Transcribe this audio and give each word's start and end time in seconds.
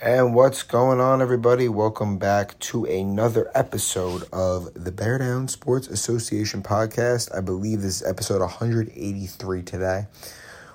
And 0.00 0.34
what's 0.34 0.64
going 0.64 1.00
on, 1.00 1.22
everybody? 1.22 1.68
Welcome 1.68 2.18
back 2.18 2.58
to 2.58 2.84
another 2.84 3.48
episode 3.54 4.24
of 4.32 4.74
the 4.74 4.90
Bear 4.90 5.18
Down 5.18 5.46
Sports 5.46 5.86
Association 5.86 6.64
podcast. 6.64 7.32
I 7.32 7.40
believe 7.40 7.82
this 7.82 8.02
is 8.02 8.08
episode 8.08 8.40
183 8.40 9.62
today. 9.62 10.06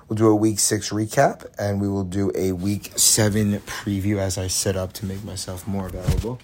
We'll 0.08 0.16
do 0.16 0.28
a 0.28 0.34
week 0.34 0.58
six 0.58 0.88
recap 0.88 1.46
and 1.58 1.82
we 1.82 1.88
will 1.88 2.04
do 2.04 2.32
a 2.34 2.52
week 2.52 2.98
seven 2.98 3.60
preview 3.60 4.16
as 4.16 4.38
I 4.38 4.46
set 4.46 4.74
up 4.74 4.94
to 4.94 5.04
make 5.04 5.22
myself 5.22 5.68
more 5.68 5.88
available. 5.88 6.40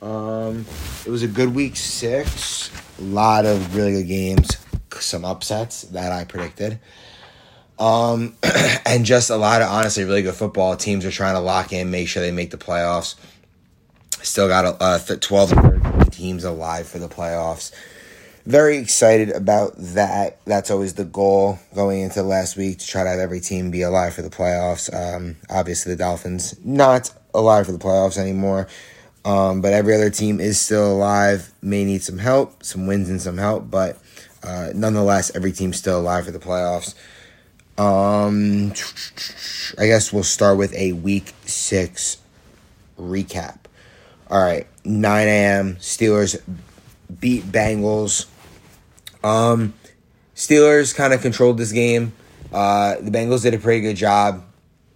Um, 0.00 0.64
it 1.04 1.10
was 1.10 1.22
a 1.22 1.28
good 1.28 1.54
week 1.54 1.76
six, 1.76 2.70
a 2.98 3.02
lot 3.02 3.44
of 3.44 3.76
really 3.76 3.92
good 3.92 4.08
games, 4.08 4.56
some 4.90 5.26
upsets 5.26 5.82
that 5.82 6.12
I 6.12 6.24
predicted. 6.24 6.80
Um, 7.78 8.34
and 8.86 9.04
just 9.04 9.30
a 9.30 9.36
lot 9.36 9.62
of 9.62 9.68
honestly 9.68 10.04
really 10.04 10.22
good 10.22 10.34
football. 10.34 10.76
Teams 10.76 11.04
are 11.04 11.10
trying 11.10 11.34
to 11.34 11.40
lock 11.40 11.72
in, 11.72 11.90
make 11.90 12.08
sure 12.08 12.22
they 12.22 12.30
make 12.30 12.50
the 12.50 12.56
playoffs. 12.56 13.14
Still 14.22 14.48
got 14.48 14.76
uh, 14.80 14.98
12 14.98 15.52
and 15.52 15.82
13 15.82 16.10
teams 16.10 16.44
alive 16.44 16.88
for 16.88 16.98
the 16.98 17.08
playoffs. 17.08 17.72
Very 18.44 18.78
excited 18.78 19.30
about 19.30 19.74
that. 19.76 20.38
That's 20.44 20.70
always 20.70 20.94
the 20.94 21.04
goal 21.04 21.58
going 21.74 22.00
into 22.00 22.22
last 22.22 22.56
week 22.56 22.78
to 22.78 22.86
try 22.86 23.02
to 23.02 23.10
have 23.10 23.18
every 23.18 23.40
team 23.40 23.70
be 23.70 23.82
alive 23.82 24.14
for 24.14 24.22
the 24.22 24.30
playoffs. 24.30 24.92
Um, 24.94 25.36
obviously, 25.50 25.92
the 25.92 25.98
Dolphins 25.98 26.54
not 26.64 27.12
alive 27.34 27.66
for 27.66 27.72
the 27.72 27.78
playoffs 27.78 28.16
anymore. 28.16 28.68
Um, 29.26 29.60
but 29.60 29.72
every 29.72 29.92
other 29.92 30.10
team 30.10 30.38
is 30.38 30.60
still 30.60 30.92
alive. 30.92 31.52
May 31.60 31.84
need 31.84 32.04
some 32.04 32.18
help, 32.18 32.62
some 32.62 32.86
wins 32.86 33.10
and 33.10 33.20
some 33.20 33.38
help, 33.38 33.68
but 33.68 33.98
uh, 34.44 34.70
nonetheless, 34.72 35.34
every 35.34 35.50
team's 35.50 35.78
still 35.78 35.98
alive 35.98 36.24
for 36.24 36.30
the 36.30 36.38
playoffs. 36.38 36.94
Um, 37.78 38.72
I 39.78 39.86
guess 39.86 40.12
we'll 40.12 40.22
start 40.22 40.56
with 40.56 40.74
a 40.74 40.92
week 40.92 41.34
six 41.44 42.18
recap. 42.98 43.58
All 44.30 44.42
right, 44.42 44.66
9 44.84 45.28
a.m. 45.28 45.76
Steelers 45.76 46.40
beat 47.20 47.44
Bengals. 47.44 48.26
Um, 49.22 49.74
Steelers 50.34 50.94
kind 50.94 51.12
of 51.12 51.20
controlled 51.20 51.58
this 51.58 51.72
game. 51.72 52.12
Uh, 52.52 52.96
the 53.00 53.10
Bengals 53.10 53.42
did 53.42 53.54
a 53.54 53.58
pretty 53.58 53.82
good 53.82 53.96
job, 53.96 54.44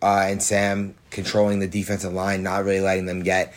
uh, 0.02 0.26
and 0.26 0.42
Sam 0.42 0.94
controlling 1.10 1.58
the 1.58 1.68
defensive 1.68 2.12
line, 2.12 2.42
not 2.42 2.64
really 2.64 2.80
letting 2.80 3.06
them 3.06 3.22
get 3.22 3.52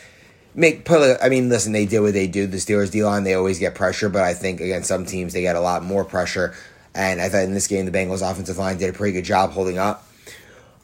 make 0.54 0.84
put. 0.84 1.18
I 1.22 1.28
mean, 1.28 1.48
listen, 1.48 1.72
they 1.72 1.86
did 1.86 2.00
what 2.00 2.12
they 2.12 2.26
do. 2.26 2.46
The 2.46 2.58
Steelers 2.58 2.90
D 2.90 3.04
line, 3.04 3.24
they 3.24 3.34
always 3.34 3.58
get 3.58 3.74
pressure, 3.74 4.08
but 4.08 4.22
I 4.22 4.34
think 4.34 4.60
against 4.60 4.88
some 4.88 5.06
teams 5.06 5.32
they 5.32 5.42
get 5.42 5.56
a 5.56 5.60
lot 5.60 5.82
more 5.82 6.04
pressure. 6.04 6.54
And 6.94 7.20
I 7.20 7.28
thought 7.28 7.42
in 7.42 7.52
this 7.52 7.66
game, 7.66 7.86
the 7.86 7.92
Bengals 7.92 8.28
offensive 8.28 8.58
line 8.58 8.78
did 8.78 8.90
a 8.90 8.92
pretty 8.92 9.12
good 9.12 9.24
job 9.24 9.50
holding 9.50 9.78
up. 9.78 10.06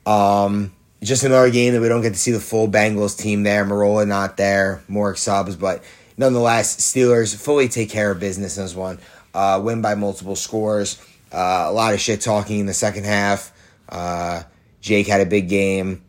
Um, 0.06 0.72
just 1.02 1.22
another 1.22 1.50
game 1.50 1.72
that 1.74 1.80
we 1.80 1.88
don't 1.88 2.02
get 2.02 2.12
to 2.12 2.18
see 2.18 2.32
the 2.32 2.40
full 2.40 2.68
Bengals 2.68 3.16
team 3.16 3.42
there. 3.42 3.64
Marola 3.64 4.06
not 4.06 4.36
there, 4.36 4.82
more 4.88 5.14
subs, 5.14 5.56
but 5.56 5.84
nonetheless, 6.16 6.76
Steelers 6.76 7.34
fully 7.34 7.68
take 7.68 7.90
care 7.90 8.10
of 8.10 8.20
business 8.20 8.56
in 8.56 8.64
this 8.64 8.74
one. 8.74 8.98
Uh, 9.32 9.60
win 9.62 9.80
by 9.80 9.94
multiple 9.94 10.36
scores. 10.36 11.00
Uh, 11.32 11.66
a 11.68 11.72
lot 11.72 11.94
of 11.94 12.00
shit 12.00 12.20
talking 12.20 12.58
in 12.58 12.66
the 12.66 12.74
second 12.74 13.04
half. 13.04 13.52
Uh, 13.88 14.42
Jake 14.80 15.06
had 15.06 15.20
a 15.20 15.26
big 15.26 15.48
game. 15.48 16.02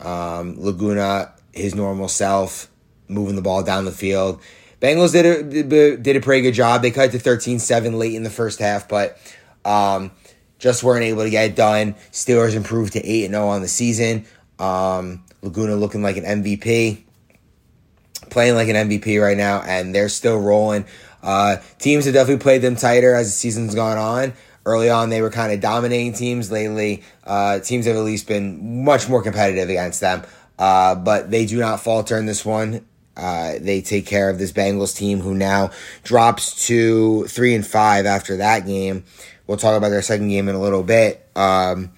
Um, 0.00 0.56
Laguna, 0.58 1.32
his 1.52 1.74
normal 1.74 2.08
self, 2.08 2.70
moving 3.08 3.36
the 3.36 3.42
ball 3.42 3.62
down 3.62 3.84
the 3.84 3.92
field. 3.92 4.40
Bengals 4.80 5.12
did 5.12 5.26
a 5.72 5.96
did 5.96 6.16
a 6.16 6.20
pretty 6.20 6.42
good 6.42 6.54
job. 6.54 6.82
They 6.82 6.90
cut 6.90 7.12
to 7.12 7.18
13-7 7.18 7.98
late 7.98 8.14
in 8.14 8.22
the 8.22 8.30
first 8.30 8.58
half, 8.58 8.88
but 8.88 9.18
um, 9.64 10.10
just 10.58 10.82
weren't 10.82 11.04
able 11.04 11.22
to 11.22 11.30
get 11.30 11.50
it 11.50 11.56
done. 11.56 11.94
Steelers 12.12 12.54
improved 12.54 12.92
to 12.92 13.04
8 13.04 13.28
0 13.28 13.48
on 13.48 13.62
the 13.62 13.68
season. 13.68 14.26
Um, 14.58 15.24
Laguna 15.42 15.76
looking 15.76 16.02
like 16.02 16.16
an 16.16 16.24
MVP, 16.24 17.02
playing 18.30 18.54
like 18.54 18.68
an 18.68 18.88
MVP 18.88 19.20
right 19.22 19.36
now, 19.36 19.62
and 19.62 19.94
they're 19.94 20.08
still 20.08 20.40
rolling. 20.40 20.84
Uh, 21.22 21.56
teams 21.78 22.04
have 22.04 22.14
definitely 22.14 22.42
played 22.42 22.62
them 22.62 22.76
tighter 22.76 23.14
as 23.14 23.26
the 23.26 23.32
season's 23.32 23.74
gone 23.74 23.98
on. 23.98 24.34
Early 24.64 24.90
on, 24.90 25.10
they 25.10 25.22
were 25.22 25.30
kind 25.30 25.52
of 25.52 25.60
dominating 25.60 26.12
teams. 26.12 26.50
Lately, 26.50 27.02
uh, 27.24 27.60
teams 27.60 27.86
have 27.86 27.96
at 27.96 28.02
least 28.02 28.26
been 28.26 28.84
much 28.84 29.08
more 29.08 29.22
competitive 29.22 29.68
against 29.68 30.00
them. 30.00 30.22
Uh, 30.58 30.94
but 30.94 31.30
they 31.30 31.46
do 31.46 31.58
not 31.58 31.80
falter 31.80 32.16
in 32.18 32.26
this 32.26 32.44
one. 32.44 32.84
Uh, 33.16 33.54
they 33.60 33.80
take 33.80 34.06
care 34.06 34.28
of 34.28 34.38
this 34.38 34.52
Bengals 34.52 34.96
team 34.96 35.20
who 35.20 35.34
now 35.34 35.70
drops 36.02 36.66
to 36.66 37.24
three 37.28 37.54
and 37.54 37.66
five 37.66 38.06
after 38.06 38.36
that 38.36 38.66
game. 38.66 39.04
We'll 39.46 39.56
talk 39.56 39.76
about 39.76 39.90
their 39.90 40.02
second 40.02 40.28
game 40.28 40.48
in 40.48 40.54
a 40.54 40.60
little 40.60 40.82
bit. 40.82 41.26
Um, 41.34 41.92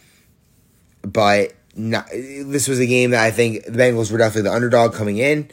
but 1.02 1.54
not, 1.74 2.08
this 2.10 2.68
was 2.68 2.78
a 2.78 2.86
game 2.86 3.10
that 3.10 3.24
I 3.24 3.30
think 3.30 3.64
the 3.64 3.72
Bengals 3.72 4.12
were 4.12 4.18
definitely 4.18 4.50
the 4.50 4.54
underdog 4.54 4.94
coming 4.94 5.18
in. 5.18 5.48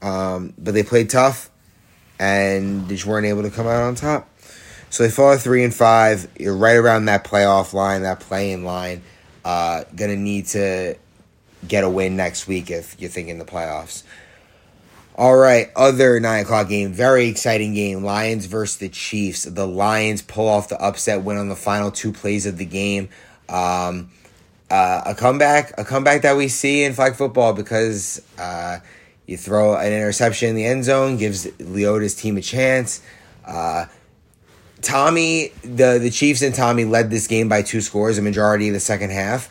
Um, 0.00 0.54
but 0.56 0.72
they 0.72 0.82
played 0.82 1.10
tough 1.10 1.50
and 2.18 2.86
they 2.88 2.94
just 2.94 3.06
weren't 3.06 3.26
able 3.26 3.42
to 3.42 3.50
come 3.50 3.66
out 3.66 3.82
on 3.82 3.94
top. 3.94 4.28
So 4.90 5.04
they 5.04 5.10
fall 5.10 5.36
three 5.36 5.64
and 5.64 5.74
five. 5.74 6.28
You're 6.38 6.56
right 6.56 6.76
around 6.76 7.04
that 7.06 7.24
playoff 7.24 7.72
line, 7.72 8.02
that 8.02 8.20
playing 8.20 8.64
line. 8.64 9.02
Uh, 9.44 9.84
gonna 9.94 10.16
need 10.16 10.46
to 10.48 10.96
get 11.66 11.84
a 11.84 11.88
win 11.88 12.16
next 12.16 12.46
week 12.46 12.70
if 12.70 13.00
you're 13.00 13.10
thinking 13.10 13.38
the 13.38 13.44
playoffs. 13.44 14.02
All 15.16 15.36
right, 15.36 15.70
other 15.76 16.18
nine 16.20 16.44
o'clock 16.44 16.68
game, 16.68 16.92
very 16.92 17.26
exciting 17.26 17.74
game. 17.74 18.04
Lions 18.04 18.46
versus 18.46 18.78
the 18.78 18.88
Chiefs. 18.88 19.44
The 19.44 19.66
Lions 19.66 20.22
pull 20.22 20.48
off 20.48 20.68
the 20.68 20.80
upset 20.80 21.22
win 21.22 21.36
on 21.36 21.48
the 21.48 21.56
final 21.56 21.90
two 21.90 22.12
plays 22.12 22.46
of 22.46 22.56
the 22.56 22.64
game. 22.64 23.08
Um, 23.48 24.10
uh, 24.70 25.02
a 25.06 25.14
comeback, 25.14 25.78
a 25.78 25.84
comeback 25.84 26.22
that 26.22 26.36
we 26.36 26.48
see 26.48 26.84
in 26.84 26.94
flag 26.94 27.16
football 27.16 27.52
because 27.52 28.22
uh, 28.38 28.78
you 29.26 29.36
throw 29.36 29.76
an 29.76 29.92
interception 29.92 30.50
in 30.50 30.54
the 30.54 30.64
end 30.64 30.84
zone, 30.84 31.16
gives 31.16 31.46
Leota's 31.58 32.14
team 32.14 32.36
a 32.36 32.40
chance. 32.40 33.02
Uh, 33.44 33.86
Tommy, 34.80 35.52
the 35.62 35.98
the 36.00 36.10
Chiefs 36.10 36.40
and 36.42 36.54
Tommy 36.54 36.84
led 36.84 37.10
this 37.10 37.26
game 37.26 37.48
by 37.48 37.62
two 37.62 37.80
scores, 37.80 38.16
a 38.16 38.22
majority 38.22 38.68
of 38.68 38.74
the 38.74 38.80
second 38.80 39.10
half. 39.10 39.50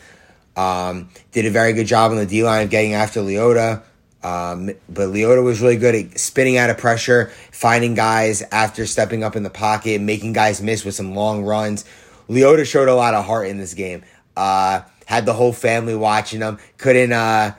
Um, 0.56 1.10
did 1.32 1.46
a 1.46 1.50
very 1.50 1.74
good 1.74 1.86
job 1.86 2.10
on 2.10 2.16
the 2.16 2.26
D 2.26 2.42
line 2.42 2.64
of 2.64 2.70
getting 2.70 2.94
after 2.94 3.20
Leota. 3.20 3.82
Um, 4.22 4.66
but 4.88 5.08
Leota 5.08 5.42
was 5.42 5.60
really 5.60 5.76
good 5.76 5.94
at 5.94 6.18
spinning 6.18 6.58
out 6.58 6.68
of 6.68 6.78
pressure, 6.78 7.30
finding 7.52 7.94
guys 7.94 8.42
after 8.52 8.86
stepping 8.86 9.24
up 9.24 9.34
in 9.34 9.42
the 9.42 9.50
pocket, 9.50 10.00
making 10.00 10.34
guys 10.34 10.60
miss 10.60 10.84
with 10.84 10.94
some 10.94 11.14
long 11.14 11.44
runs. 11.44 11.84
Leota 12.28 12.64
showed 12.64 12.88
a 12.88 12.94
lot 12.94 13.14
of 13.14 13.24
heart 13.24 13.48
in 13.48 13.58
this 13.58 13.74
game. 13.74 14.02
Uh, 14.36 14.82
had 15.06 15.26
the 15.26 15.32
whole 15.32 15.52
family 15.52 15.96
watching 15.96 16.40
him. 16.40 16.58
Couldn't 16.78 17.12
uh, 17.12 17.54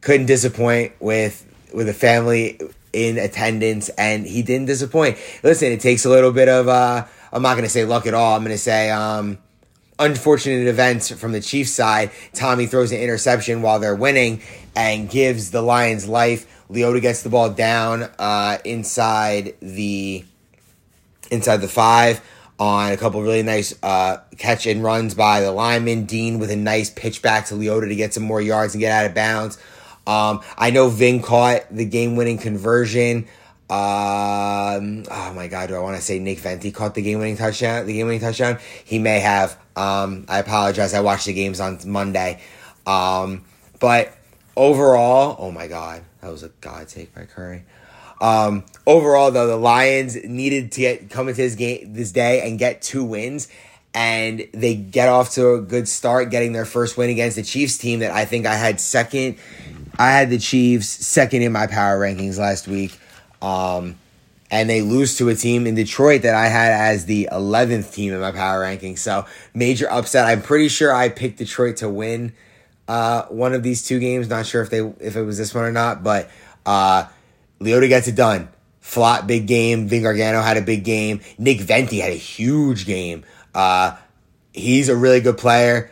couldn't 0.00 0.26
disappoint 0.26 0.92
with 1.00 1.46
with 1.72 1.88
a 1.88 1.94
family 1.94 2.60
in 2.92 3.16
attendance, 3.16 3.88
and 3.90 4.26
he 4.26 4.42
didn't 4.42 4.66
disappoint. 4.66 5.16
Listen, 5.42 5.72
it 5.72 5.80
takes 5.80 6.04
a 6.04 6.10
little 6.10 6.32
bit 6.32 6.48
of 6.48 6.68
uh, 6.68 7.06
I'm 7.32 7.42
not 7.42 7.54
gonna 7.56 7.68
say 7.68 7.84
luck 7.84 8.06
at 8.06 8.14
all. 8.14 8.36
I'm 8.36 8.42
gonna 8.42 8.58
say 8.58 8.90
um, 8.90 9.38
unfortunate 10.04 10.66
events 10.66 11.10
from 11.10 11.32
the 11.32 11.40
Chiefs 11.40 11.72
side. 11.72 12.10
Tommy 12.32 12.66
throws 12.66 12.92
an 12.92 12.98
interception 12.98 13.62
while 13.62 13.78
they're 13.78 13.94
winning 13.94 14.42
and 14.74 15.08
gives 15.08 15.50
the 15.50 15.62
Lions 15.62 16.08
life. 16.08 16.46
Leota 16.70 17.00
gets 17.00 17.22
the 17.22 17.28
ball 17.28 17.50
down 17.50 18.08
uh, 18.18 18.58
inside 18.64 19.54
the 19.60 20.24
inside 21.30 21.58
the 21.58 21.68
five 21.68 22.20
on 22.58 22.92
a 22.92 22.96
couple 22.96 23.22
really 23.22 23.42
nice 23.42 23.74
uh, 23.82 24.18
catch 24.38 24.66
and 24.66 24.82
runs 24.82 25.14
by 25.14 25.40
the 25.40 25.50
lineman. 25.50 26.04
Dean 26.04 26.38
with 26.38 26.50
a 26.50 26.56
nice 26.56 26.90
pitch 26.90 27.22
back 27.22 27.46
to 27.46 27.54
Leota 27.54 27.88
to 27.88 27.94
get 27.94 28.14
some 28.14 28.22
more 28.22 28.40
yards 28.40 28.74
and 28.74 28.80
get 28.80 28.92
out 28.92 29.06
of 29.06 29.14
bounds. 29.14 29.58
Um, 30.06 30.40
I 30.56 30.70
know 30.70 30.88
Ving 30.88 31.22
caught 31.22 31.62
the 31.70 31.84
game 31.84 32.16
winning 32.16 32.38
conversion. 32.38 33.26
Um, 33.72 35.04
oh 35.10 35.32
my 35.34 35.48
God, 35.48 35.70
do 35.70 35.76
I 35.76 35.78
want 35.78 35.96
to 35.96 36.02
say 36.02 36.18
Nick 36.18 36.40
Venti 36.40 36.72
caught 36.72 36.94
the 36.94 37.00
game 37.00 37.20
winning 37.20 37.38
touchdown? 37.38 37.86
The 37.86 37.94
game 37.94 38.04
winning 38.04 38.20
touchdown. 38.20 38.58
He 38.84 38.98
may 38.98 39.20
have. 39.20 39.58
Um, 39.74 40.26
I 40.28 40.40
apologize. 40.40 40.92
I 40.92 41.00
watched 41.00 41.24
the 41.24 41.32
games 41.32 41.58
on 41.58 41.78
Monday. 41.86 42.42
Um, 42.86 43.46
but 43.80 44.12
overall, 44.56 45.36
oh 45.38 45.50
my 45.50 45.68
God, 45.68 46.02
that 46.20 46.30
was 46.30 46.42
a 46.42 46.50
God 46.60 46.86
take 46.88 47.14
by 47.14 47.24
Curry. 47.24 47.64
Um, 48.20 48.64
overall, 48.86 49.30
though, 49.30 49.46
the 49.46 49.56
Lions 49.56 50.22
needed 50.22 50.72
to 50.72 50.80
get 50.82 51.08
come 51.08 51.28
into 51.28 51.40
this 51.40 51.54
game 51.54 51.94
this 51.94 52.12
day 52.12 52.46
and 52.46 52.58
get 52.58 52.82
two 52.82 53.02
wins, 53.02 53.48
and 53.94 54.46
they 54.52 54.74
get 54.74 55.08
off 55.08 55.30
to 55.36 55.54
a 55.54 55.60
good 55.62 55.88
start, 55.88 56.28
getting 56.28 56.52
their 56.52 56.66
first 56.66 56.98
win 56.98 57.08
against 57.08 57.36
the 57.36 57.42
Chiefs 57.42 57.78
team 57.78 58.00
that 58.00 58.10
I 58.10 58.26
think 58.26 58.44
I 58.44 58.54
had 58.54 58.80
second. 58.80 59.38
I 59.98 60.10
had 60.10 60.28
the 60.28 60.38
Chiefs 60.38 60.88
second 60.88 61.40
in 61.40 61.52
my 61.52 61.66
power 61.66 61.98
rankings 61.98 62.38
last 62.38 62.68
week. 62.68 62.98
Um, 63.42 63.98
and 64.50 64.68
they 64.68 64.82
lose 64.82 65.16
to 65.16 65.28
a 65.30 65.34
team 65.34 65.66
in 65.66 65.74
Detroit 65.74 66.22
that 66.22 66.34
I 66.34 66.46
had 66.46 66.72
as 66.72 67.06
the 67.06 67.28
11th 67.32 67.92
team 67.92 68.12
in 68.12 68.20
my 68.20 68.32
power 68.32 68.60
ranking. 68.60 68.96
So 68.96 69.26
major 69.54 69.90
upset. 69.90 70.26
I'm 70.26 70.42
pretty 70.42 70.68
sure 70.68 70.92
I 70.92 71.08
picked 71.08 71.38
Detroit 71.38 71.78
to 71.78 71.88
win 71.88 72.34
uh, 72.86 73.24
one 73.26 73.54
of 73.54 73.62
these 73.62 73.84
two 73.84 73.98
games. 73.98 74.28
Not 74.28 74.46
sure 74.46 74.62
if 74.62 74.70
they 74.70 74.80
if 74.80 75.16
it 75.16 75.22
was 75.22 75.38
this 75.38 75.54
one 75.54 75.64
or 75.64 75.72
not, 75.72 76.02
but 76.02 76.30
uh, 76.66 77.06
Leota 77.60 77.88
gets 77.88 78.08
it 78.08 78.14
done. 78.14 78.48
Flat 78.80 79.26
big 79.26 79.46
game. 79.46 79.88
Vin 79.88 80.02
Gargano 80.02 80.42
had 80.42 80.58
a 80.58 80.62
big 80.62 80.84
game. 80.84 81.20
Nick 81.38 81.60
Venti 81.60 82.00
had 82.00 82.12
a 82.12 82.16
huge 82.16 82.84
game. 82.84 83.24
Uh, 83.54 83.96
he's 84.52 84.90
a 84.90 84.96
really 84.96 85.20
good 85.20 85.38
player. 85.38 85.90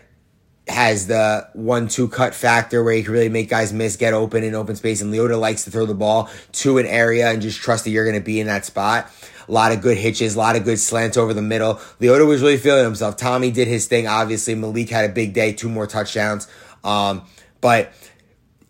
Has 0.70 1.06
the 1.06 1.48
one-two 1.54 2.08
cut 2.08 2.34
factor 2.34 2.82
where 2.82 2.94
he 2.94 3.02
can 3.02 3.12
really 3.12 3.28
make 3.28 3.48
guys 3.48 3.72
miss, 3.72 3.96
get 3.96 4.14
open 4.14 4.42
in 4.42 4.54
open 4.54 4.76
space, 4.76 5.00
and 5.00 5.12
Leota 5.12 5.38
likes 5.38 5.64
to 5.64 5.70
throw 5.70 5.86
the 5.86 5.94
ball 5.94 6.28
to 6.52 6.78
an 6.78 6.86
area 6.86 7.30
and 7.30 7.42
just 7.42 7.60
trust 7.60 7.84
that 7.84 7.90
you're 7.90 8.04
going 8.04 8.18
to 8.18 8.24
be 8.24 8.40
in 8.40 8.46
that 8.46 8.64
spot. 8.64 9.10
A 9.48 9.52
lot 9.52 9.72
of 9.72 9.80
good 9.80 9.98
hitches, 9.98 10.36
a 10.36 10.38
lot 10.38 10.56
of 10.56 10.64
good 10.64 10.78
slants 10.78 11.16
over 11.16 11.34
the 11.34 11.42
middle. 11.42 11.74
Leota 12.00 12.26
was 12.26 12.40
really 12.40 12.56
feeling 12.56 12.84
himself. 12.84 13.16
Tommy 13.16 13.50
did 13.50 13.66
his 13.68 13.86
thing. 13.86 14.06
Obviously, 14.06 14.54
Malik 14.54 14.90
had 14.90 15.08
a 15.08 15.12
big 15.12 15.32
day, 15.32 15.52
two 15.52 15.68
more 15.68 15.86
touchdowns. 15.86 16.46
Um, 16.84 17.22
but 17.60 17.92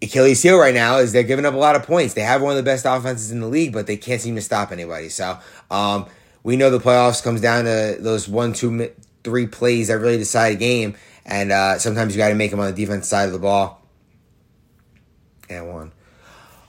Achilles 0.02 0.42
heel 0.42 0.58
right 0.58 0.74
now 0.74 0.98
is 0.98 1.12
they're 1.12 1.22
giving 1.22 1.44
up 1.44 1.54
a 1.54 1.58
lot 1.58 1.76
of 1.76 1.82
points. 1.82 2.14
They 2.14 2.22
have 2.22 2.40
one 2.40 2.52
of 2.52 2.56
the 2.56 2.62
best 2.62 2.86
offenses 2.86 3.30
in 3.30 3.40
the 3.40 3.46
league, 3.46 3.72
but 3.72 3.86
they 3.86 3.96
can't 3.96 4.20
seem 4.20 4.34
to 4.36 4.40
stop 4.40 4.72
anybody. 4.72 5.10
So 5.10 5.38
um, 5.70 6.06
we 6.42 6.56
know 6.56 6.70
the 6.70 6.78
playoffs 6.78 7.22
comes 7.22 7.40
down 7.42 7.64
to 7.64 7.98
those 8.00 8.26
one, 8.26 8.54
two, 8.54 8.90
three 9.22 9.46
plays 9.46 9.88
that 9.88 9.98
really 9.98 10.16
decide 10.16 10.54
a 10.54 10.56
game, 10.56 10.96
and 11.24 11.52
uh, 11.52 11.78
sometimes 11.78 12.14
you 12.14 12.18
got 12.18 12.28
to 12.28 12.34
make 12.34 12.50
them 12.50 12.60
on 12.60 12.66
the 12.66 12.72
defense 12.72 13.08
side 13.08 13.26
of 13.26 13.32
the 13.32 13.38
ball. 13.38 13.82
And 15.48 15.68
one. 15.68 15.92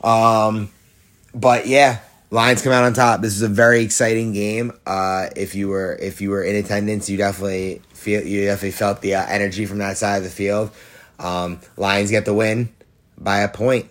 Um, 0.03 0.71
but 1.33 1.68
yeah, 1.68 2.00
Lions 2.31 2.62
come 2.62 2.71
out 2.71 2.83
on 2.83 2.94
top. 2.94 3.21
This 3.21 3.36
is 3.36 3.42
a 3.42 3.50
very 3.50 3.83
exciting 3.83 4.33
game. 4.33 4.71
Uh, 4.86 5.27
if 5.36 5.53
you 5.53 5.68
were 5.68 5.98
if 6.01 6.21
you 6.21 6.30
were 6.30 6.44
in 6.44 6.56
attendance, 6.56 7.09
you 7.09 7.18
definitely 7.18 7.81
feel 7.94 8.25
you 8.25 8.45
definitely 8.45 8.71
felt 8.71 9.01
the 9.01 9.15
uh, 9.15 9.25
energy 9.27 9.65
from 9.65 9.80
that 9.80 9.98
side 9.98 10.18
of 10.18 10.24
the 10.24 10.30
field. 10.30 10.71
Um, 11.19 11.59
Lions 11.77 12.09
get 12.09 12.25
the 12.25 12.33
win 12.33 12.74
by 13.18 13.39
a 13.39 13.50
point. 13.50 13.88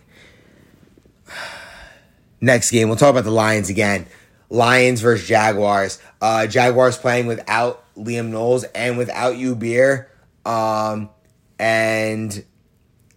Next 2.41 2.71
game, 2.71 2.89
we'll 2.89 2.97
talk 2.97 3.11
about 3.11 3.25
the 3.25 3.31
Lions 3.31 3.69
again. 3.69 4.07
Lions 4.49 5.01
versus 5.01 5.29
Jaguars. 5.29 6.01
Uh, 6.21 6.47
Jaguars 6.47 6.97
playing 6.97 7.27
without 7.27 7.85
Liam 7.95 8.31
Knowles 8.31 8.65
and 8.65 8.99
without 8.99 9.35
Ubeer. 9.35 10.07
Um, 10.44 11.10
and 11.58 12.32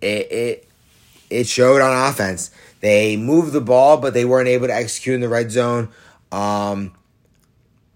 it, 0.02 0.32
it 0.32 0.70
it 1.30 1.48
showed 1.48 1.82
on 1.82 2.10
offense. 2.10 2.52
They 2.82 3.18
moved 3.18 3.54
the 3.54 3.62
ball, 3.62 3.98
but 3.98 4.14
they 4.14 4.26
weren't 4.26 4.50
able 4.50 4.68
to 4.68 4.76
execute 4.76 5.16
in 5.16 5.22
the 5.22 5.30
red 5.30 5.52
zone. 5.52 5.90
Um, 6.32 6.94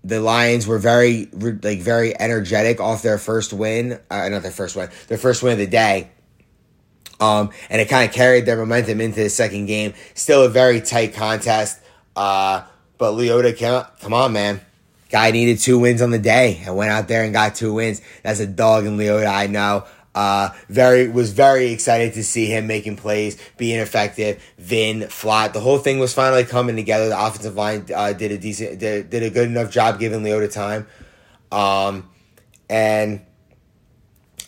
the 0.03 0.21
Lions 0.21 0.65
were 0.65 0.79
very 0.79 1.29
like 1.33 1.81
very 1.81 2.19
energetic 2.19 2.79
off 2.79 3.01
their 3.01 3.17
first 3.17 3.51
win. 3.51 3.99
Uh, 4.09 4.29
not 4.29 4.43
their 4.43 4.51
first 4.51 4.75
win, 4.75 4.89
their 5.07 5.17
first 5.17 5.43
win 5.43 5.53
of 5.53 5.59
the 5.59 5.67
day. 5.67 6.09
Um, 7.19 7.49
and 7.69 7.81
it 7.81 7.89
kind 7.89 8.07
of 8.07 8.15
carried 8.15 8.45
their 8.45 8.57
momentum 8.57 9.01
into 9.01 9.23
the 9.23 9.29
second 9.29 9.65
game. 9.65 9.93
Still 10.13 10.43
a 10.43 10.49
very 10.49 10.81
tight 10.81 11.13
contest. 11.13 11.79
Uh, 12.15 12.63
but 12.97 13.13
Leota, 13.13 13.57
come, 13.57 13.85
come 13.99 14.13
on, 14.13 14.33
man. 14.33 14.61
Guy 15.09 15.31
needed 15.31 15.59
two 15.59 15.79
wins 15.79 16.01
on 16.01 16.11
the 16.11 16.19
day 16.19 16.61
and 16.65 16.75
went 16.75 16.91
out 16.91 17.07
there 17.07 17.23
and 17.23 17.33
got 17.33 17.55
two 17.55 17.73
wins. 17.73 18.01
That's 18.23 18.39
a 18.39 18.47
dog 18.47 18.85
in 18.85 18.97
Leota, 18.97 19.27
I 19.27 19.47
know. 19.47 19.85
Uh, 20.17 20.49
very 20.67 21.07
was 21.07 21.31
very 21.31 21.71
excited 21.71 22.15
to 22.15 22.23
see 22.23 22.47
him 22.47 22.65
making 22.65 22.95
plays, 22.95 23.37
being 23.55 23.79
effective. 23.79 24.43
Vin, 24.57 25.01
Flott, 25.01 25.53
the 25.53 25.59
whole 25.59 25.77
thing 25.77 25.99
was 25.99 26.11
finally 26.11 26.43
coming 26.43 26.75
together. 26.75 27.09
The 27.09 27.25
offensive 27.25 27.55
line 27.55 27.85
uh, 27.93 28.13
did 28.13 28.31
a 28.31 28.37
decent, 28.39 28.79
did, 28.79 29.11
did 29.11 29.21
a 29.21 29.29
good 29.29 29.47
enough 29.47 29.69
job 29.69 29.99
giving 29.99 30.21
Leota 30.23 30.51
time, 30.51 30.87
um, 31.51 32.09
and 32.67 33.21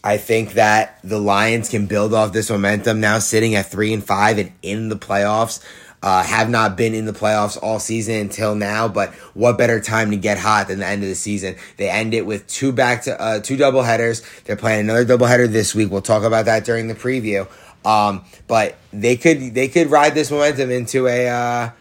I 0.04 0.18
think 0.18 0.54
that 0.54 0.98
the 1.04 1.20
Lions 1.20 1.70
can 1.70 1.86
build 1.86 2.16
off 2.16 2.34
this 2.34 2.50
momentum 2.50 3.00
now, 3.00 3.20
sitting 3.20 3.54
at 3.54 3.68
three 3.68 3.94
and 3.94 4.04
five 4.04 4.40
and 4.40 4.52
in 4.64 4.90
the 4.90 4.98
playoffs. 4.98 5.64
Uh, 6.02 6.24
have 6.24 6.50
not 6.50 6.78
been 6.78 6.94
in 6.94 7.04
the 7.04 7.12
playoffs 7.12 7.62
all 7.62 7.78
season 7.78 8.16
until 8.16 8.56
now, 8.56 8.88
but 8.88 9.14
what 9.34 9.58
better 9.58 9.82
time 9.82 10.12
to 10.12 10.16
get 10.16 10.38
hot 10.38 10.70
than 10.70 10.80
the 10.80 10.86
end 10.86 11.04
of 11.04 11.10
the 11.10 11.16
season? 11.16 11.58
They 11.76 11.90
end 11.90 12.14
it 12.14 12.26
with 12.26 12.48
two 12.48 12.72
back 12.72 13.04
to 13.04 13.20
uh, 13.20 13.40
two 13.42 13.58
double 13.58 13.84
headers. 13.84 14.24
They're 14.46 14.56
playing 14.56 14.80
another 14.80 15.04
double 15.04 15.26
header 15.26 15.46
this 15.46 15.76
week. 15.76 15.92
We'll 15.92 16.02
talk 16.02 16.24
about 16.24 16.46
that 16.46 16.64
during 16.64 16.88
the 16.88 16.96
preview. 16.96 17.50
Um, 17.84 18.24
but 18.48 18.78
they 18.94 19.18
could 19.18 19.54
they 19.54 19.68
could 19.68 19.92
ride 19.92 20.14
this 20.14 20.32
momentum 20.32 20.72
into 20.72 21.08
a 21.08 21.28
uh, 21.28 21.72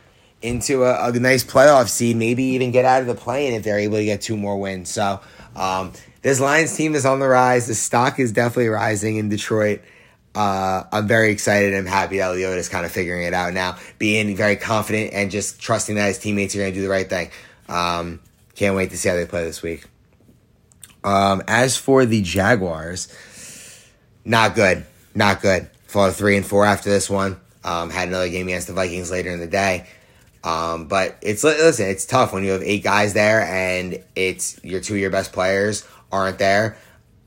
into 0.43 0.85
a, 0.85 1.09
a 1.09 1.13
nice 1.13 1.45
playoff 1.45 1.89
seed, 1.89 2.17
maybe 2.17 2.43
even 2.43 2.71
get 2.71 2.85
out 2.85 3.01
of 3.01 3.07
the 3.07 3.15
play-in 3.15 3.55
if 3.55 3.65
they're 3.65 3.79
able 3.79 3.99
to 3.99 4.05
get 4.05 4.21
two 4.21 4.37
more 4.37 4.59
wins. 4.59 4.91
So 4.91 5.21
um, 5.57 5.93
this 6.23 6.41
Lions 6.41 6.77
team 6.77 6.95
is 6.95 7.05
on 7.05 7.21
the 7.21 7.29
rise. 7.29 7.67
The 7.67 7.75
stock 7.75 8.19
is 8.21 8.33
definitely 8.33 8.69
rising 8.69 9.17
in 9.17 9.29
Detroit. 9.29 9.81
Uh, 10.35 10.85
I'm 10.93 11.09
very 11.09 11.31
excited. 11.31 11.75
I'm 11.75 11.87
happy 11.87 12.19
that 12.19 12.35
Leota 12.35 12.57
is 12.57 12.69
kind 12.69 12.87
of 12.87 12.93
figuring 12.93 13.25
it 13.25 13.35
out 13.35 13.55
now, 13.55 13.77
being 13.99 14.37
very 14.37 14.57
confident 14.57 15.13
and 15.13 15.31
just 15.31 15.61
trusting 15.61 15.97
that 15.97 16.07
his 16.07 16.19
teammates 16.19 16.55
are 16.55 16.59
going 16.59 16.73
to 16.73 16.79
do 16.79 16.83
the 16.83 16.91
right 16.91 17.09
thing. 17.09 17.31
Um, 17.69 18.21
can't 18.55 18.77
wait 18.77 18.91
to 18.91 18.99
see 18.99 19.09
how 19.09 19.17
they 19.17 19.27
play 19.27 19.45
this 19.45 19.63
week. 19.63 19.85
Um, 21.05 21.43
as 21.47 21.77
for 21.77 22.07
the 22.07 22.23
Jaguars, 22.23 23.09
not 24.25 24.55
good. 24.55 24.85
Not 25.15 25.41
good. 25.41 25.71
Fall 25.87 26.11
three 26.11 26.37
and 26.37 26.47
four 26.47 26.65
after 26.65 26.91
this 26.91 27.09
one. 27.09 27.41
Um, 27.65 27.91
had 27.91 28.09
another 28.09 28.29
game 28.29 28.47
against 28.47 28.67
the 28.67 28.73
Vikings 28.73 29.11
later 29.11 29.31
in 29.31 29.41
the 29.41 29.47
day. 29.47 29.87
Um, 30.45 30.87
but 30.87 31.17
it's 31.21 31.43
listen, 31.43 31.89
it's 31.89 32.07
tough 32.07 32.33
when 32.33 32.45
you 32.45 32.53
have 32.53 32.63
eight 32.63 32.85
guys 32.85 33.13
there 33.13 33.43
and 33.43 34.03
it's 34.15 34.63
your 34.65 34.81
two 34.81 34.95
of 34.95 35.01
your 35.01 35.11
best 35.11 35.33
players 35.33 35.87
aren't 36.13 36.39
there. 36.39 36.77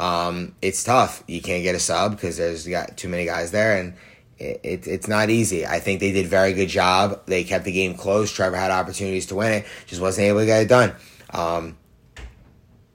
Um, 0.01 0.55
it's 0.63 0.83
tough. 0.83 1.23
You 1.27 1.41
can't 1.43 1.61
get 1.61 1.75
a 1.75 1.79
sub 1.79 2.13
because 2.13 2.37
there's 2.37 2.65
got 2.65 2.97
too 2.97 3.07
many 3.07 3.25
guys 3.25 3.51
there, 3.51 3.79
and 3.79 3.93
it, 4.39 4.59
it, 4.63 4.87
it's 4.87 5.07
not 5.07 5.29
easy. 5.29 5.67
I 5.67 5.79
think 5.79 5.99
they 5.99 6.11
did 6.11 6.25
very 6.25 6.53
good 6.53 6.69
job. 6.69 7.21
They 7.27 7.43
kept 7.43 7.65
the 7.65 7.71
game 7.71 7.93
close. 7.93 8.31
Trevor 8.31 8.55
had 8.55 8.71
opportunities 8.71 9.27
to 9.27 9.35
win 9.35 9.53
it, 9.53 9.65
just 9.85 10.01
wasn't 10.01 10.25
able 10.25 10.39
to 10.39 10.47
get 10.47 10.63
it 10.63 10.69
done. 10.69 10.95
Um, 11.29 11.77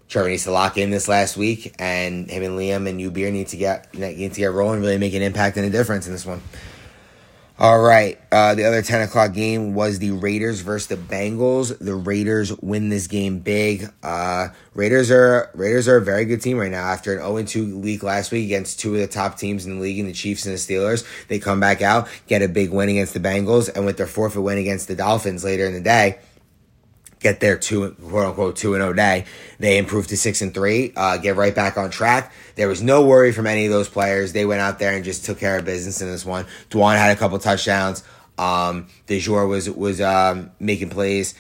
Trevor 0.09 0.31
needs 0.31 0.45
to 0.45 0.51
lock 0.51 0.79
in 0.79 0.91
this 0.91 1.07
last 1.07 1.37
week, 1.37 1.77
and 1.79 2.29
him 2.29 2.43
and 2.43 2.59
Liam 2.59 2.89
and 2.89 3.01
Ubeer 3.01 3.33
need 3.33 3.49
to 3.49 3.57
get 3.57 3.95
need 3.95 4.33
to 4.33 4.41
get 4.41 4.53
rolling, 4.53 4.81
really 4.81 4.99
make 4.99 5.15
an 5.15 5.23
impact 5.23 5.57
and 5.57 5.65
a 5.65 5.71
difference 5.71 6.09
in 6.09 6.13
this 6.13 6.27
one. 6.27 6.43
All 7.59 7.81
right. 7.81 8.21
Uh, 8.31 8.55
the 8.55 8.65
other 8.65 8.83
10 8.83 9.01
o'clock 9.01 9.33
game 9.33 9.73
was 9.73 9.99
the 9.99 10.11
Raiders 10.11 10.61
versus 10.61 10.89
the 10.89 10.97
Bengals. 10.97 11.79
The 11.79 11.95
Raiders 11.95 12.55
win 12.59 12.91
this 12.91 13.07
game 13.07 13.39
big. 13.39 13.91
Uh, 14.03 14.49
Raiders 14.75 15.11
are 15.11 15.51
Raiders 15.55 15.89
are 15.89 15.97
a 15.97 16.05
very 16.05 16.27
good 16.27 16.43
team 16.43 16.59
right 16.59 16.71
now. 16.71 16.85
After 16.85 17.17
an 17.17 17.23
0-2 17.23 17.81
week 17.81 18.03
last 18.03 18.31
week 18.31 18.45
against 18.45 18.79
two 18.79 18.95
of 18.95 19.01
the 19.01 19.07
top 19.07 19.39
teams 19.39 19.65
in 19.65 19.77
the 19.77 19.81
league, 19.83 19.99
in 19.99 20.05
the 20.05 20.13
Chiefs 20.13 20.45
and 20.45 20.55
the 20.55 20.59
Steelers, 20.59 21.07
they 21.29 21.39
come 21.39 21.59
back 21.59 21.81
out, 21.81 22.09
get 22.27 22.43
a 22.43 22.49
big 22.49 22.73
win 22.73 22.91
against 22.91 23.15
the 23.15 23.21
Bengals, 23.21 23.75
and 23.75 23.87
with 23.87 23.97
their 23.97 24.07
forfeit 24.07 24.43
win 24.43 24.59
against 24.59 24.87
the 24.87 24.95
Dolphins 24.95 25.43
later 25.43 25.65
in 25.65 25.73
the 25.73 25.81
day, 25.81 26.19
get 27.27 27.41
their 27.41 27.59
two 27.59 27.91
quote 27.93 28.27
unquote 28.27 28.57
two 28.57 28.75
and 28.75 28.83
zero 28.83 28.91
oh 28.91 28.95
day. 28.95 29.25
They 29.59 29.79
improved 29.79 30.11
to 30.11 30.17
six 30.17 30.43
and 30.43 30.55
three, 30.55 30.93
uh, 30.97 31.17
get 31.17 31.37
right 31.37 31.55
back 31.55 31.77
on 31.77 31.91
track. 31.91 32.33
There 32.55 32.69
was 32.69 32.83
no 32.83 33.05
worry 33.05 33.33
from 33.33 33.47
any 33.47 33.67
of 33.67 33.73
those 33.73 33.89
players. 33.89 34.33
They 34.33 34.47
went 34.47 34.61
out 34.61 34.79
there 34.79 34.95
and 34.95 35.05
just 35.05 35.25
took 35.25 35.39
care 35.39 35.59
of 35.59 35.65
business 35.65 36.01
in 36.01 36.09
this 36.09 36.25
one. 36.25 36.47
Dwan 36.71 36.97
had 36.97 37.17
a 37.17 37.19
couple 37.19 37.39
touchdowns. 37.39 38.05
Um, 38.39 38.89
DeJour 39.09 39.49
was 39.49 39.69
was 39.69 40.01
um, 40.01 40.53
making 40.61 40.91
plays. 40.91 41.35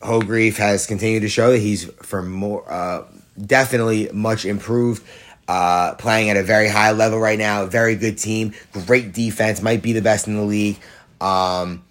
Hogreef 0.00 0.56
has 0.56 0.86
continued 0.86 1.20
to 1.20 1.28
show 1.28 1.52
that 1.52 1.58
he's 1.58 1.84
for 2.02 2.22
more 2.22 2.70
uh, 2.70 3.04
definitely 3.40 4.10
much 4.12 4.44
improved. 4.44 5.02
Uh, 5.48 5.94
playing 5.96 6.30
at 6.30 6.36
a 6.36 6.42
very 6.42 6.68
high 6.68 6.92
level 6.92 7.18
right 7.18 7.38
now. 7.38 7.66
Very 7.66 7.96
good 7.96 8.16
team, 8.16 8.54
great 8.86 9.12
defense, 9.12 9.60
might 9.60 9.82
be 9.82 9.92
the 9.92 10.00
best 10.00 10.28
in 10.28 10.36
the 10.36 10.42
league. 10.42 10.78
Um, 11.20 11.84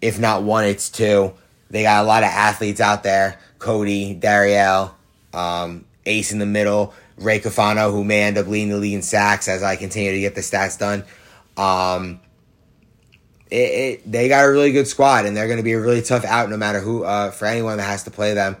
if 0.00 0.18
not 0.18 0.42
one, 0.42 0.64
it's 0.66 0.90
two. 0.90 1.32
They 1.70 1.82
got 1.82 2.04
a 2.04 2.06
lot 2.06 2.22
of 2.22 2.28
athletes 2.28 2.80
out 2.80 3.02
there. 3.02 3.38
Cody, 3.58 4.14
Dariel, 4.14 4.92
um, 5.32 5.84
Ace 6.06 6.32
in 6.32 6.38
the 6.38 6.46
middle, 6.46 6.94
Ray 7.16 7.40
Cafano, 7.40 7.90
who 7.90 8.04
may 8.04 8.22
end 8.22 8.38
up 8.38 8.46
leading 8.46 8.68
the 8.68 8.76
league 8.76 8.94
in 8.94 9.02
sacks 9.02 9.48
as 9.48 9.62
I 9.62 9.76
continue 9.76 10.12
to 10.12 10.20
get 10.20 10.34
the 10.34 10.40
stats 10.40 10.78
done. 10.78 11.04
Um, 11.56 12.20
it, 13.50 13.56
it, 13.56 14.10
they 14.10 14.28
got 14.28 14.44
a 14.44 14.50
really 14.50 14.72
good 14.72 14.88
squad, 14.88 15.26
and 15.26 15.36
they're 15.36 15.46
going 15.46 15.58
to 15.58 15.62
be 15.62 15.72
a 15.72 15.80
really 15.80 16.02
tough 16.02 16.24
out 16.24 16.50
no 16.50 16.56
matter 16.56 16.80
who 16.80 17.04
uh, 17.04 17.30
for 17.30 17.46
anyone 17.46 17.78
that 17.78 17.84
has 17.84 18.04
to 18.04 18.10
play 18.10 18.34
them 18.34 18.56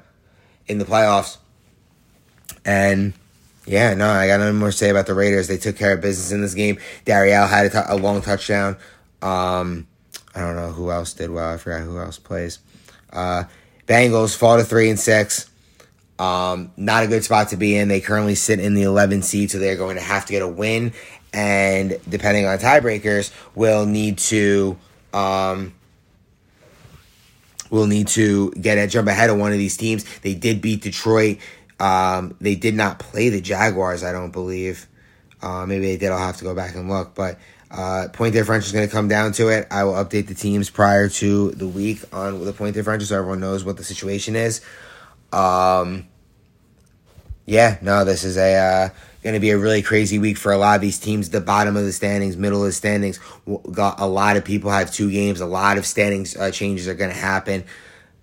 in 0.66 0.78
the 0.78 0.84
playoffs. 0.84 1.38
And 2.64 3.12
yeah, 3.66 3.94
no, 3.94 4.08
I 4.08 4.26
got 4.26 4.40
nothing 4.40 4.56
more 4.58 4.70
to 4.70 4.76
say 4.76 4.90
about 4.90 5.06
the 5.06 5.14
Raiders. 5.14 5.48
They 5.48 5.56
took 5.56 5.76
care 5.76 5.94
of 5.94 6.00
business 6.00 6.32
in 6.32 6.40
this 6.40 6.54
game. 6.54 6.78
Dariel 7.04 7.48
had 7.48 7.66
a, 7.66 7.70
t- 7.70 7.78
a 7.88 7.96
long 7.96 8.22
touchdown. 8.22 8.76
Um, 9.22 9.86
I 10.34 10.40
don't 10.40 10.56
know 10.56 10.70
who 10.70 10.90
else 10.90 11.12
did 11.12 11.30
well. 11.30 11.52
I 11.52 11.56
forgot 11.56 11.82
who 11.82 11.98
else 11.98 12.18
plays. 12.18 12.58
Uh, 13.14 13.44
Bengals 13.86 14.36
fall 14.36 14.58
to 14.58 14.64
three 14.64 14.90
and 14.90 14.98
six. 14.98 15.50
Um, 16.18 16.70
not 16.76 17.04
a 17.04 17.06
good 17.06 17.24
spot 17.24 17.48
to 17.48 17.56
be 17.56 17.76
in. 17.76 17.88
They 17.88 18.00
currently 18.00 18.34
sit 18.34 18.60
in 18.60 18.74
the 18.74 18.82
11 18.82 19.22
seed, 19.22 19.50
so 19.50 19.58
they're 19.58 19.76
going 19.76 19.96
to 19.96 20.02
have 20.02 20.26
to 20.26 20.32
get 20.32 20.42
a 20.42 20.48
win. 20.48 20.92
And 21.32 21.98
depending 22.08 22.46
on 22.46 22.58
tiebreakers, 22.58 23.32
will 23.54 23.86
need 23.86 24.18
to 24.18 24.78
um, 25.12 25.74
will 27.70 27.86
need 27.86 28.08
to 28.08 28.52
get 28.52 28.78
a 28.78 28.86
jump 28.86 29.08
ahead 29.08 29.30
of 29.30 29.38
one 29.38 29.52
of 29.52 29.58
these 29.58 29.76
teams. 29.76 30.04
They 30.20 30.34
did 30.34 30.60
beat 30.60 30.82
Detroit. 30.82 31.38
Um, 31.80 32.36
they 32.40 32.54
did 32.54 32.74
not 32.74 33.00
play 33.00 33.30
the 33.30 33.40
Jaguars, 33.40 34.04
I 34.04 34.12
don't 34.12 34.30
believe. 34.30 34.86
Uh, 35.42 35.66
maybe 35.66 35.86
they 35.86 35.96
did. 35.96 36.12
I'll 36.12 36.18
have 36.18 36.38
to 36.38 36.44
go 36.44 36.54
back 36.54 36.74
and 36.76 36.88
look, 36.88 37.14
but 37.14 37.38
uh, 37.76 38.08
point 38.12 38.32
differential 38.32 38.66
is 38.66 38.72
going 38.72 38.86
to 38.86 38.92
come 38.92 39.08
down 39.08 39.32
to 39.32 39.48
it. 39.48 39.66
I 39.70 39.84
will 39.84 39.94
update 39.94 40.28
the 40.28 40.34
teams 40.34 40.70
prior 40.70 41.08
to 41.08 41.50
the 41.50 41.66
week 41.66 42.02
on 42.12 42.44
the 42.44 42.52
point 42.52 42.74
differential 42.74 43.06
so 43.06 43.18
everyone 43.18 43.40
knows 43.40 43.64
what 43.64 43.76
the 43.76 43.84
situation 43.84 44.36
is. 44.36 44.60
Um, 45.32 46.06
yeah, 47.46 47.78
no, 47.82 48.04
this 48.04 48.22
is 48.22 48.36
a 48.36 48.54
uh, 48.54 48.88
going 49.24 49.34
to 49.34 49.40
be 49.40 49.50
a 49.50 49.58
really 49.58 49.82
crazy 49.82 50.18
week 50.18 50.38
for 50.38 50.52
a 50.52 50.56
lot 50.56 50.76
of 50.76 50.82
these 50.82 50.98
teams. 50.98 51.30
The 51.30 51.40
bottom 51.40 51.76
of 51.76 51.84
the 51.84 51.92
standings, 51.92 52.36
middle 52.36 52.60
of 52.60 52.66
the 52.66 52.72
standings, 52.72 53.18
got 53.72 53.98
a 53.98 54.06
lot 54.06 54.36
of 54.36 54.44
people 54.44 54.70
have 54.70 54.92
two 54.92 55.10
games. 55.10 55.40
A 55.40 55.46
lot 55.46 55.76
of 55.76 55.84
standings 55.84 56.36
uh, 56.36 56.50
changes 56.52 56.86
are 56.86 56.94
going 56.94 57.10
to 57.10 57.16
happen. 57.16 57.64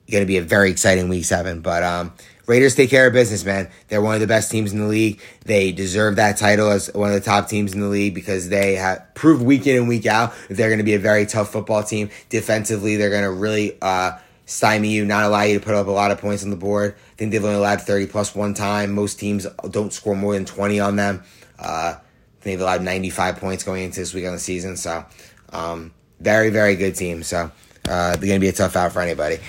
Going 0.09 0.23
to 0.23 0.27
be 0.27 0.37
a 0.37 0.41
very 0.41 0.71
exciting 0.71 1.09
week 1.09 1.25
seven. 1.25 1.61
But 1.61 1.83
um, 1.83 2.13
Raiders 2.47 2.75
take 2.75 2.89
care 2.89 3.07
of 3.07 3.13
business, 3.13 3.45
man. 3.45 3.69
They're 3.87 4.01
one 4.01 4.15
of 4.15 4.21
the 4.21 4.27
best 4.27 4.51
teams 4.51 4.73
in 4.73 4.79
the 4.79 4.87
league. 4.87 5.21
They 5.45 5.71
deserve 5.71 6.15
that 6.15 6.37
title 6.37 6.69
as 6.69 6.91
one 6.93 7.09
of 7.09 7.15
the 7.15 7.21
top 7.21 7.47
teams 7.47 7.73
in 7.73 7.81
the 7.81 7.87
league 7.87 8.15
because 8.15 8.49
they 8.49 8.75
have 8.75 9.13
proved 9.13 9.43
week 9.43 9.67
in 9.67 9.77
and 9.77 9.87
week 9.87 10.05
out 10.05 10.33
that 10.47 10.55
they're 10.55 10.69
going 10.69 10.79
to 10.79 10.83
be 10.83 10.95
a 10.95 10.99
very 10.99 11.25
tough 11.25 11.51
football 11.51 11.83
team. 11.83 12.09
Defensively, 12.29 12.95
they're 12.95 13.09
going 13.09 13.23
to 13.23 13.31
really 13.31 13.77
uh, 13.81 14.17
stymie 14.45 14.89
you, 14.89 15.05
not 15.05 15.23
allow 15.23 15.43
you 15.43 15.59
to 15.59 15.65
put 15.65 15.75
up 15.75 15.87
a 15.87 15.91
lot 15.91 16.11
of 16.11 16.19
points 16.19 16.43
on 16.43 16.49
the 16.49 16.55
board. 16.55 16.95
I 16.95 17.15
think 17.15 17.31
they've 17.31 17.43
only 17.43 17.57
allowed 17.57 17.81
30 17.81 18.07
plus 18.07 18.35
one 18.35 18.53
time. 18.53 18.91
Most 18.91 19.19
teams 19.19 19.45
don't 19.69 19.93
score 19.93 20.15
more 20.15 20.33
than 20.33 20.45
20 20.45 20.79
on 20.79 20.95
them. 20.95 21.23
Uh, 21.59 21.95
they've 22.41 22.59
allowed 22.59 22.81
95 22.81 23.37
points 23.37 23.63
going 23.63 23.83
into 23.83 23.99
this 23.99 24.13
week 24.13 24.25
on 24.25 24.33
the 24.33 24.39
season. 24.39 24.77
So, 24.77 25.05
um, 25.49 25.93
very, 26.19 26.49
very 26.49 26.75
good 26.75 26.95
team. 26.95 27.23
So, 27.23 27.51
uh, 27.87 28.15
they're 28.15 28.27
going 28.27 28.39
to 28.39 28.39
be 28.39 28.49
a 28.49 28.53
tough 28.53 28.75
out 28.75 28.91
for 28.91 29.01
anybody. 29.01 29.39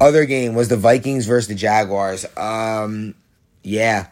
Other 0.00 0.24
game 0.26 0.54
was 0.54 0.68
the 0.68 0.76
Vikings 0.76 1.26
versus 1.26 1.48
the 1.48 1.54
Jaguars. 1.54 2.26
Um, 2.36 3.14
yeah, 3.62 4.08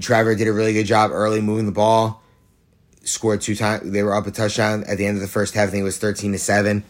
Trevor 0.00 0.34
did 0.34 0.48
a 0.48 0.52
really 0.52 0.72
good 0.72 0.86
job 0.86 1.10
early 1.12 1.40
moving 1.40 1.66
the 1.66 1.72
ball. 1.72 2.22
Scored 3.02 3.40
two 3.40 3.54
times. 3.54 3.90
They 3.90 4.02
were 4.02 4.14
up 4.14 4.26
a 4.26 4.30
touchdown 4.30 4.84
at 4.84 4.96
the 4.98 5.06
end 5.06 5.16
of 5.16 5.20
the 5.20 5.28
first 5.28 5.54
half. 5.54 5.68
I 5.68 5.70
think 5.72 5.80
it 5.82 5.84
was 5.84 5.98
thirteen 5.98 6.32
to 6.32 6.38
seven. 6.38 6.84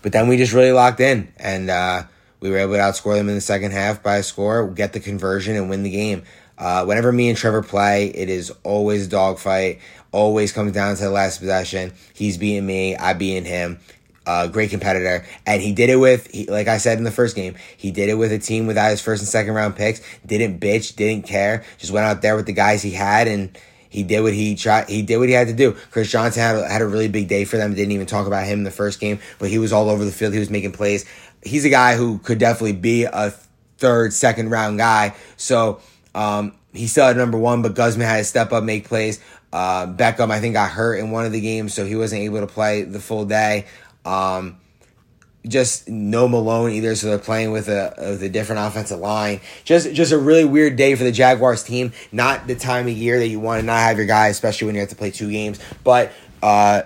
But 0.00 0.12
then 0.12 0.28
we 0.28 0.36
just 0.36 0.52
really 0.52 0.72
locked 0.72 1.00
in, 1.00 1.32
and 1.36 1.68
uh, 1.68 2.04
we 2.40 2.50
were 2.50 2.58
able 2.58 2.74
to 2.74 2.78
outscore 2.78 3.16
them 3.16 3.28
in 3.28 3.34
the 3.34 3.40
second 3.40 3.72
half 3.72 4.02
by 4.02 4.16
a 4.16 4.22
score, 4.22 4.66
get 4.68 4.92
the 4.92 5.00
conversion, 5.00 5.56
and 5.56 5.68
win 5.68 5.82
the 5.82 5.90
game. 5.90 6.22
Uh, 6.56 6.84
whenever 6.84 7.12
me 7.12 7.28
and 7.28 7.36
Trevor 7.36 7.62
play, 7.62 8.06
it 8.06 8.28
is 8.28 8.52
always 8.62 9.08
dogfight. 9.08 9.80
Always 10.10 10.52
comes 10.52 10.72
down 10.72 10.96
to 10.96 11.02
the 11.02 11.10
last 11.10 11.38
possession. 11.38 11.92
He's 12.14 12.38
beating 12.38 12.64
me, 12.64 12.96
I 12.96 13.12
beating 13.12 13.44
him 13.44 13.78
uh, 14.28 14.46
great 14.46 14.68
competitor, 14.68 15.24
and 15.46 15.62
he 15.62 15.72
did 15.72 15.88
it 15.88 15.96
with, 15.96 16.30
he, 16.30 16.44
like 16.46 16.68
I 16.68 16.76
said 16.76 16.98
in 16.98 17.04
the 17.04 17.10
first 17.10 17.34
game, 17.34 17.54
he 17.78 17.90
did 17.90 18.10
it 18.10 18.14
with 18.14 18.30
a 18.30 18.38
team 18.38 18.66
without 18.66 18.90
his 18.90 19.00
first 19.00 19.22
and 19.22 19.28
second 19.28 19.54
round 19.54 19.74
picks. 19.74 20.02
Didn't 20.26 20.60
bitch, 20.60 20.94
didn't 20.96 21.26
care, 21.26 21.64
just 21.78 21.92
went 21.92 22.04
out 22.04 22.20
there 22.20 22.36
with 22.36 22.44
the 22.44 22.52
guys 22.52 22.82
he 22.82 22.90
had, 22.90 23.26
and 23.26 23.58
he 23.88 24.02
did 24.02 24.20
what 24.20 24.34
he 24.34 24.54
tried. 24.54 24.90
He 24.90 25.00
did 25.00 25.16
what 25.16 25.28
he 25.28 25.34
had 25.34 25.46
to 25.48 25.54
do. 25.54 25.72
Chris 25.90 26.10
Johnson 26.10 26.42
had 26.42 26.56
a, 26.56 26.68
had 26.68 26.82
a 26.82 26.86
really 26.86 27.08
big 27.08 27.26
day 27.26 27.46
for 27.46 27.56
them. 27.56 27.74
Didn't 27.74 27.92
even 27.92 28.06
talk 28.06 28.26
about 28.26 28.44
him 28.44 28.58
in 28.58 28.64
the 28.64 28.70
first 28.70 29.00
game, 29.00 29.18
but 29.38 29.48
he 29.48 29.58
was 29.58 29.72
all 29.72 29.88
over 29.88 30.04
the 30.04 30.12
field. 30.12 30.34
He 30.34 30.38
was 30.38 30.50
making 30.50 30.72
plays. 30.72 31.06
He's 31.42 31.64
a 31.64 31.70
guy 31.70 31.96
who 31.96 32.18
could 32.18 32.38
definitely 32.38 32.74
be 32.74 33.04
a 33.04 33.32
third, 33.78 34.12
second 34.12 34.50
round 34.50 34.76
guy. 34.76 35.14
So 35.38 35.80
um, 36.14 36.52
he's 36.74 36.90
still 36.90 37.06
had 37.06 37.16
number 37.16 37.38
one, 37.38 37.62
but 37.62 37.74
Guzman 37.74 38.06
had 38.06 38.18
to 38.18 38.24
step 38.24 38.52
up, 38.52 38.62
make 38.62 38.86
plays. 38.86 39.20
Uh, 39.50 39.86
Beckham, 39.86 40.30
I 40.30 40.40
think, 40.40 40.52
got 40.52 40.70
hurt 40.70 40.96
in 40.96 41.10
one 41.10 41.24
of 41.24 41.32
the 41.32 41.40
games, 41.40 41.72
so 41.72 41.86
he 41.86 41.96
wasn't 41.96 42.20
able 42.20 42.40
to 42.40 42.46
play 42.46 42.82
the 42.82 43.00
full 43.00 43.24
day. 43.24 43.64
Um, 44.08 44.58
just 45.46 45.88
no 45.88 46.28
Malone 46.28 46.72
either, 46.72 46.94
so 46.94 47.08
they're 47.08 47.18
playing 47.18 47.52
with 47.52 47.68
a 47.68 47.94
with 47.98 48.22
a 48.22 48.28
different 48.28 48.66
offensive 48.66 48.98
line. 48.98 49.40
Just 49.64 49.92
just 49.92 50.12
a 50.12 50.18
really 50.18 50.44
weird 50.44 50.76
day 50.76 50.94
for 50.94 51.04
the 51.04 51.12
Jaguars 51.12 51.62
team. 51.62 51.92
Not 52.10 52.46
the 52.46 52.54
time 52.54 52.86
of 52.86 52.92
year 52.92 53.18
that 53.18 53.28
you 53.28 53.40
want 53.40 53.60
to 53.60 53.66
not 53.66 53.80
have 53.80 53.96
your 53.96 54.06
guy, 54.06 54.28
especially 54.28 54.66
when 54.66 54.74
you 54.74 54.80
have 54.80 54.90
to 54.90 54.96
play 54.96 55.10
two 55.10 55.30
games. 55.30 55.60
But 55.84 56.12
uh, 56.42 56.82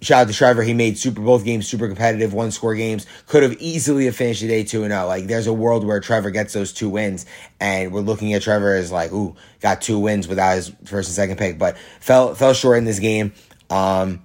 shout 0.00 0.22
out 0.22 0.28
to 0.28 0.34
Trevor. 0.34 0.62
He 0.62 0.74
made 0.74 0.98
Super 0.98 1.20
both 1.20 1.44
games 1.44 1.66
super 1.66 1.86
competitive, 1.88 2.34
one 2.34 2.50
score 2.50 2.74
games. 2.74 3.06
Could 3.26 3.42
have 3.42 3.54
easily 3.60 4.04
have 4.04 4.16
finished 4.16 4.42
the 4.42 4.48
day 4.48 4.62
two 4.62 4.82
and 4.82 4.92
zero. 4.92 5.04
Oh. 5.04 5.08
Like 5.08 5.26
there's 5.26 5.46
a 5.46 5.54
world 5.54 5.84
where 5.84 5.98
Trevor 6.00 6.30
gets 6.30 6.52
those 6.52 6.72
two 6.72 6.88
wins, 6.88 7.26
and 7.58 7.92
we're 7.92 8.00
looking 8.00 8.32
at 8.34 8.42
Trevor 8.42 8.74
as 8.74 8.92
like, 8.92 9.12
ooh, 9.12 9.34
got 9.60 9.80
two 9.80 9.98
wins 9.98 10.28
without 10.28 10.56
his 10.56 10.68
first 10.84 11.08
and 11.08 11.16
second 11.16 11.38
pick, 11.38 11.58
but 11.58 11.78
fell 12.00 12.34
fell 12.34 12.52
short 12.52 12.78
in 12.78 12.84
this 12.84 13.00
game. 13.00 13.32
Um, 13.70 14.22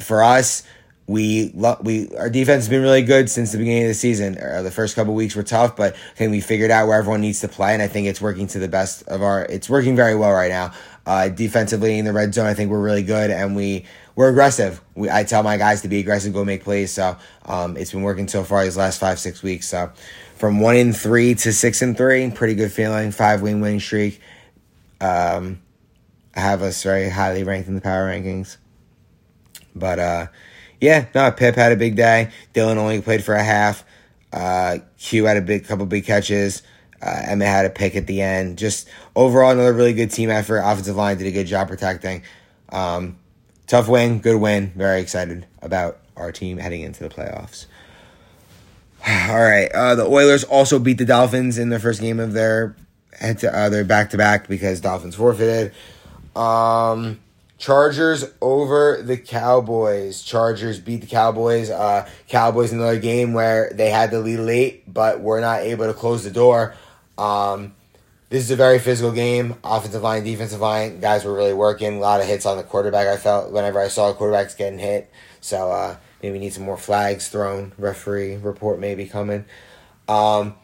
for 0.00 0.22
us, 0.22 0.62
we 1.10 1.52
we 1.82 2.08
our 2.16 2.30
defense 2.30 2.64
has 2.64 2.68
been 2.68 2.82
really 2.82 3.02
good 3.02 3.28
since 3.28 3.50
the 3.50 3.58
beginning 3.58 3.82
of 3.82 3.88
the 3.88 3.94
season. 3.94 4.38
Uh, 4.38 4.62
the 4.62 4.70
first 4.70 4.94
couple 4.94 5.12
weeks 5.12 5.34
were 5.34 5.42
tough, 5.42 5.74
but 5.74 5.94
I 5.94 6.14
think 6.14 6.30
we 6.30 6.40
figured 6.40 6.70
out 6.70 6.86
where 6.86 6.98
everyone 6.98 7.20
needs 7.20 7.40
to 7.40 7.48
play, 7.48 7.74
and 7.74 7.82
I 7.82 7.88
think 7.88 8.06
it's 8.06 8.20
working 8.20 8.46
to 8.48 8.60
the 8.60 8.68
best 8.68 9.02
of 9.08 9.20
our. 9.20 9.44
It's 9.46 9.68
working 9.68 9.96
very 9.96 10.14
well 10.14 10.32
right 10.32 10.50
now. 10.50 10.72
Uh, 11.06 11.28
defensively 11.28 11.98
in 11.98 12.04
the 12.04 12.12
red 12.12 12.32
zone, 12.32 12.46
I 12.46 12.54
think 12.54 12.70
we're 12.70 12.80
really 12.80 13.02
good, 13.02 13.32
and 13.32 13.56
we 13.56 13.86
we're 14.14 14.28
aggressive. 14.28 14.80
We, 14.94 15.10
I 15.10 15.24
tell 15.24 15.42
my 15.42 15.56
guys 15.56 15.82
to 15.82 15.88
be 15.88 15.98
aggressive, 15.98 16.32
go 16.32 16.44
make 16.44 16.62
plays. 16.62 16.92
So 16.92 17.16
um, 17.44 17.76
it's 17.76 17.90
been 17.90 18.02
working 18.02 18.28
so 18.28 18.44
far 18.44 18.62
these 18.62 18.76
last 18.76 19.00
five 19.00 19.18
six 19.18 19.42
weeks. 19.42 19.66
So 19.66 19.90
from 20.36 20.60
one 20.60 20.76
in 20.76 20.92
three 20.92 21.34
to 21.34 21.52
six 21.52 21.82
and 21.82 21.96
three, 21.96 22.30
pretty 22.30 22.54
good 22.54 22.70
feeling. 22.70 23.10
Five 23.10 23.42
win 23.42 23.60
winning 23.60 23.80
streak. 23.80 24.20
Um, 25.00 25.60
have 26.34 26.62
us 26.62 26.84
very 26.84 27.08
highly 27.08 27.42
ranked 27.42 27.68
in 27.68 27.74
the 27.74 27.80
power 27.80 28.08
rankings. 28.08 28.58
But 29.74 29.98
uh, 29.98 30.26
yeah, 30.80 31.06
no, 31.14 31.30
Pip 31.30 31.54
had 31.54 31.72
a 31.72 31.76
big 31.76 31.96
day. 31.96 32.30
Dylan 32.54 32.76
only 32.76 33.00
played 33.00 33.22
for 33.22 33.34
a 33.34 33.42
half. 33.42 33.84
Uh, 34.32 34.78
Q 34.98 35.24
had 35.24 35.36
a 35.36 35.42
big 35.42 35.66
couple 35.66 35.86
big 35.86 36.06
catches. 36.06 36.62
Uh, 37.02 37.22
Emma 37.24 37.46
had 37.46 37.64
a 37.64 37.70
pick 37.70 37.96
at 37.96 38.06
the 38.06 38.20
end. 38.20 38.58
Just 38.58 38.88
overall, 39.16 39.50
another 39.50 39.72
really 39.72 39.94
good 39.94 40.10
team 40.10 40.30
effort. 40.30 40.58
Offensive 40.58 40.96
line 40.96 41.16
did 41.16 41.26
a 41.26 41.32
good 41.32 41.46
job 41.46 41.68
protecting. 41.68 42.22
Um, 42.68 43.16
tough 43.66 43.88
win, 43.88 44.20
good 44.20 44.36
win. 44.36 44.72
Very 44.76 45.00
excited 45.00 45.46
about 45.62 45.98
our 46.16 46.30
team 46.30 46.58
heading 46.58 46.82
into 46.82 47.02
the 47.02 47.08
playoffs. 47.08 47.66
All 49.08 49.42
right, 49.42 49.70
uh, 49.72 49.94
the 49.94 50.06
Oilers 50.06 50.44
also 50.44 50.78
beat 50.78 50.98
the 50.98 51.06
Dolphins 51.06 51.58
in 51.58 51.70
their 51.70 51.78
first 51.78 52.00
game 52.00 52.20
of 52.20 52.32
their 52.32 52.76
uh, 53.20 53.68
their 53.68 53.84
back 53.84 54.10
to 54.10 54.18
back 54.18 54.48
because 54.48 54.80
Dolphins 54.80 55.14
forfeited. 55.14 55.72
Um, 56.36 57.18
Chargers 57.60 58.24
over 58.40 59.02
the 59.02 59.18
Cowboys. 59.18 60.22
Chargers 60.22 60.80
beat 60.80 61.02
the 61.02 61.06
Cowboys. 61.06 61.68
Uh, 61.68 62.08
Cowboys 62.26 62.72
another 62.72 62.98
game 62.98 63.34
where 63.34 63.70
they 63.74 63.90
had 63.90 64.10
the 64.10 64.18
lead 64.18 64.38
late, 64.38 64.92
but 64.92 65.20
were 65.20 65.42
not 65.42 65.60
able 65.60 65.86
to 65.86 65.92
close 65.92 66.24
the 66.24 66.30
door. 66.30 66.74
Um, 67.18 67.74
this 68.30 68.42
is 68.42 68.50
a 68.50 68.56
very 68.56 68.78
physical 68.78 69.12
game. 69.12 69.56
Offensive 69.62 70.02
line, 70.02 70.24
defensive 70.24 70.60
line, 70.60 71.00
guys 71.00 71.22
were 71.26 71.34
really 71.34 71.52
working. 71.52 71.98
A 71.98 72.00
lot 72.00 72.22
of 72.22 72.26
hits 72.26 72.46
on 72.46 72.56
the 72.56 72.62
quarterback. 72.62 73.06
I 73.06 73.18
felt 73.18 73.52
whenever 73.52 73.78
I 73.78 73.88
saw 73.88 74.14
quarterbacks 74.14 74.56
getting 74.56 74.78
hit. 74.78 75.12
So 75.42 75.70
uh, 75.70 75.96
maybe 76.22 76.38
need 76.38 76.54
some 76.54 76.64
more 76.64 76.78
flags 76.78 77.28
thrown. 77.28 77.72
Referee 77.76 78.36
report 78.36 78.78
maybe 78.78 79.04
coming. 79.04 79.44
Um, 80.08 80.54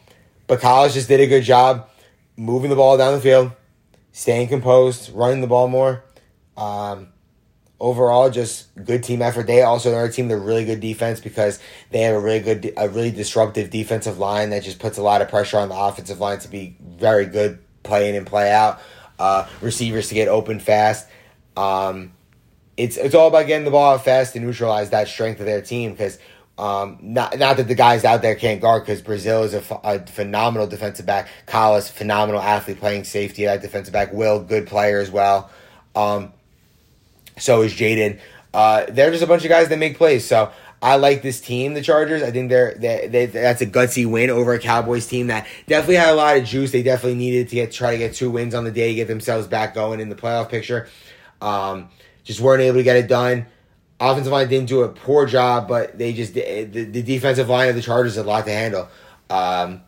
but 0.46 0.62
Collis 0.62 0.94
just 0.94 1.08
did 1.08 1.20
a 1.20 1.26
good 1.26 1.42
job 1.44 1.90
moving 2.38 2.70
the 2.70 2.76
ball 2.76 2.96
down 2.96 3.12
the 3.12 3.20
field, 3.20 3.52
staying 4.12 4.48
composed, 4.48 5.12
running 5.12 5.42
the 5.42 5.46
ball 5.46 5.68
more. 5.68 6.02
Um, 6.56 7.08
overall, 7.80 8.30
just 8.30 8.74
good 8.84 9.02
team 9.02 9.22
effort. 9.22 9.46
They 9.46 9.62
also 9.62 9.94
are 9.94 10.04
a 10.04 10.12
team 10.12 10.28
that 10.28 10.38
really 10.38 10.64
good 10.64 10.80
defense 10.80 11.20
because 11.20 11.58
they 11.90 12.00
have 12.00 12.14
a 12.14 12.20
really 12.20 12.40
good, 12.40 12.72
a 12.76 12.88
really 12.88 13.10
disruptive 13.10 13.70
defensive 13.70 14.18
line 14.18 14.50
that 14.50 14.62
just 14.62 14.78
puts 14.78 14.98
a 14.98 15.02
lot 15.02 15.22
of 15.22 15.28
pressure 15.28 15.58
on 15.58 15.68
the 15.68 15.76
offensive 15.76 16.20
line 16.20 16.38
to 16.40 16.48
be 16.48 16.76
very 16.80 17.26
good 17.26 17.58
play 17.82 18.08
in 18.08 18.14
and 18.14 18.26
play 18.26 18.50
out. 18.50 18.80
Uh, 19.18 19.48
receivers 19.60 20.08
to 20.08 20.14
get 20.14 20.28
open 20.28 20.60
fast. 20.60 21.08
Um, 21.56 22.12
it's 22.76 22.98
it's 22.98 23.14
all 23.14 23.28
about 23.28 23.46
getting 23.46 23.64
the 23.64 23.70
ball 23.70 23.94
out 23.94 24.04
fast 24.04 24.34
to 24.34 24.40
neutralize 24.40 24.90
that 24.90 25.08
strength 25.08 25.40
of 25.40 25.46
their 25.46 25.62
team 25.62 25.92
because 25.92 26.18
um, 26.58 26.98
not 27.00 27.38
not 27.38 27.56
that 27.56 27.68
the 27.68 27.74
guys 27.74 28.04
out 28.04 28.22
there 28.22 28.34
can't 28.34 28.60
guard 28.60 28.82
because 28.82 29.02
Brazil 29.02 29.42
is 29.42 29.54
a, 29.54 29.62
a, 29.84 30.06
phenomenal 30.06 30.66
defensive 30.66 31.06
back. 31.06 31.28
Collis, 31.46 31.90
phenomenal 31.90 32.40
athlete 32.40 32.78
playing 32.78 33.04
safety 33.04 33.46
at 33.46 33.62
defensive 33.62 33.92
back. 33.92 34.12
Will, 34.12 34.40
good 34.40 34.66
player 34.66 35.00
as 35.00 35.10
well. 35.10 35.50
Um, 35.94 36.32
so 37.38 37.62
is 37.62 37.72
Jaden. 37.74 38.18
Uh, 38.52 38.86
they're 38.88 39.10
just 39.10 39.22
a 39.22 39.26
bunch 39.26 39.44
of 39.44 39.50
guys 39.50 39.68
that 39.68 39.78
make 39.78 39.98
plays. 39.98 40.26
So 40.26 40.50
I 40.82 40.96
like 40.96 41.22
this 41.22 41.40
team, 41.40 41.74
the 41.74 41.82
Chargers. 41.82 42.22
I 42.22 42.30
think 42.30 42.48
they're 42.48 42.74
they, 42.74 43.08
they, 43.08 43.26
that's 43.26 43.60
a 43.60 43.66
gutsy 43.66 44.08
win 44.08 44.30
over 44.30 44.52
a 44.52 44.58
Cowboys 44.58 45.06
team 45.06 45.28
that 45.28 45.46
definitely 45.66 45.96
had 45.96 46.10
a 46.10 46.14
lot 46.14 46.36
of 46.36 46.44
juice. 46.44 46.72
They 46.72 46.82
definitely 46.82 47.18
needed 47.18 47.48
to 47.48 47.54
get 47.54 47.72
try 47.72 47.92
to 47.92 47.98
get 47.98 48.14
two 48.14 48.30
wins 48.30 48.54
on 48.54 48.64
the 48.64 48.70
day, 48.70 48.88
to 48.88 48.94
get 48.94 49.08
themselves 49.08 49.46
back 49.46 49.74
going 49.74 50.00
in 50.00 50.08
the 50.08 50.14
playoff 50.14 50.48
picture. 50.48 50.88
Um, 51.40 51.88
just 52.24 52.40
weren't 52.40 52.62
able 52.62 52.78
to 52.78 52.82
get 52.82 52.96
it 52.96 53.08
done. 53.08 53.46
Offensive 53.98 54.32
line 54.32 54.48
didn't 54.48 54.68
do 54.68 54.82
a 54.82 54.88
poor 54.88 55.24
job, 55.24 55.68
but 55.68 55.96
they 55.96 56.12
just 56.12 56.34
the, 56.34 56.64
the 56.64 57.02
defensive 57.02 57.48
line 57.48 57.68
of 57.68 57.74
the 57.74 57.82
Chargers 57.82 58.16
had 58.16 58.26
a 58.26 58.28
lot 58.28 58.44
to 58.44 58.52
handle. 58.52 58.88
Um, 59.30 59.82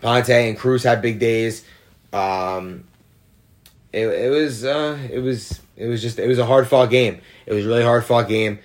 Ponte 0.00 0.30
and 0.30 0.56
Cruz 0.56 0.84
had 0.84 1.02
big 1.02 1.18
days. 1.18 1.64
Um, 2.12 2.84
it, 3.92 4.06
it 4.06 4.30
was 4.30 4.64
uh, 4.64 4.98
it 5.10 5.20
was 5.20 5.60
it 5.76 5.86
was 5.86 6.02
just 6.02 6.18
it 6.18 6.26
was 6.26 6.38
a 6.38 6.46
hard 6.46 6.68
fought 6.68 6.90
game. 6.90 7.20
It 7.46 7.52
was 7.52 7.64
a 7.64 7.68
really 7.68 7.82
hard 7.84 8.04
fought 8.04 8.28
game. 8.28 8.58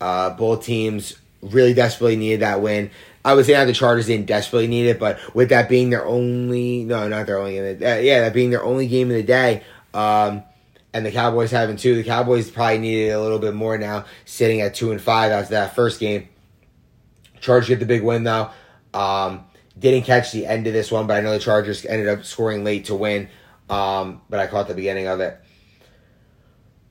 Uh, 0.00 0.30
both 0.30 0.64
teams 0.64 1.16
really 1.42 1.74
desperately 1.74 2.16
needed 2.16 2.40
that 2.40 2.60
win. 2.60 2.90
I 3.24 3.34
would 3.34 3.46
say 3.46 3.52
not 3.52 3.66
the 3.66 3.72
Chargers 3.72 4.06
didn't 4.06 4.26
desperately 4.26 4.68
need 4.68 4.86
it, 4.86 4.98
but 4.98 5.18
with 5.34 5.48
that 5.50 5.68
being 5.68 5.90
their 5.90 6.06
only 6.06 6.84
no, 6.84 7.08
not 7.08 7.26
their 7.26 7.38
only 7.38 7.54
game, 7.54 7.82
uh, 7.82 7.96
yeah, 7.96 8.20
that 8.20 8.32
being 8.32 8.50
their 8.50 8.62
only 8.62 8.86
game 8.86 9.10
of 9.10 9.16
the 9.16 9.22
day, 9.22 9.64
um, 9.92 10.42
and 10.94 11.04
the 11.04 11.10
Cowboys 11.10 11.50
having 11.50 11.76
two, 11.76 11.94
the 11.96 12.04
Cowboys 12.04 12.50
probably 12.50 12.78
needed 12.78 13.10
a 13.10 13.20
little 13.20 13.38
bit 13.38 13.54
more 13.54 13.76
now, 13.76 14.04
sitting 14.24 14.60
at 14.60 14.74
two 14.74 14.92
and 14.92 15.00
five 15.00 15.32
after 15.32 15.54
that 15.54 15.74
first 15.74 16.00
game. 16.00 16.28
Chargers 17.40 17.68
get 17.68 17.80
the 17.80 17.86
big 17.86 18.02
win 18.02 18.24
though. 18.24 18.50
Um, 18.94 19.44
Didn't 19.78 20.04
catch 20.04 20.32
the 20.32 20.46
end 20.46 20.66
of 20.66 20.72
this 20.72 20.90
one, 20.90 21.06
but 21.06 21.18
I 21.18 21.20
know 21.20 21.32
the 21.32 21.38
Chargers 21.38 21.84
ended 21.84 22.08
up 22.08 22.24
scoring 22.24 22.64
late 22.64 22.86
to 22.86 22.94
win. 22.94 23.28
Um, 23.68 24.22
but 24.30 24.40
I 24.40 24.46
caught 24.46 24.68
the 24.68 24.74
beginning 24.74 25.06
of 25.06 25.20
it. 25.20 25.38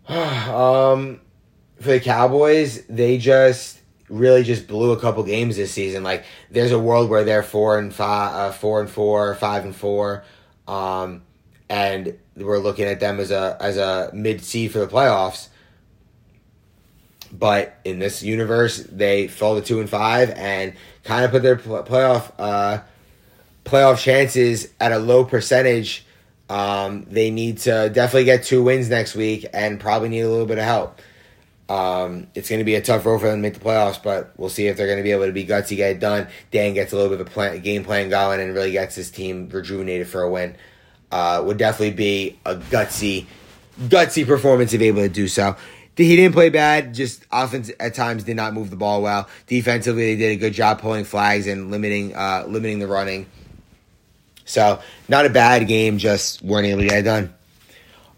um, 0.09 1.21
for 1.79 1.89
the 1.89 1.99
Cowboys, 1.99 2.85
they 2.87 3.17
just 3.17 3.79
really 4.09 4.43
just 4.43 4.67
blew 4.67 4.91
a 4.91 4.99
couple 4.99 5.23
games 5.23 5.57
this 5.57 5.71
season. 5.71 6.03
Like 6.03 6.23
there's 6.49 6.71
a 6.71 6.79
world 6.79 7.09
where 7.09 7.23
they're 7.23 7.43
four 7.43 7.77
and 7.77 7.93
five, 7.93 8.33
uh, 8.33 8.51
four 8.51 8.79
and 8.79 8.89
four, 8.89 9.35
five 9.35 9.65
and 9.65 9.75
four, 9.75 10.23
um, 10.67 11.23
and 11.69 12.17
we're 12.35 12.59
looking 12.59 12.85
at 12.85 12.99
them 12.99 13.19
as 13.19 13.31
a 13.31 13.57
as 13.59 13.77
a 13.77 14.11
mid 14.13 14.43
seed 14.43 14.71
for 14.71 14.79
the 14.79 14.87
playoffs. 14.87 15.49
But 17.31 17.77
in 17.83 17.99
this 17.99 18.23
universe, 18.23 18.77
they 18.77 19.27
fell 19.27 19.59
to 19.59 19.61
two 19.61 19.81
and 19.81 19.89
five 19.89 20.29
and 20.31 20.73
kind 21.03 21.25
of 21.25 21.31
put 21.31 21.43
their 21.43 21.57
playoff 21.57 22.31
uh, 22.39 22.79
playoff 23.65 23.99
chances 23.99 24.69
at 24.79 24.91
a 24.91 24.99
low 24.99 25.25
percentage. 25.25 26.05
Um, 26.49 27.05
they 27.09 27.29
need 27.29 27.59
to 27.59 27.89
definitely 27.89 28.25
get 28.25 28.43
two 28.43 28.63
wins 28.63 28.89
next 28.89 29.15
week 29.15 29.45
and 29.53 29.79
probably 29.79 30.09
need 30.09 30.21
a 30.21 30.29
little 30.29 30.45
bit 30.45 30.57
of 30.57 30.63
help. 30.63 30.99
Um, 31.69 32.27
it's 32.33 32.49
going 32.49 32.59
to 32.59 32.65
be 32.65 32.75
a 32.75 32.81
tough 32.81 33.05
road 33.05 33.19
for 33.19 33.27
them 33.27 33.39
to 33.39 33.41
make 33.41 33.53
the 33.53 33.59
playoffs, 33.59 34.01
but 34.01 34.31
we'll 34.37 34.49
see 34.49 34.67
if 34.67 34.77
they're 34.77 34.87
going 34.87 34.99
to 34.99 35.03
be 35.03 35.11
able 35.11 35.25
to 35.25 35.33
be 35.33 35.45
gutsy, 35.45 35.75
get 35.75 35.91
it 35.91 35.99
done. 35.99 36.27
Dan 36.51 36.73
gets 36.73 36.93
a 36.93 36.95
little 36.95 37.09
bit 37.09 37.19
of 37.19 37.27
a 37.27 37.29
plan, 37.29 37.59
game 37.59 37.83
plan 37.83 38.09
going 38.09 38.39
and 38.39 38.53
really 38.53 38.71
gets 38.71 38.95
his 38.95 39.11
team 39.11 39.49
rejuvenated 39.49 40.07
for 40.07 40.21
a 40.21 40.29
win. 40.29 40.55
Uh, 41.11 41.41
would 41.45 41.57
definitely 41.57 41.95
be 41.95 42.39
a 42.45 42.55
gutsy, 42.55 43.25
gutsy 43.79 44.25
performance 44.25 44.73
if 44.73 44.81
able 44.81 45.01
to 45.01 45.09
do 45.09 45.27
so. 45.27 45.57
He 45.97 46.15
didn't 46.15 46.33
play 46.33 46.49
bad, 46.49 46.93
just 46.93 47.25
offense 47.31 47.71
at 47.79 47.95
times 47.95 48.23
did 48.23 48.35
not 48.35 48.53
move 48.53 48.69
the 48.69 48.75
ball 48.75 49.01
well. 49.01 49.27
Defensively, 49.47 50.13
they 50.13 50.15
did 50.15 50.31
a 50.33 50.35
good 50.35 50.53
job 50.53 50.79
pulling 50.79 51.05
flags 51.05 51.47
and 51.47 51.71
limiting, 51.71 52.15
uh, 52.15 52.45
limiting 52.47 52.79
the 52.79 52.87
running. 52.87 53.25
So 54.47 54.81
not 55.07 55.25
a 55.25 55.29
bad 55.29 55.67
game, 55.67 55.99
just 55.99 56.41
weren't 56.41 56.65
able 56.65 56.81
to 56.81 56.87
get 56.87 56.99
it 56.99 57.03
done. 57.03 57.33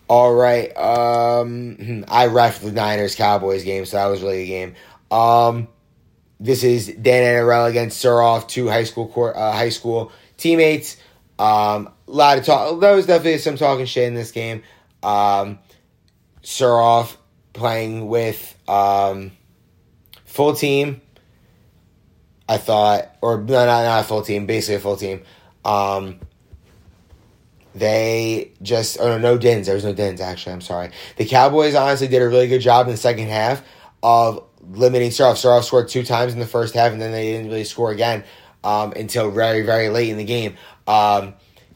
All 0.08 0.34
right. 0.34 0.76
Um, 0.78 2.06
I 2.08 2.28
ref 2.28 2.62
the 2.62 2.72
Niners 2.72 3.16
Cowboys 3.16 3.64
game, 3.64 3.86
so 3.86 3.98
that 3.98 4.06
was 4.06 4.22
really 4.22 4.44
a 4.44 4.46
game. 4.46 4.76
Um, 5.12 5.68
this 6.40 6.64
is 6.64 6.88
Dan 6.88 7.24
Annarella 7.24 7.70
against 7.70 8.04
Suroff, 8.04 8.48
two 8.48 8.70
high 8.70 8.86
school 8.86 9.08
court, 9.08 9.36
uh, 9.36 9.52
high 9.52 9.70
school 9.70 10.12
teammates. 10.38 10.98
Um, 11.38 11.90
a 12.08 12.12
lot 12.12 12.38
of 12.38 12.46
talk. 12.46 12.80
There 12.80 12.96
was 12.96 13.06
definitely 13.06 13.40
some 13.40 13.58
talking 13.58 13.86
shit 13.86 14.08
in 14.08 14.14
this 14.14 14.32
game. 14.32 14.64
Um, 15.04 15.60
Suroff 16.44 17.16
playing 17.54 18.08
with 18.08 18.58
um, 18.68 19.32
full 20.26 20.54
team. 20.56 21.02
I 22.48 22.58
thought, 22.58 23.16
or 23.22 23.38
no, 23.38 23.66
not 23.66 23.84
not 23.84 24.02
a 24.02 24.04
full 24.04 24.24
team, 24.24 24.48
basically 24.48 24.76
a 24.76 24.80
full 24.80 24.98
team. 24.98 25.22
Um, 25.66 26.20
they 27.76 28.52
just 28.62 29.00
oh 29.00 29.08
no, 29.08 29.18
no 29.18 29.38
dins. 29.38 29.68
There 29.68 29.76
was 29.76 29.86
no 29.86 29.94
dins 29.94 30.22
actually. 30.22 30.54
I'm 30.54 30.62
sorry. 30.62 30.92
The 31.18 31.26
Cowboys 31.26 31.76
honestly 31.76 32.08
did 32.08 32.22
a 32.22 32.28
really 32.28 32.48
good 32.48 32.62
job 32.62 32.88
in 32.88 32.92
the 32.92 32.98
second 32.98 33.28
half 33.28 33.64
of 34.02 34.44
limiting 34.72 35.12
Suroff. 35.12 35.34
Suroff 35.34 35.64
scored 35.64 35.88
two 35.88 36.04
times 36.04 36.34
in 36.34 36.40
the 36.40 36.48
first 36.48 36.74
half, 36.74 36.92
and 36.92 37.02
then 37.02 37.12
they 37.12 37.32
didn't 37.32 37.48
really 37.48 37.64
score 37.64 37.92
again 37.92 38.24
um, 38.64 38.92
until 38.94 39.32
very 39.32 39.62
very 39.62 39.90
late 39.90 40.10
in 40.10 40.18
the 40.18 40.26
game. 40.26 40.56
Um, 40.88 41.36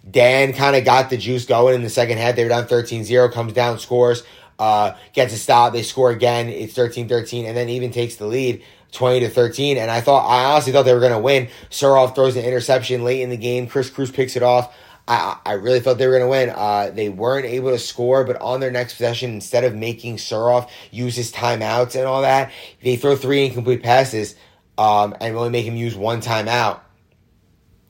Dan 0.09 0.53
kind 0.53 0.75
of 0.75 0.83
got 0.83 1.09
the 1.09 1.17
juice 1.17 1.45
going 1.45 1.75
in 1.75 1.83
the 1.83 1.89
second 1.89 2.17
half. 2.17 2.35
They 2.35 2.43
were 2.43 2.49
down 2.49 2.67
13-0, 2.67 3.31
comes 3.31 3.53
down, 3.53 3.79
scores, 3.79 4.23
uh, 4.59 4.95
gets 5.13 5.33
a 5.33 5.37
stop. 5.37 5.71
They 5.71 5.83
score 5.83 6.11
again. 6.11 6.49
It's 6.49 6.73
13-13, 6.73 7.45
and 7.47 7.55
then 7.55 7.69
even 7.69 7.91
takes 7.91 8.17
the 8.17 8.25
lead. 8.25 8.63
20 8.93 9.21
to 9.21 9.29
13. 9.29 9.77
And 9.77 9.91
I 9.91 10.01
thought, 10.01 10.27
I 10.27 10.45
honestly 10.45 10.71
thought 10.71 10.83
they 10.83 10.93
were 10.93 10.99
going 10.99 11.11
to 11.11 11.19
win. 11.19 11.49
Suroff 11.69 12.15
throws 12.15 12.35
an 12.35 12.45
interception 12.45 13.03
late 13.03 13.21
in 13.21 13.29
the 13.29 13.37
game. 13.37 13.67
Chris 13.67 13.89
Cruz 13.89 14.11
picks 14.11 14.35
it 14.35 14.43
off. 14.43 14.73
I, 15.07 15.37
I 15.45 15.53
really 15.53 15.81
thought 15.81 15.97
they 15.97 16.07
were 16.07 16.17
going 16.17 16.23
to 16.23 16.29
win. 16.29 16.49
Uh, 16.49 16.91
they 16.93 17.09
weren't 17.09 17.45
able 17.45 17.71
to 17.71 17.79
score, 17.79 18.23
but 18.23 18.39
on 18.41 18.61
their 18.61 18.71
next 18.71 18.93
possession, 18.93 19.31
instead 19.31 19.65
of 19.65 19.75
making 19.75 20.17
Suroff 20.17 20.69
use 20.91 21.15
his 21.15 21.31
timeouts 21.31 21.95
and 21.95 22.05
all 22.05 22.21
that, 22.21 22.51
they 22.81 22.95
throw 22.95 23.15
three 23.15 23.45
incomplete 23.45 23.83
passes 23.83 24.35
um, 24.77 25.13
and 25.19 25.35
only 25.35 25.49
make 25.49 25.65
him 25.65 25.75
use 25.75 25.95
one 25.95 26.21
timeout. 26.21 26.79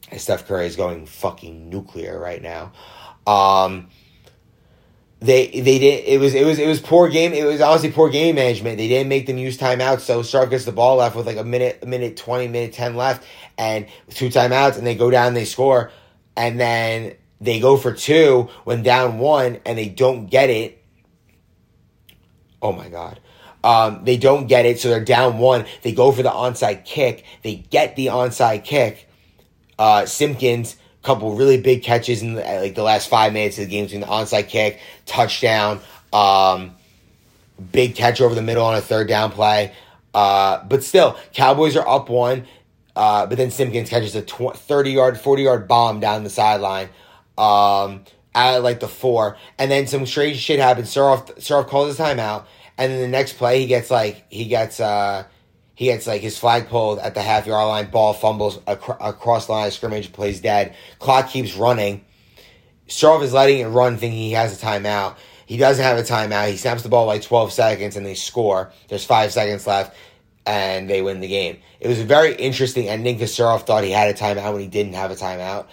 And 0.10 0.20
Steph 0.20 0.48
Curry 0.48 0.66
is 0.66 0.76
going 0.76 1.06
fucking 1.06 1.70
nuclear 1.70 2.20
right 2.20 2.42
now. 2.42 2.72
Um, 3.28 3.90
they 5.24 5.48
they 5.48 5.80
did 5.80 6.06
it 6.06 6.20
was 6.20 6.36
it 6.36 6.46
was 6.46 6.60
it 6.60 6.68
was 6.68 6.80
poor 6.80 7.10
game 7.10 7.34
it 7.34 7.46
was 7.46 7.62
honestly 7.62 7.92
poor 7.92 8.10
game 8.10 8.36
management 8.36 8.78
they 8.78 8.88
didn't 8.88 9.08
make 9.08 9.26
them 9.26 9.38
use 9.38 9.58
timeouts 9.58 10.02
so 10.02 10.22
Stark 10.22 10.50
gets 10.50 10.66
the 10.66 10.72
ball 10.72 10.98
left 10.98 11.16
with 11.16 11.26
like 11.26 11.38
a 11.38 11.44
minute 11.44 11.80
a 11.82 11.86
minute 11.86 12.18
20 12.18 12.48
minute 12.50 12.74
10 12.74 12.96
left 12.96 13.26
and 13.58 13.88
two 14.10 14.28
timeouts 14.28 14.78
and 14.78 14.86
they 14.86 14.96
go 14.96 15.10
down 15.10 15.34
they 15.34 15.46
score 15.46 15.92
and 16.36 16.60
then 16.60 17.16
they 17.44 17.60
go 17.60 17.76
for 17.76 17.92
two 17.92 18.50
when 18.64 18.84
down 18.84 19.20
one 19.20 19.60
and 19.66 19.78
they 19.78 19.90
don't 19.90 20.28
get 20.28 20.50
it. 20.50 20.82
Oh 22.62 22.72
my 22.72 22.88
God. 22.88 23.20
Um, 23.64 24.04
they 24.04 24.18
don't 24.18 24.48
get 24.48 24.66
it, 24.66 24.80
so 24.80 24.90
they're 24.90 25.04
down 25.04 25.38
one. 25.38 25.66
They 25.84 25.94
go 25.94 26.12
for 26.12 26.24
the 26.24 26.30
onside 26.30 26.86
kick. 26.86 27.24
They 27.44 27.56
get 27.56 27.96
the 27.96 28.08
onside 28.08 28.64
kick. 28.64 29.10
Uh, 29.78 30.06
Simpkins, 30.06 30.78
couple 31.04 31.36
really 31.36 31.60
big 31.60 31.84
catches 31.84 32.22
in 32.22 32.34
the, 32.34 32.42
like 32.42 32.76
the 32.76 32.84
last 32.84 33.10
five 33.10 33.34
minutes 33.34 33.58
of 33.58 33.66
the 33.66 33.70
game 33.70 33.86
between 33.86 34.02
the 34.02 34.08
onside 34.08 34.48
kick, 34.48 34.80
touchdown, 35.06 35.80
um, 36.12 36.76
big 37.72 37.96
catch 37.96 38.22
over 38.22 38.34
the 38.34 38.42
middle 38.42 38.66
on 38.66 38.76
a 38.76 38.82
third 38.82 39.08
down 39.08 39.32
play. 39.32 39.74
Uh, 40.14 40.64
but 40.66 40.84
still, 40.84 41.18
Cowboys 41.34 41.76
are 41.76 41.88
up 41.88 42.10
one. 42.10 42.46
Uh, 42.96 43.26
but 43.26 43.38
then 43.38 43.50
Simpkins 43.50 43.90
catches 43.90 44.16
a 44.16 44.22
tw- 44.22 44.56
30 44.56 44.92
yard, 44.92 45.20
40 45.20 45.44
yard 45.44 45.68
bomb 45.68 46.00
down 46.00 46.24
the 46.24 46.30
sideline 46.30 46.90
um, 47.38 48.04
at 48.36 48.58
like 48.60 48.80
the 48.80 48.88
four. 48.88 49.38
And 49.58 49.72
then 49.72 49.88
some 49.88 50.06
strange 50.06 50.38
shit 50.38 50.60
happens. 50.60 50.94
Suroff, 50.94 51.68
calls 51.68 51.88
his 51.88 51.98
timeout. 51.98 52.46
And 52.78 52.92
then 52.92 53.02
the 53.02 53.08
next 53.08 53.34
play, 53.34 53.60
he 53.60 53.68
gets 53.68 53.90
like, 53.92 54.26
he 54.30 54.46
gets, 54.46 54.80
uh, 54.80 55.24
he 55.76 55.86
gets 55.86 56.06
like 56.06 56.22
his 56.22 56.38
flag 56.38 56.68
pulled 56.68 57.00
at 57.00 57.16
the 57.16 57.22
half 57.22 57.48
yard 57.48 57.68
line, 57.68 57.90
ball 57.90 58.14
fumbles 58.14 58.60
ac- 58.68 58.94
across 59.00 59.48
the 59.48 59.54
line 59.54 59.68
of 59.68 59.74
scrimmage, 59.74 60.12
plays 60.14 60.40
dead. 60.40 60.76
Clock 61.00 61.30
keeps 61.30 61.56
running. 61.56 62.06
Suroff 62.88 63.24
is 63.24 63.34
letting 63.34 63.60
it 63.60 63.68
run, 63.68 63.98
thinking 63.98 64.20
he 64.20 64.34
has 64.34 64.62
a 64.62 64.66
timeout. 64.66 65.16
He 65.46 65.58
doesn't 65.58 65.84
have 65.84 65.98
a 65.98 66.04
timeout. 66.04 66.50
He 66.50 66.58
snaps 66.58 66.84
the 66.84 66.90
ball 66.90 67.06
like 67.06 67.22
12 67.22 67.52
seconds 67.52 67.96
and 67.96 68.06
they 68.06 68.14
score. 68.14 68.72
There's 68.88 69.06
five 69.06 69.34
seconds 69.34 69.66
left 69.66 69.96
and 70.46 70.90
they 70.90 71.02
win 71.02 71.20
the 71.22 71.28
game. 71.28 71.60
It 71.80 71.88
was 71.88 72.00
a 72.00 72.06
very 72.06 72.36
interesting 72.36 72.88
ending 72.88 73.16
because 73.16 73.36
Suroff 73.36 73.66
thought 73.66 73.84
he 73.84 73.92
had 73.92 74.10
a 74.10 74.18
timeout 74.18 74.54
when 74.54 74.62
he 74.62 74.68
didn't 74.68 74.94
have 74.94 75.12
a 75.12 75.16
timeout. 75.16 75.68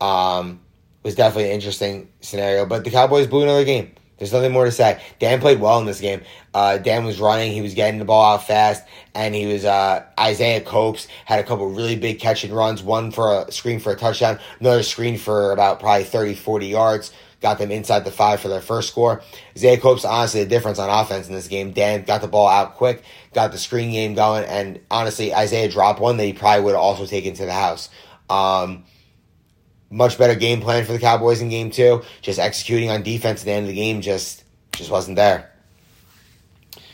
Um, 0.00 0.60
was 1.02 1.14
definitely 1.14 1.50
an 1.50 1.54
interesting 1.54 2.08
scenario, 2.20 2.66
but 2.66 2.84
the 2.84 2.90
Cowboys 2.90 3.26
blew 3.26 3.42
another 3.42 3.64
game. 3.64 3.94
There's 4.20 4.34
nothing 4.34 4.52
more 4.52 4.66
to 4.66 4.70
say. 4.70 5.02
Dan 5.18 5.40
played 5.40 5.60
well 5.60 5.78
in 5.78 5.86
this 5.86 6.00
game. 6.00 6.20
Uh, 6.52 6.76
Dan 6.76 7.06
was 7.06 7.18
running, 7.18 7.52
he 7.52 7.62
was 7.62 7.72
getting 7.72 7.98
the 7.98 8.04
ball 8.04 8.34
out 8.34 8.46
fast, 8.46 8.84
and 9.14 9.34
he 9.34 9.46
was 9.46 9.64
uh, 9.64 10.04
Isaiah 10.18 10.60
Copes 10.60 11.08
had 11.24 11.40
a 11.40 11.42
couple 11.42 11.70
really 11.70 11.96
big 11.96 12.20
catch 12.20 12.44
and 12.44 12.52
runs. 12.52 12.82
One 12.82 13.12
for 13.12 13.44
a 13.46 13.50
screen 13.50 13.80
for 13.80 13.92
a 13.92 13.96
touchdown, 13.96 14.38
another 14.60 14.82
screen 14.82 15.16
for 15.16 15.52
about 15.52 15.80
probably 15.80 16.04
30, 16.04 16.34
40 16.34 16.66
yards 16.66 17.12
got 17.40 17.56
them 17.56 17.70
inside 17.70 18.04
the 18.04 18.10
five 18.10 18.38
for 18.38 18.48
their 18.48 18.60
first 18.60 18.90
score. 18.90 19.22
Isaiah 19.56 19.78
Cope's 19.78 20.04
honestly 20.04 20.44
the 20.44 20.50
difference 20.50 20.78
on 20.78 20.90
offense 20.90 21.26
in 21.26 21.32
this 21.32 21.48
game. 21.48 21.72
Dan 21.72 22.02
got 22.02 22.20
the 22.20 22.28
ball 22.28 22.46
out 22.46 22.74
quick, 22.74 23.02
got 23.32 23.50
the 23.52 23.56
screen 23.56 23.92
game 23.92 24.14
going, 24.14 24.44
and 24.44 24.80
honestly, 24.90 25.34
Isaiah 25.34 25.70
dropped 25.70 26.00
one 26.00 26.18
that 26.18 26.26
he 26.26 26.34
probably 26.34 26.64
would 26.64 26.72
have 26.72 26.80
also 26.80 27.06
taken 27.06 27.32
to 27.34 27.46
the 27.46 27.52
house. 27.54 27.88
Um, 28.28 28.84
much 29.90 30.16
better 30.16 30.34
game 30.34 30.60
plan 30.60 30.84
for 30.84 30.92
the 30.92 30.98
Cowboys 30.98 31.40
in 31.42 31.48
game 31.48 31.70
two. 31.70 32.02
Just 32.22 32.38
executing 32.38 32.90
on 32.90 33.02
defense 33.02 33.40
at 33.40 33.46
the 33.46 33.52
end 33.52 33.64
of 33.64 33.68
the 33.68 33.74
game 33.74 34.00
just 34.00 34.44
just 34.72 34.90
wasn't 34.90 35.16
there. 35.16 35.50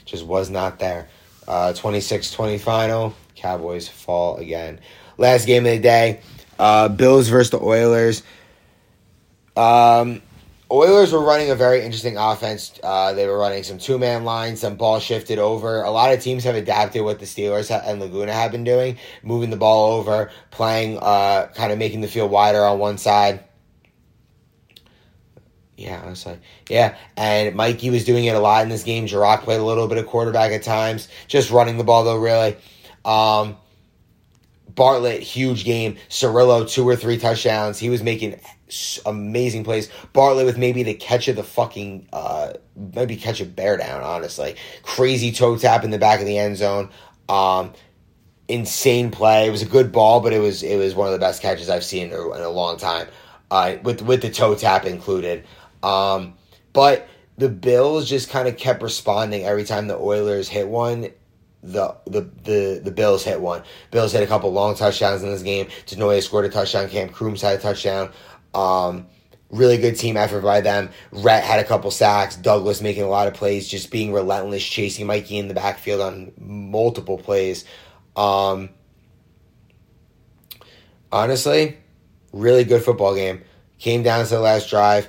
Just 0.07 0.25
was 0.25 0.51
not 0.51 0.79
there. 0.79 1.09
Uh, 1.47 1.73
26-20 1.77 2.61
final. 2.61 3.15
Cowboys 3.35 3.89
fall 3.89 4.37
again. 4.39 4.81
Last 5.19 5.47
game 5.47 5.67
of 5.67 5.73
the 5.73 5.79
day. 5.79 6.21
Uh, 6.59 6.89
Bills 6.89 7.29
versus 7.29 7.51
the 7.51 7.61
Oilers. 7.61 8.23
Um, 9.57 10.23
Oilers 10.77 11.11
were 11.11 11.23
running 11.23 11.51
a 11.51 11.55
very 11.55 11.83
interesting 11.83 12.19
offense. 12.19 12.79
Uh, 12.83 13.15
they 13.15 13.27
were 13.27 13.39
running 13.39 13.63
some 13.63 13.79
two 13.79 13.99
man 13.99 14.25
lines, 14.25 14.61
some 14.61 14.77
ball 14.77 15.01
shifted 15.01 15.39
over. 15.39 15.83
A 15.83 15.91
lot 15.91 16.13
of 16.13 16.21
teams 16.21 16.45
have 16.45 16.55
adapted 16.55 17.03
what 17.03 17.19
the 17.19 17.25
Steelers 17.25 17.71
and 17.71 17.99
Laguna 17.99 18.35
have 18.35 18.53
been 18.53 18.63
doing, 18.63 18.99
moving 19.23 19.49
the 19.49 19.57
ball 19.57 19.95
over, 19.95 20.31
playing, 20.51 20.99
uh, 20.99 21.47
kind 21.55 21.73
of 21.73 21.79
making 21.79 22.03
the 22.03 22.09
field 22.09 22.31
wider 22.31 22.63
on 22.63 22.79
one 22.79 22.99
side. 22.99 23.43
Yeah, 25.79 26.03
I 26.05 26.11
was 26.11 26.27
like, 26.27 26.41
yeah. 26.69 26.95
And 27.17 27.57
Mikey 27.57 27.89
was 27.89 28.05
doing 28.05 28.27
it 28.27 28.35
a 28.35 28.39
lot 28.39 28.63
in 28.63 28.69
this 28.69 28.83
game. 28.83 29.07
Jirac 29.07 29.45
played 29.45 29.61
a 29.61 29.65
little 29.65 29.89
bit 29.89 29.97
of 29.97 30.07
quarterback 30.07 30.53
at 30.53 30.63
times, 30.63 31.09
just 31.27 31.51
running 31.51 31.79
the 31.79 31.85
ball 31.85 32.05
though, 32.05 32.19
really. 32.19 32.55
Um, 33.03 33.57
Bartlett, 34.69 35.23
huge 35.23 35.65
game. 35.65 35.97
Cirillo, 36.11 36.69
two 36.69 36.87
or 36.87 36.97
three 36.97 37.17
touchdowns. 37.17 37.79
He 37.79 37.89
was 37.89 38.03
making 38.03 38.39
amazing 39.07 39.65
plays. 39.65 39.91
Bartlett 40.13 40.47
with 40.47 40.59
maybe 40.59 40.83
the 40.83 40.95
catch 40.95 41.29
of 41.29 41.37
the 41.37 41.45
fucking 41.45 42.09
uh 42.13 42.55
maybe 42.95 43.17
catch 43.17 43.41
a 43.41 43.45
bear 43.45 43.77
down, 43.77 44.03
honestly. 44.03 44.57
Crazy 44.83 45.33
toe 45.33 45.57
tap 45.57 45.85
in 45.85 45.91
the 45.91 45.99
back 45.99 46.21
of 46.21 46.27
the 46.27 46.39
end 46.39 46.57
zone. 46.57 46.91
Um 47.29 47.73
insane 48.49 49.11
play. 49.11 49.47
It 49.47 49.51
was 49.51 49.63
a 49.63 49.67
good 49.67 49.93
ball, 49.93 50.21
but 50.21 50.33
it 50.33 50.39
was 50.39 50.63
it 50.63 50.77
was 50.77 50.95
one 50.95 51.07
of 51.09 51.13
the 51.13 51.19
best 51.19 51.43
catches 51.43 51.69
I've 51.69 51.85
seen 51.85 52.09
in 52.09 52.13
a, 52.13 52.49
long 52.49 52.77
time, 52.77 53.09
uh, 53.51 53.77
with 53.83 54.03
with 54.03 54.23
the 54.23 54.31
toe 54.31 54.55
tap 54.55 54.85
included. 54.85 55.45
Um, 55.83 56.35
but 56.73 57.09
the 57.39 57.49
Bills 57.49 58.09
just 58.09 58.31
kind 58.31 58.49
of 58.49 58.57
kept 58.57 58.83
responding 58.83 59.45
every 59.45 59.65
time 59.65 59.89
the 59.89 59.99
Oilers 59.99 60.49
hit 60.49 60.69
one. 60.69 61.11
The, 61.63 61.97
the 62.07 62.29
the 62.45 62.81
the 62.85 62.91
Bills 62.91 63.25
hit 63.25 63.41
one. 63.41 63.63
Bills 63.91 64.13
hit 64.13 64.23
a 64.23 64.27
couple 64.27 64.53
long 64.53 64.77
touchdowns 64.77 65.23
in 65.23 65.31
this 65.31 65.43
game. 65.43 65.67
Denoya 65.87 66.23
scored 66.23 66.45
a 66.45 66.49
touchdown. 66.49 66.89
Cam 66.89 67.09
Crooms 67.09 67.43
had 67.43 67.59
a 67.59 67.63
touchdown. 67.63 68.13
Um, 68.55 69.07
really 69.51 69.79
good 69.79 69.97
team 69.97 70.17
effort 70.17 70.41
by 70.41 70.61
them. 70.61 70.91
Rhett 71.13 71.45
had 71.45 71.61
a 71.61 71.65
couple 71.65 71.91
sacks. 71.91 72.37
Douglas 72.37 72.81
making 72.81 73.03
a 73.03 73.09
lot 73.09 73.27
of 73.27 73.35
plays, 73.35 73.69
just 73.69 73.91
being 73.91 74.13
relentless, 74.13 74.65
chasing 74.65 75.07
Mikey 75.07 75.39
in 75.39 75.49
the 75.49 75.55
backfield 75.55 76.01
on 76.01 76.33
multiple 76.39 77.19
plays. 77.19 77.65
Um, 78.17 78.71
honestly, 81.13 81.77
really 82.33 82.65
good 82.65 82.83
football 82.83 83.15
game. 83.15 83.43
Came 83.79 84.03
down 84.03 84.25
to 84.25 84.31
the 84.31 84.41
last 84.41 84.71
drive. 84.71 85.09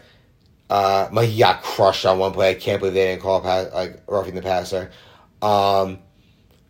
Uh, 0.69 1.07
Mikey 1.11 1.37
got 1.37 1.63
crushed 1.63 2.05
on 2.05 2.19
one 2.19 2.33
play. 2.33 2.51
I 2.51 2.53
can't 2.55 2.79
believe 2.79 2.93
they 2.93 3.07
didn't 3.07 3.21
call 3.21 3.41
pass, 3.41 3.73
like 3.73 4.01
roughing 4.07 4.35
the 4.35 4.41
passer. 4.41 4.91
Um, 5.41 5.99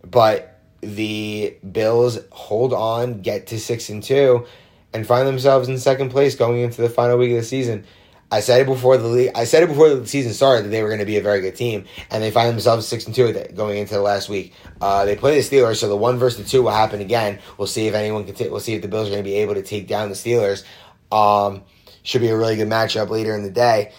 but 0.03 0.61
the 0.81 1.57
Bills 1.69 2.19
hold 2.31 2.73
on, 2.73 3.21
get 3.21 3.47
to 3.47 3.59
six 3.59 3.89
and 3.89 4.03
two, 4.03 4.45
and 4.93 5.05
find 5.05 5.27
themselves 5.27 5.67
in 5.67 5.77
second 5.77 6.09
place 6.09 6.35
going 6.35 6.61
into 6.61 6.81
the 6.81 6.89
final 6.89 7.17
week 7.17 7.31
of 7.31 7.37
the 7.37 7.43
season. 7.43 7.85
I 8.29 8.41
said 8.41 8.61
it 8.61 8.65
before 8.65 8.97
the 8.97 9.07
league. 9.07 9.31
I 9.35 9.45
said 9.45 9.63
it 9.63 9.67
before 9.69 9.89
the 9.89 10.05
season 10.05 10.33
started 10.33 10.65
that 10.65 10.69
they 10.69 10.83
were 10.83 10.89
going 10.89 10.99
to 10.99 11.05
be 11.05 11.15
a 11.15 11.21
very 11.21 11.39
good 11.39 11.55
team, 11.55 11.85
and 12.11 12.21
they 12.21 12.29
find 12.29 12.49
themselves 12.49 12.85
six 12.85 13.05
and 13.05 13.15
two 13.15 13.31
going 13.55 13.77
into 13.77 13.93
the 13.93 14.01
last 14.01 14.27
week. 14.27 14.53
Uh, 14.81 15.05
they 15.05 15.15
play 15.15 15.39
the 15.39 15.47
Steelers, 15.47 15.77
so 15.77 15.87
the 15.87 15.95
one 15.95 16.17
versus 16.17 16.43
the 16.43 16.49
two 16.49 16.63
will 16.63 16.71
happen 16.71 16.99
again. 16.99 17.39
We'll 17.57 17.67
see 17.67 17.87
if 17.87 17.93
anyone 17.93 18.25
can. 18.25 18.35
T- 18.35 18.49
we'll 18.49 18.59
see 18.59 18.73
if 18.73 18.81
the 18.81 18.89
Bills 18.89 19.07
are 19.07 19.11
going 19.11 19.23
to 19.23 19.29
be 19.29 19.37
able 19.37 19.53
to 19.53 19.63
take 19.63 19.87
down 19.87 20.09
the 20.09 20.15
Steelers. 20.15 20.63
Um, 21.09 21.63
should 22.03 22.21
be 22.21 22.27
a 22.27 22.37
really 22.37 22.57
good 22.57 22.67
matchup 22.67 23.09
later 23.09 23.33
in 23.33 23.43
the 23.43 23.51
day. 23.51 23.93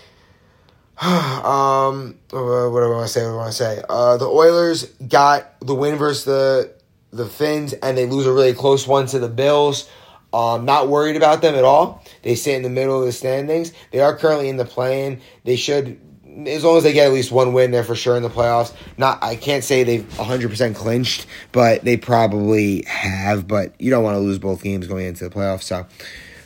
um, 1.01 2.19
what 2.31 2.41
do 2.41 2.83
I 2.83 2.89
want 2.89 3.07
to 3.07 3.13
say? 3.13 3.23
What 3.23 3.31
do 3.31 3.35
I 3.35 3.37
want 3.37 3.53
to 3.53 3.57
say? 3.57 3.83
Uh, 3.89 4.17
the 4.19 4.27
Oilers 4.27 4.85
got 5.09 5.59
the 5.61 5.75
win 5.75 5.97
versus 5.97 6.25
the 6.25 6.75
the 7.11 7.25
Finns, 7.25 7.73
and 7.73 7.97
they 7.97 8.05
lose 8.05 8.27
a 8.27 8.33
really 8.33 8.53
close 8.53 8.87
one 8.87 9.07
to 9.07 9.19
the 9.19 9.29
Bills. 9.29 9.89
Um, 10.33 10.67
not 10.67 10.89
worried 10.89 11.17
about 11.17 11.41
them 11.41 11.55
at 11.55 11.65
all. 11.65 12.05
They 12.23 12.35
sit 12.35 12.55
in 12.55 12.63
the 12.63 12.69
middle 12.69 12.99
of 12.99 13.07
the 13.07 13.13
standings. 13.13 13.73
They 13.93 14.01
are 14.01 14.17
currently 14.17 14.49
in 14.49 14.59
the 14.59 14.65
play-in. 14.67 15.21
They 15.45 15.57
should, 15.57 15.99
as 16.47 16.65
long 16.65 16.77
as 16.77 16.83
they 16.83 16.93
get 16.93 17.07
at 17.07 17.13
least 17.15 17.33
one 17.33 17.55
win, 17.55 17.71
they're 17.71 17.83
for 17.83 17.95
sure 17.95 18.17
in 18.17 18.23
the 18.23 18.29
playoffs. 18.29 18.75
Not, 18.99 19.23
I 19.23 19.37
can't 19.37 19.65
say 19.65 19.85
they've 19.85 20.03
100% 20.03 20.75
clinched, 20.75 21.27
but 21.51 21.83
they 21.83 21.97
probably 21.97 22.85
have. 22.87 23.49
But 23.49 23.75
you 23.81 23.91
don't 23.91 24.05
want 24.05 24.17
to 24.17 24.21
lose 24.21 24.39
both 24.39 24.63
games 24.63 24.87
going 24.87 25.07
into 25.07 25.25
the 25.27 25.35
playoffs. 25.35 25.63
So 25.63 25.87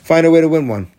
find 0.01 0.25
a 0.25 0.31
way 0.31 0.39
to 0.39 0.47
win 0.47 0.69
one. 0.69 0.89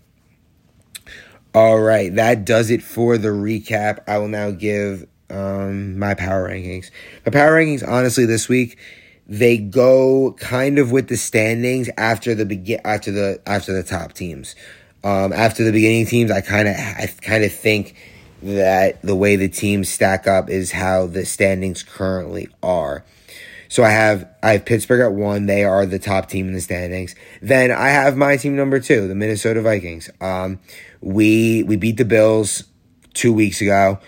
All 1.55 1.81
right, 1.81 2.14
that 2.16 2.44
does 2.44 2.70
it 2.70 2.83
for 2.83 3.16
the 3.16 3.29
recap. 3.29 4.01
I 4.09 4.18
will 4.18 4.29
now 4.29 4.51
give 4.51 5.07
um, 5.31 5.99
my 5.99 6.14
power 6.14 6.51
rankings. 6.51 6.90
My 7.25 7.31
power 7.31 7.53
rankings, 7.53 7.87
honestly, 7.87 8.27
this 8.27 8.49
week 8.49 8.77
they 9.26 9.56
go 9.58 10.32
kind 10.38 10.78
of 10.78 10.92
with 10.92 11.08
the 11.08 11.16
standings 11.16 11.88
after 11.96 12.34
the 12.34 12.44
begin 12.44 12.80
after 12.84 13.10
the 13.10 13.40
after 13.46 13.72
the 13.72 13.82
top 13.82 14.12
teams. 14.12 14.54
Um, 15.02 15.32
after 15.32 15.64
the 15.64 15.72
beginning 15.72 16.06
teams, 16.06 16.30
I 16.30 16.40
kind 16.40 16.68
of 16.68 16.74
I 16.74 17.12
kind 17.20 17.44
of 17.44 17.52
think 17.52 17.96
that 18.42 19.00
the 19.02 19.14
way 19.14 19.37
the 19.37 19.48
teams 19.48 19.88
stack 19.88 20.26
up 20.26 20.50
is 20.50 20.72
how 20.72 21.06
the 21.06 21.24
standings 21.24 21.82
currently 21.82 22.48
are. 22.62 23.04
So 23.68 23.82
I 23.82 23.90
have 23.90 24.28
I 24.42 24.52
have 24.52 24.64
Pittsburgh 24.64 25.00
at 25.00 25.12
one. 25.12 25.46
They 25.46 25.64
are 25.64 25.87
the 25.87 25.98
top 25.98 26.28
team 26.28 26.48
in 26.48 26.54
the 26.54 26.60
standings. 26.60 27.14
Then 27.40 27.70
I 27.70 27.88
have 27.88 28.16
my 28.16 28.37
team 28.37 28.56
number 28.56 28.78
two, 28.78 29.08
the 29.08 29.14
Minnesota 29.14 29.62
Vikings. 29.62 30.10
Um, 30.20 30.60
we 31.00 31.62
we 31.64 31.76
beat 31.76 31.96
the 31.96 32.04
Bills 32.04 32.64
two 33.14 33.32
weeks 33.32 33.60
ago. 33.60 33.98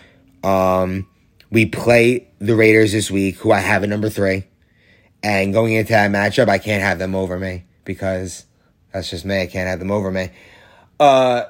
Um, 0.45 1.09
we 1.51 1.67
play 1.67 2.29
the 2.39 2.55
Raiders 2.55 2.93
this 2.93 3.11
week, 3.11 3.37
who 3.37 3.51
I 3.51 3.61
have 3.61 3.83
at 3.83 3.89
number 3.89 4.11
three. 4.11 4.45
And 5.27 5.53
going 5.53 5.73
into 5.73 5.91
that 5.91 6.13
matchup, 6.13 6.49
I 6.49 6.59
can't 6.59 6.85
have 6.85 7.01
them 7.01 7.17
over 7.17 7.37
me 7.37 7.65
because 7.85 8.47
that's 8.93 9.11
just 9.11 9.25
me. 9.25 9.43
I 9.43 9.49
can't 9.49 9.69
have 9.69 9.81
them 9.81 9.91
over 9.91 10.09
me. 10.09 10.31
Uh, 11.01 11.47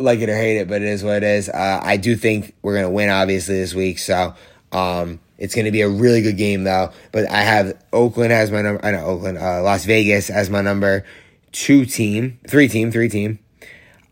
like 0.00 0.18
it 0.18 0.28
or 0.28 0.36
hate 0.36 0.56
it, 0.56 0.66
but 0.66 0.82
it 0.82 0.88
is 0.88 1.04
what 1.04 1.18
it 1.18 1.22
is. 1.22 1.48
Uh, 1.48 1.80
I 1.80 1.96
do 1.96 2.16
think 2.16 2.56
we're 2.60 2.74
gonna 2.74 2.90
win, 2.90 3.08
obviously, 3.08 3.54
this 3.54 3.72
week. 3.72 4.00
So, 4.00 4.34
um, 4.72 5.20
it's 5.38 5.54
gonna 5.54 5.70
be 5.70 5.82
a 5.82 5.88
really 5.88 6.22
good 6.22 6.38
game, 6.38 6.64
though. 6.64 6.90
But 7.12 7.30
I 7.30 7.42
have 7.42 7.80
Oakland 7.92 8.32
as 8.32 8.50
my 8.50 8.62
number. 8.62 8.84
I 8.84 8.90
know 8.90 9.04
Oakland, 9.04 9.38
uh, 9.38 9.62
Las 9.62 9.84
Vegas 9.84 10.28
as 10.28 10.50
my 10.50 10.60
number 10.60 11.04
two 11.52 11.86
team, 11.86 12.40
three 12.48 12.66
team, 12.66 12.90
three 12.90 13.08
team. 13.08 13.38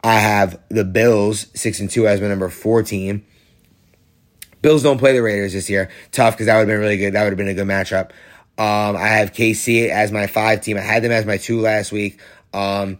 I 0.04 0.20
have 0.20 0.60
the 0.68 0.84
Bills 0.84 1.48
six 1.54 1.80
and 1.80 1.90
two 1.90 2.06
as 2.06 2.20
my 2.20 2.28
number 2.28 2.48
four 2.50 2.84
team. 2.84 3.26
Bills 4.62 4.84
don't 4.84 4.98
play 4.98 5.12
the 5.12 5.22
Raiders 5.22 5.54
this 5.54 5.68
year. 5.68 5.90
Tough 6.12 6.34
because 6.34 6.46
that 6.46 6.54
would 6.54 6.60
have 6.60 6.68
been 6.68 6.80
really 6.80 6.98
good. 6.98 7.14
That 7.14 7.24
would 7.24 7.30
have 7.30 7.36
been 7.36 7.48
a 7.48 7.54
good 7.54 7.66
matchup. 7.66 8.12
Um, 8.58 8.96
I 8.96 9.06
have 9.06 9.32
KC 9.32 9.88
as 9.88 10.10
my 10.10 10.26
five 10.26 10.62
team. 10.62 10.76
I 10.76 10.80
had 10.80 11.04
them 11.04 11.12
as 11.12 11.24
my 11.24 11.36
two 11.36 11.60
last 11.60 11.92
week. 11.92 12.20
Um, 12.52 12.98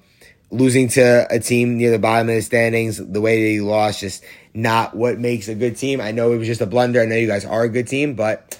losing 0.51 0.89
to 0.89 1.27
a 1.31 1.41
team 1.41 1.77
near 1.77 1.91
the 1.91 1.99
bottom 1.99 2.29
of 2.29 2.35
the 2.37 2.43
standings, 2.43 2.97
the 2.99 3.21
way 3.21 3.43
they 3.43 3.61
lost, 3.61 4.01
just 4.01 4.25
not 4.55 4.97
what 4.97 5.19
makes 5.19 5.49
a 5.49 5.55
good 5.55 5.77
team. 5.77 6.01
I 6.01 6.13
know 6.13 6.33
it 6.33 6.39
was 6.39 6.47
just 6.47 6.61
a 6.61 6.67
blunder. 6.67 7.03
I 7.03 7.07
know 7.07 7.17
you 7.17 7.27
guys 7.27 7.45
are 7.45 7.65
a 7.65 7.69
good 7.69 7.89
team, 7.89 8.15
but 8.15 8.59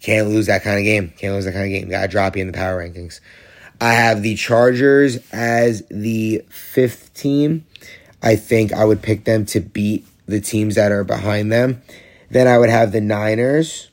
can't 0.00 0.28
lose 0.28 0.46
that 0.46 0.64
kind 0.64 0.78
of 0.78 0.84
game. 0.84 1.12
Can't 1.16 1.34
lose 1.34 1.44
that 1.44 1.52
kind 1.52 1.64
of 1.64 1.70
game. 1.70 1.88
Gotta 1.88 2.08
drop 2.08 2.36
you 2.36 2.42
in 2.42 2.48
the 2.48 2.52
power 2.52 2.82
rankings. 2.82 3.20
I 3.80 3.94
have 3.94 4.22
the 4.22 4.34
Chargers 4.34 5.18
as 5.32 5.84
the 5.90 6.44
fifth 6.48 7.14
team. 7.14 7.66
I 8.22 8.36
think 8.36 8.72
I 8.72 8.84
would 8.84 9.02
pick 9.02 9.24
them 9.24 9.44
to 9.46 9.60
beat 9.60 10.06
the 10.26 10.40
teams 10.40 10.74
that 10.74 10.92
are 10.92 11.04
behind 11.04 11.52
them. 11.52 11.82
Then 12.30 12.46
I 12.46 12.58
would 12.58 12.70
have 12.70 12.92
the 12.92 13.00
Niners. 13.00 13.90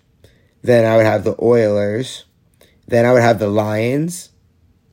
Then 0.62 0.86
I 0.86 0.98
would 0.98 1.06
have 1.06 1.24
the 1.24 1.36
Oilers. 1.42 2.26
Then 2.90 3.06
I 3.06 3.14
would 3.14 3.22
have 3.22 3.38
the 3.38 3.48
Lions, 3.48 4.30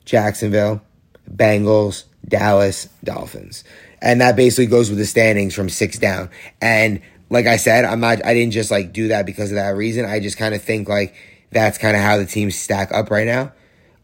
Jacksonville, 0.05 0.83
Bengals, 1.31 2.05
Dallas, 2.29 2.91
Dolphins. 3.03 3.65
And 4.03 4.21
that 4.21 4.37
basically 4.37 4.67
goes 4.67 4.91
with 4.91 4.99
the 4.99 5.07
standings 5.07 5.55
from 5.55 5.71
six 5.71 5.99
down. 5.99 6.29
And 6.61 7.01
like 7.31 7.47
I 7.47 7.57
said, 7.57 7.87
I'm 7.87 8.01
not 8.01 8.25
I 8.25 8.35
didn't 8.35 8.53
just 8.53 8.71
like 8.71 8.93
do 8.93 9.09
that 9.09 9.25
because 9.25 9.51
of 9.51 9.57
that 9.57 9.71
reason. 9.71 10.05
I 10.05 10.21
just 10.21 10.37
kind 10.37 10.55
of 10.55 10.63
think 10.63 10.91
like 10.91 11.15
that's 11.51 11.79
kind 11.79 11.97
of 11.97 12.03
how 12.03 12.19
the 12.19 12.27
teams 12.27 12.55
stack 12.55 12.93
up 12.93 13.11
right 13.11 13.27
now. 13.27 13.53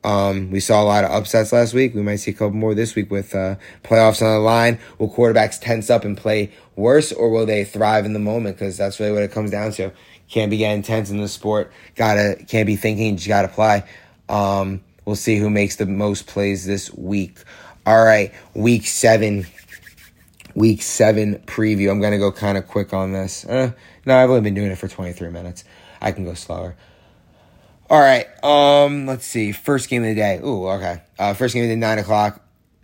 Um, 0.04 0.50
we 0.50 0.58
saw 0.58 0.82
a 0.82 0.86
lot 0.86 1.04
of 1.04 1.10
upsets 1.10 1.52
last 1.52 1.74
week. 1.74 1.94
We 1.94 2.02
might 2.02 2.16
see 2.16 2.30
a 2.30 2.34
couple 2.34 2.56
more 2.56 2.74
this 2.74 2.94
week 2.96 3.10
with 3.10 3.34
uh, 3.34 3.56
playoffs 3.84 4.22
on 4.22 4.32
the 4.32 4.40
line. 4.40 4.80
Will 4.98 5.10
quarterbacks 5.10 5.60
tense 5.60 5.90
up 5.90 6.04
and 6.04 6.16
play 6.16 6.50
worse, 6.74 7.12
or 7.12 7.30
will 7.30 7.46
they 7.46 7.64
thrive 7.64 8.04
in 8.04 8.14
the 8.14 8.18
moment? 8.18 8.56
Because 8.56 8.76
that's 8.76 8.98
really 8.98 9.12
what 9.12 9.22
it 9.22 9.30
comes 9.30 9.52
down 9.52 9.70
to. 9.72 9.92
Can't 10.32 10.50
be 10.50 10.56
getting 10.56 10.82
tense 10.82 11.10
in 11.10 11.18
the 11.18 11.28
sport. 11.28 11.70
Gotta 11.94 12.42
can't 12.48 12.66
be 12.66 12.76
thinking. 12.76 13.16
Just 13.16 13.28
gotta 13.28 13.48
play. 13.48 13.84
Um, 14.30 14.82
we'll 15.04 15.14
see 15.14 15.36
who 15.36 15.50
makes 15.50 15.76
the 15.76 15.84
most 15.84 16.26
plays 16.26 16.64
this 16.64 16.90
week. 16.94 17.36
All 17.84 18.02
right, 18.02 18.32
week 18.54 18.86
seven. 18.86 19.46
Week 20.54 20.80
seven 20.80 21.36
preview. 21.46 21.90
I'm 21.90 22.00
gonna 22.00 22.18
go 22.18 22.32
kind 22.32 22.56
of 22.56 22.66
quick 22.66 22.94
on 22.94 23.12
this. 23.12 23.44
Uh, 23.44 23.72
no, 24.06 24.16
I've 24.16 24.30
only 24.30 24.40
been 24.40 24.54
doing 24.54 24.70
it 24.70 24.78
for 24.78 24.88
23 24.88 25.28
minutes. 25.28 25.64
I 26.00 26.12
can 26.12 26.24
go 26.24 26.32
slower. 26.32 26.76
All 27.90 28.00
right. 28.00 28.26
Um, 28.42 29.04
let's 29.04 29.26
see. 29.26 29.52
First 29.52 29.90
game 29.90 30.02
of 30.02 30.08
the 30.08 30.14
day. 30.14 30.40
Ooh, 30.42 30.66
okay. 30.66 31.02
Uh, 31.18 31.34
first 31.34 31.52
game 31.52 31.64
of 31.64 31.68
the 31.68 31.76
nine 31.76 31.98
o'clock. 31.98 32.40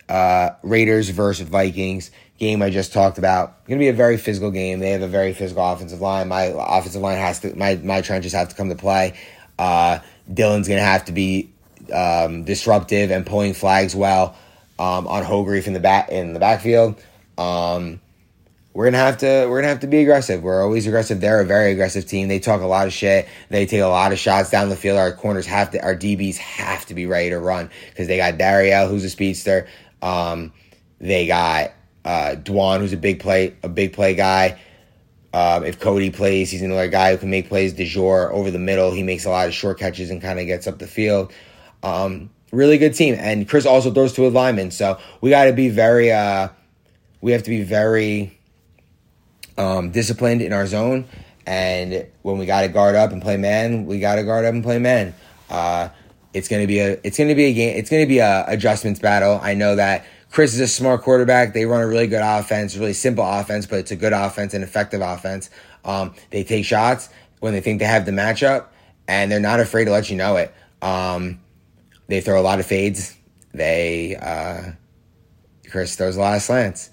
Uh, 0.06 0.50
Raiders 0.62 1.08
versus 1.08 1.48
Vikings 1.48 2.10
game 2.38 2.62
I 2.62 2.70
just 2.70 2.92
talked 2.92 3.18
about. 3.18 3.64
Going 3.66 3.78
to 3.78 3.82
be 3.82 3.88
a 3.88 3.92
very 3.92 4.16
physical 4.16 4.50
game. 4.50 4.80
They 4.80 4.90
have 4.90 5.02
a 5.02 5.08
very 5.08 5.34
physical 5.34 5.68
offensive 5.70 6.00
line. 6.00 6.28
My 6.28 6.54
offensive 6.56 7.02
line 7.02 7.18
has 7.18 7.40
to. 7.40 7.54
My 7.56 7.76
my 7.76 8.00
trenches 8.00 8.32
have 8.32 8.48
to 8.48 8.54
come 8.54 8.68
to 8.68 8.76
play. 8.76 9.18
Uh, 9.58 9.98
Dillon's 10.32 10.68
going 10.68 10.80
to 10.80 10.86
have 10.86 11.06
to 11.06 11.12
be 11.12 11.50
um, 11.92 12.44
disruptive 12.44 13.10
and 13.10 13.26
pulling 13.26 13.54
flags 13.54 13.94
well 13.94 14.36
um, 14.78 15.06
on 15.06 15.24
Hogreif 15.24 15.66
in 15.66 15.72
the 15.72 15.80
back 15.80 16.10
in 16.10 16.32
the 16.32 16.40
backfield. 16.40 17.02
Um, 17.36 18.00
we're 18.74 18.84
gonna 18.84 18.98
have 18.98 19.18
to 19.18 19.46
we're 19.48 19.58
gonna 19.58 19.68
have 19.68 19.80
to 19.80 19.86
be 19.86 20.02
aggressive. 20.02 20.42
We're 20.42 20.62
always 20.62 20.86
aggressive. 20.86 21.20
They're 21.20 21.40
a 21.40 21.44
very 21.44 21.72
aggressive 21.72 22.06
team. 22.06 22.28
They 22.28 22.38
talk 22.38 22.60
a 22.60 22.66
lot 22.66 22.86
of 22.86 22.92
shit. 22.92 23.26
They 23.48 23.66
take 23.66 23.80
a 23.80 23.86
lot 23.86 24.12
of 24.12 24.18
shots 24.18 24.50
down 24.50 24.68
the 24.68 24.76
field. 24.76 24.98
Our 24.98 25.12
corners 25.12 25.46
have 25.46 25.72
to, 25.72 25.82
our 25.82 25.96
DBs 25.96 26.36
have 26.36 26.86
to 26.86 26.94
be 26.94 27.06
ready 27.06 27.30
to 27.30 27.40
run 27.40 27.70
because 27.88 28.06
they 28.06 28.18
got 28.18 28.34
Dariel, 28.34 28.88
who's 28.88 29.02
a 29.02 29.10
speedster. 29.10 29.66
Um, 30.00 30.52
they 31.00 31.26
got 31.26 31.72
uh, 32.08 32.36
Dwan, 32.36 32.80
who's 32.80 32.94
a 32.94 32.96
big 32.96 33.20
play, 33.20 33.54
a 33.62 33.68
big 33.68 33.92
play 33.92 34.14
guy. 34.14 34.58
Um, 35.34 35.64
if 35.64 35.78
Cody 35.78 36.08
plays, 36.08 36.50
he's 36.50 36.62
another 36.62 36.88
guy 36.88 37.12
who 37.12 37.18
can 37.18 37.28
make 37.28 37.50
plays. 37.50 37.74
DeJour 37.74 38.30
over 38.30 38.50
the 38.50 38.58
middle, 38.58 38.92
he 38.92 39.02
makes 39.02 39.26
a 39.26 39.28
lot 39.28 39.46
of 39.46 39.52
short 39.52 39.78
catches 39.78 40.08
and 40.08 40.22
kind 40.22 40.40
of 40.40 40.46
gets 40.46 40.66
up 40.66 40.78
the 40.78 40.86
field. 40.86 41.30
Um, 41.82 42.30
really 42.50 42.78
good 42.78 42.94
team, 42.94 43.14
and 43.18 43.46
Chris 43.46 43.66
also 43.66 43.92
throws 43.92 44.14
to 44.14 44.26
a 44.26 44.30
lineman. 44.30 44.70
So 44.70 44.98
we 45.20 45.28
got 45.28 45.44
to 45.44 45.52
be 45.52 45.68
very, 45.68 46.10
uh, 46.10 46.48
we 47.20 47.32
have 47.32 47.42
to 47.42 47.50
be 47.50 47.62
very 47.62 48.38
um, 49.58 49.90
disciplined 49.90 50.40
in 50.40 50.54
our 50.54 50.66
zone. 50.66 51.06
And 51.44 52.06
when 52.22 52.38
we 52.38 52.46
got 52.46 52.62
to 52.62 52.68
guard 52.68 52.94
up 52.94 53.12
and 53.12 53.20
play 53.20 53.36
man, 53.36 53.84
we 53.84 54.00
got 54.00 54.14
to 54.14 54.22
guard 54.22 54.46
up 54.46 54.54
and 54.54 54.64
play 54.64 54.78
man. 54.78 55.14
Uh, 55.50 55.90
it's 56.32 56.48
gonna 56.48 56.66
be 56.66 56.78
a 56.78 56.98
it's 57.04 57.16
gonna 57.16 57.34
be 57.34 57.46
a 57.46 57.54
game. 57.54 57.76
It's 57.76 57.90
gonna 57.90 58.06
be 58.06 58.18
a 58.18 58.44
adjustments 58.46 59.00
battle. 59.00 59.40
I 59.42 59.54
know 59.54 59.76
that 59.76 60.04
Chris 60.30 60.54
is 60.54 60.60
a 60.60 60.68
smart 60.68 61.02
quarterback. 61.02 61.54
They 61.54 61.64
run 61.64 61.80
a 61.80 61.86
really 61.86 62.06
good 62.06 62.22
offense, 62.22 62.76
really 62.76 62.92
simple 62.92 63.24
offense, 63.24 63.66
but 63.66 63.78
it's 63.78 63.90
a 63.90 63.96
good 63.96 64.12
offense 64.12 64.54
and 64.54 64.62
effective 64.62 65.00
offense. 65.00 65.50
Um, 65.84 66.14
they 66.30 66.44
take 66.44 66.64
shots 66.64 67.08
when 67.40 67.52
they 67.52 67.60
think 67.60 67.78
they 67.78 67.86
have 67.86 68.04
the 68.04 68.12
matchup, 68.12 68.66
and 69.06 69.32
they're 69.32 69.40
not 69.40 69.60
afraid 69.60 69.86
to 69.86 69.90
let 69.90 70.10
you 70.10 70.16
know 70.16 70.36
it. 70.36 70.54
Um, 70.82 71.40
they 72.08 72.20
throw 72.20 72.40
a 72.40 72.42
lot 72.42 72.60
of 72.60 72.66
fades. 72.66 73.16
They 73.52 74.16
uh, 74.16 74.72
Chris 75.70 75.96
throws 75.96 76.16
a 76.16 76.20
lot 76.20 76.36
of 76.36 76.42
slants. 76.42 76.90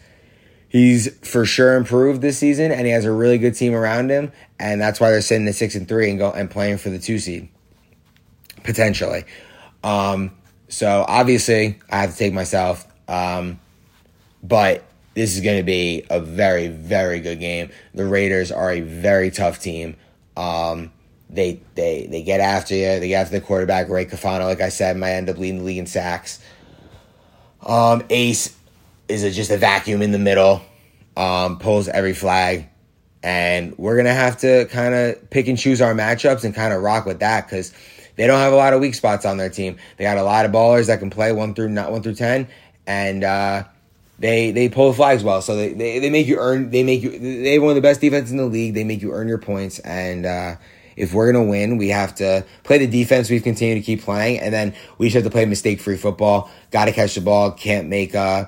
He's 0.67 1.15
for 1.19 1.45
sure 1.45 1.75
improved 1.75 2.21
this 2.21 2.37
season, 2.37 2.71
and 2.71 2.85
he 2.85 2.91
has 2.91 3.05
a 3.05 3.11
really 3.11 3.37
good 3.37 3.55
team 3.55 3.73
around 3.73 4.09
him, 4.09 4.31
and 4.59 4.79
that's 4.79 4.99
why 4.99 5.11
they're 5.11 5.21
sitting 5.21 5.47
at 5.47 5.55
six 5.55 5.75
and 5.75 5.87
three 5.87 6.09
and 6.09 6.19
go 6.19 6.31
and 6.31 6.49
playing 6.49 6.77
for 6.77 6.89
the 6.89 6.99
two 6.99 7.19
seed 7.19 7.49
potentially. 8.65 9.23
Um, 9.83 10.31
so 10.67 11.05
obviously, 11.07 11.79
I 11.89 12.01
have 12.01 12.11
to 12.11 12.17
take 12.17 12.33
myself, 12.33 12.85
um, 13.07 13.59
but 14.43 14.83
this 15.13 15.35
is 15.35 15.41
going 15.41 15.57
to 15.57 15.63
be 15.63 16.03
a 16.09 16.19
very, 16.19 16.67
very 16.67 17.19
good 17.19 17.39
game. 17.39 17.71
The 17.93 18.05
Raiders 18.05 18.51
are 18.51 18.71
a 18.71 18.81
very 18.81 19.31
tough 19.31 19.59
team. 19.59 19.95
Um, 20.37 20.91
they 21.29 21.59
they 21.73 22.07
they 22.07 22.21
get 22.21 22.39
after 22.39 22.75
you. 22.75 22.99
They 22.99 23.07
get 23.07 23.21
after 23.21 23.39
the 23.39 23.45
quarterback, 23.45 23.89
Ray 23.89 24.05
Cafano. 24.05 24.45
Like 24.45 24.61
I 24.61 24.69
said, 24.69 24.97
might 24.97 25.13
end 25.13 25.29
up 25.29 25.37
leading 25.37 25.59
the 25.59 25.63
league 25.65 25.77
in 25.77 25.87
sacks. 25.87 26.39
Um, 27.65 28.03
Ace 28.09 28.55
is 29.07 29.23
a, 29.23 29.31
just 29.31 29.49
a 29.51 29.57
vacuum 29.57 30.01
in 30.01 30.11
the 30.11 30.19
middle. 30.19 30.61
Um, 31.17 31.59
pulls 31.59 31.87
every 31.87 32.13
flag, 32.13 32.67
and 33.23 33.75
we're 33.77 33.97
gonna 33.97 34.13
have 34.13 34.37
to 34.39 34.65
kind 34.65 34.93
of 34.93 35.29
pick 35.29 35.47
and 35.47 35.57
choose 35.57 35.81
our 35.81 35.93
matchups 35.93 36.43
and 36.43 36.53
kind 36.53 36.73
of 36.73 36.83
rock 36.83 37.05
with 37.05 37.19
that 37.19 37.47
because 37.47 37.73
they 38.17 38.27
don't 38.27 38.39
have 38.39 38.53
a 38.53 38.57
lot 38.57 38.73
of 38.73 38.81
weak 38.81 38.93
spots 38.93 39.25
on 39.25 39.37
their 39.37 39.49
team. 39.49 39.77
They 39.97 40.03
got 40.03 40.17
a 40.17 40.23
lot 40.23 40.45
of 40.45 40.51
ballers 40.51 40.87
that 40.87 40.99
can 40.99 41.09
play 41.09 41.31
one 41.31 41.53
through 41.53 41.69
not 41.69 41.91
one 41.91 42.03
through 42.03 42.15
ten, 42.15 42.47
and 42.87 43.23
uh, 43.23 43.63
they 44.19 44.51
they 44.51 44.69
pull 44.69 44.89
the 44.89 44.95
flags 44.95 45.23
well. 45.23 45.41
So 45.41 45.55
they, 45.55 45.73
they, 45.73 45.99
they 45.99 46.09
make 46.09 46.27
you 46.27 46.37
earn. 46.37 46.69
They 46.69 46.83
make 46.83 47.01
you. 47.01 47.17
They 47.17 47.53
have 47.53 47.61
one 47.61 47.71
of 47.71 47.75
the 47.75 47.81
best 47.81 48.01
defenses 48.01 48.31
in 48.31 48.37
the 48.37 48.45
league. 48.45 48.73
They 48.73 48.83
make 48.83 49.01
you 49.01 49.11
earn 49.13 49.27
your 49.27 49.37
points, 49.37 49.79
and 49.79 50.25
uh, 50.25 50.55
if 50.95 51.13
we're 51.13 51.31
gonna 51.31 51.45
win, 51.45 51.77
we 51.77 51.89
have 51.89 52.15
to 52.15 52.45
play 52.63 52.77
the 52.77 52.87
defense 52.87 53.29
we've 53.29 53.43
continued 53.43 53.75
to 53.75 53.81
keep 53.81 54.01
playing, 54.01 54.39
and 54.39 54.53
then 54.53 54.73
we 54.97 55.07
just 55.07 55.15
have 55.15 55.23
to 55.23 55.29
play 55.29 55.45
mistake 55.45 55.81
free 55.81 55.97
football. 55.97 56.49
Got 56.71 56.85
to 56.85 56.91
catch 56.91 57.15
the 57.15 57.21
ball. 57.21 57.51
Can't 57.51 57.87
make 57.89 58.15
uh 58.15 58.45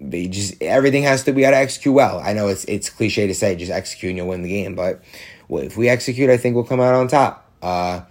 they 0.00 0.28
just 0.28 0.60
everything 0.62 1.02
has 1.02 1.24
to 1.24 1.32
we 1.32 1.42
got 1.42 1.50
to 1.50 1.58
execute 1.58 1.94
well. 1.94 2.20
I 2.20 2.32
know 2.32 2.48
it's 2.48 2.64
it's 2.64 2.88
cliche 2.88 3.26
to 3.26 3.34
say 3.34 3.54
just 3.56 3.70
execute 3.70 4.10
and 4.10 4.16
you'll 4.16 4.28
win 4.28 4.42
the 4.42 4.48
game, 4.48 4.74
but 4.74 5.02
if 5.50 5.76
we 5.76 5.88
execute, 5.88 6.30
I 6.30 6.36
think 6.36 6.54
we'll 6.54 6.64
come 6.64 6.80
out 6.80 6.94
on 6.94 7.08
top. 7.08 7.50
Uh, 7.60 8.02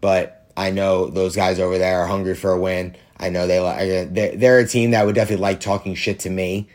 but 0.00 0.50
I 0.56 0.70
know 0.70 1.08
those 1.08 1.36
guys 1.36 1.60
over 1.60 1.78
there 1.78 2.00
are 2.00 2.06
hungry 2.06 2.34
for 2.34 2.52
a 2.52 2.60
win. 2.60 2.96
I 3.18 3.30
know 3.30 3.46
they 3.46 3.60
like 3.60 4.12
they're, 4.12 4.36
they're 4.36 4.58
a 4.58 4.66
team 4.66 4.90
that 4.90 5.06
would 5.06 5.14
definitely 5.14 5.42
like 5.42 5.60
talking 5.60 5.94
shit 5.94 6.20
to 6.20 6.30
me 6.30 6.68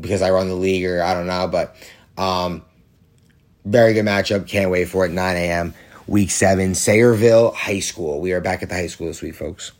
because 0.00 0.22
I 0.22 0.30
run 0.30 0.48
the 0.48 0.54
league 0.54 0.84
or 0.84 1.02
I 1.02 1.14
don't 1.14 1.26
know, 1.26 1.48
but 1.48 1.76
um, 2.16 2.64
very 3.64 3.94
good 3.94 4.04
matchup. 4.04 4.46
Can't 4.46 4.70
wait 4.70 4.88
for 4.88 5.06
it. 5.06 5.12
9 5.12 5.36
a.m. 5.36 5.74
Week 6.06 6.30
seven, 6.30 6.72
Sayreville 6.72 7.54
High 7.54 7.80
School. 7.80 8.20
We 8.20 8.32
are 8.32 8.40
back 8.40 8.62
at 8.62 8.68
the 8.68 8.74
high 8.74 8.88
school 8.88 9.06
this 9.06 9.22
week, 9.22 9.34
folks. 9.34 9.72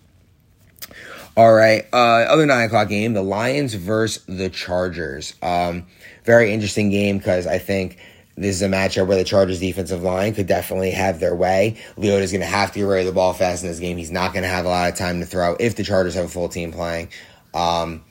All 1.37 1.53
right. 1.53 1.87
Uh, 1.93 2.27
other 2.29 2.47
nine 2.47 2.67
o'clock 2.67 2.89
game, 2.89 3.13
the 3.13 3.23
Lions 3.23 3.75
versus 3.75 4.25
the 4.27 4.49
Chargers. 4.49 5.35
Um, 5.43 5.87
very 6.25 6.53
interesting 6.53 6.91
game 6.91 7.19
because 7.19 7.47
I 7.47 7.59
think 7.59 7.99
this 8.37 8.57
is 8.57 8.63
a 8.63 8.69
matchup 8.69 9.07
where 9.07 9.17
the 9.17 9.25
Chargers 9.25 9.61
defensive 9.61 10.03
line 10.03 10.35
could 10.35 10.47
definitely 10.47 10.91
have 10.91 11.21
their 11.21 11.35
way. 11.35 11.77
Leota's 11.97 12.33
going 12.33 12.41
to 12.41 12.47
have 12.47 12.73
to 12.73 12.81
get 12.81 12.85
rid 12.85 13.01
of 13.01 13.07
the 13.07 13.13
ball 13.13 13.33
fast 13.33 13.63
in 13.63 13.69
this 13.69 13.79
game. 13.79 13.97
He's 13.97 14.11
not 14.11 14.33
going 14.33 14.43
to 14.43 14.49
have 14.49 14.65
a 14.65 14.69
lot 14.69 14.91
of 14.91 14.99
time 14.99 15.21
to 15.21 15.27
throw 15.27 15.57
if 15.61 15.77
the 15.77 15.85
Chargers 15.85 16.15
have 16.15 16.25
a 16.25 16.29
full 16.29 16.49
team 16.49 16.73
playing. 16.73 17.11
Um, 17.53 18.03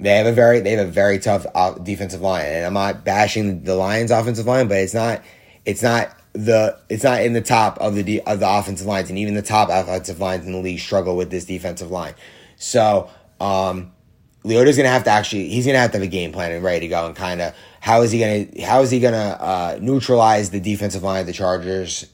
they 0.00 0.16
have 0.16 0.26
a 0.26 0.32
very 0.32 0.60
they 0.60 0.72
have 0.72 0.88
a 0.88 0.90
very 0.90 1.18
tough 1.18 1.46
defensive 1.82 2.20
line, 2.20 2.46
and 2.46 2.66
I'm 2.66 2.72
not 2.72 3.04
bashing 3.04 3.62
the 3.64 3.74
Lions' 3.74 4.10
offensive 4.10 4.46
line, 4.46 4.66
but 4.66 4.78
it's 4.78 4.94
not 4.94 5.22
it's 5.64 5.82
not 5.82 6.16
the 6.32 6.78
it's 6.88 7.04
not 7.04 7.22
in 7.22 7.32
the 7.32 7.40
top 7.40 7.78
of 7.78 7.94
the 7.94 8.02
de- 8.02 8.20
of 8.22 8.40
the 8.40 8.48
offensive 8.50 8.86
lines, 8.86 9.10
and 9.10 9.18
even 9.18 9.34
the 9.34 9.42
top 9.42 9.68
offensive 9.70 10.18
lines 10.18 10.46
in 10.46 10.52
the 10.52 10.58
league 10.58 10.80
struggle 10.80 11.16
with 11.16 11.30
this 11.30 11.44
defensive 11.44 11.90
line. 11.90 12.14
So 12.56 13.10
um, 13.40 13.92
Leota's 14.42 14.76
to 14.86 14.90
have 14.90 15.04
to 15.04 15.10
actually 15.10 15.48
he's 15.48 15.66
to 15.74 15.80
have 15.80 15.92
to 15.92 15.98
have 15.98 16.06
a 16.06 16.10
game 16.10 16.32
plan 16.32 16.52
and 16.52 16.64
ready 16.64 16.80
to 16.80 16.88
go 16.88 17.06
and 17.06 17.14
kind 17.14 17.40
of 17.40 17.54
how 17.80 18.02
is 18.02 18.10
he 18.10 18.18
to 18.44 18.62
how 18.62 18.82
is 18.82 18.90
he 18.90 19.00
to 19.14 19.18
uh, 19.18 19.78
neutralize 19.80 20.50
the 20.50 20.60
defensive 20.60 21.02
line 21.02 21.20
of 21.22 21.26
the 21.26 21.32
Chargers, 21.32 22.06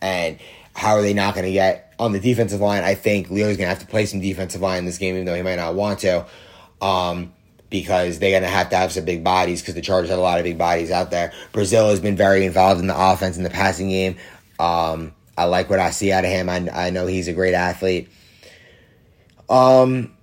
and 0.00 0.38
how 0.74 0.96
are 0.96 1.02
they 1.02 1.14
not 1.14 1.34
to 1.44 1.52
get 1.52 1.92
on 1.98 2.12
the 2.12 2.20
defensive 2.20 2.60
line? 2.60 2.82
I 2.82 2.94
think 2.94 3.30
going 3.56 3.68
to 3.68 3.74
have 3.74 3.80
to 3.80 3.86
play 3.86 4.06
some 4.06 4.20
defensive 4.20 4.60
line 4.60 4.78
in 4.78 4.84
this 4.86 4.98
game, 4.98 5.14
even 5.14 5.26
though 5.26 5.34
he 5.34 5.42
might 5.42 5.56
not 5.56 5.74
want 5.74 6.00
to, 6.00 6.26
um, 6.80 7.32
because 7.68 8.18
they're 8.18 8.30
to 8.42 8.48
have 8.48 8.70
to 8.70 8.76
have 8.76 8.92
some 8.92 9.04
big 9.04 9.22
bodies 9.22 9.60
because 9.60 9.74
the 9.74 9.82
Chargers 9.82 10.10
have 10.10 10.18
a 10.18 10.22
lot 10.22 10.38
of 10.38 10.44
big 10.44 10.56
bodies 10.56 10.90
out 10.90 11.10
there. 11.10 11.32
Brazil 11.52 11.90
has 11.90 12.00
been 12.00 12.16
very 12.16 12.46
involved 12.46 12.80
in 12.80 12.86
the 12.86 12.98
offense 12.98 13.36
and 13.36 13.44
the 13.44 13.50
passing 13.50 13.90
game. 13.90 14.16
Um, 14.58 15.12
I 15.36 15.44
like 15.44 15.68
what 15.68 15.80
I 15.80 15.90
see 15.90 16.12
out 16.12 16.24
of 16.24 16.30
him. 16.30 16.48
I, 16.48 16.68
I 16.72 16.90
know 16.90 17.06
he's 17.06 17.28
a 17.28 17.32
great 17.32 17.54
athlete. 17.54 18.08
Um, 19.48 20.16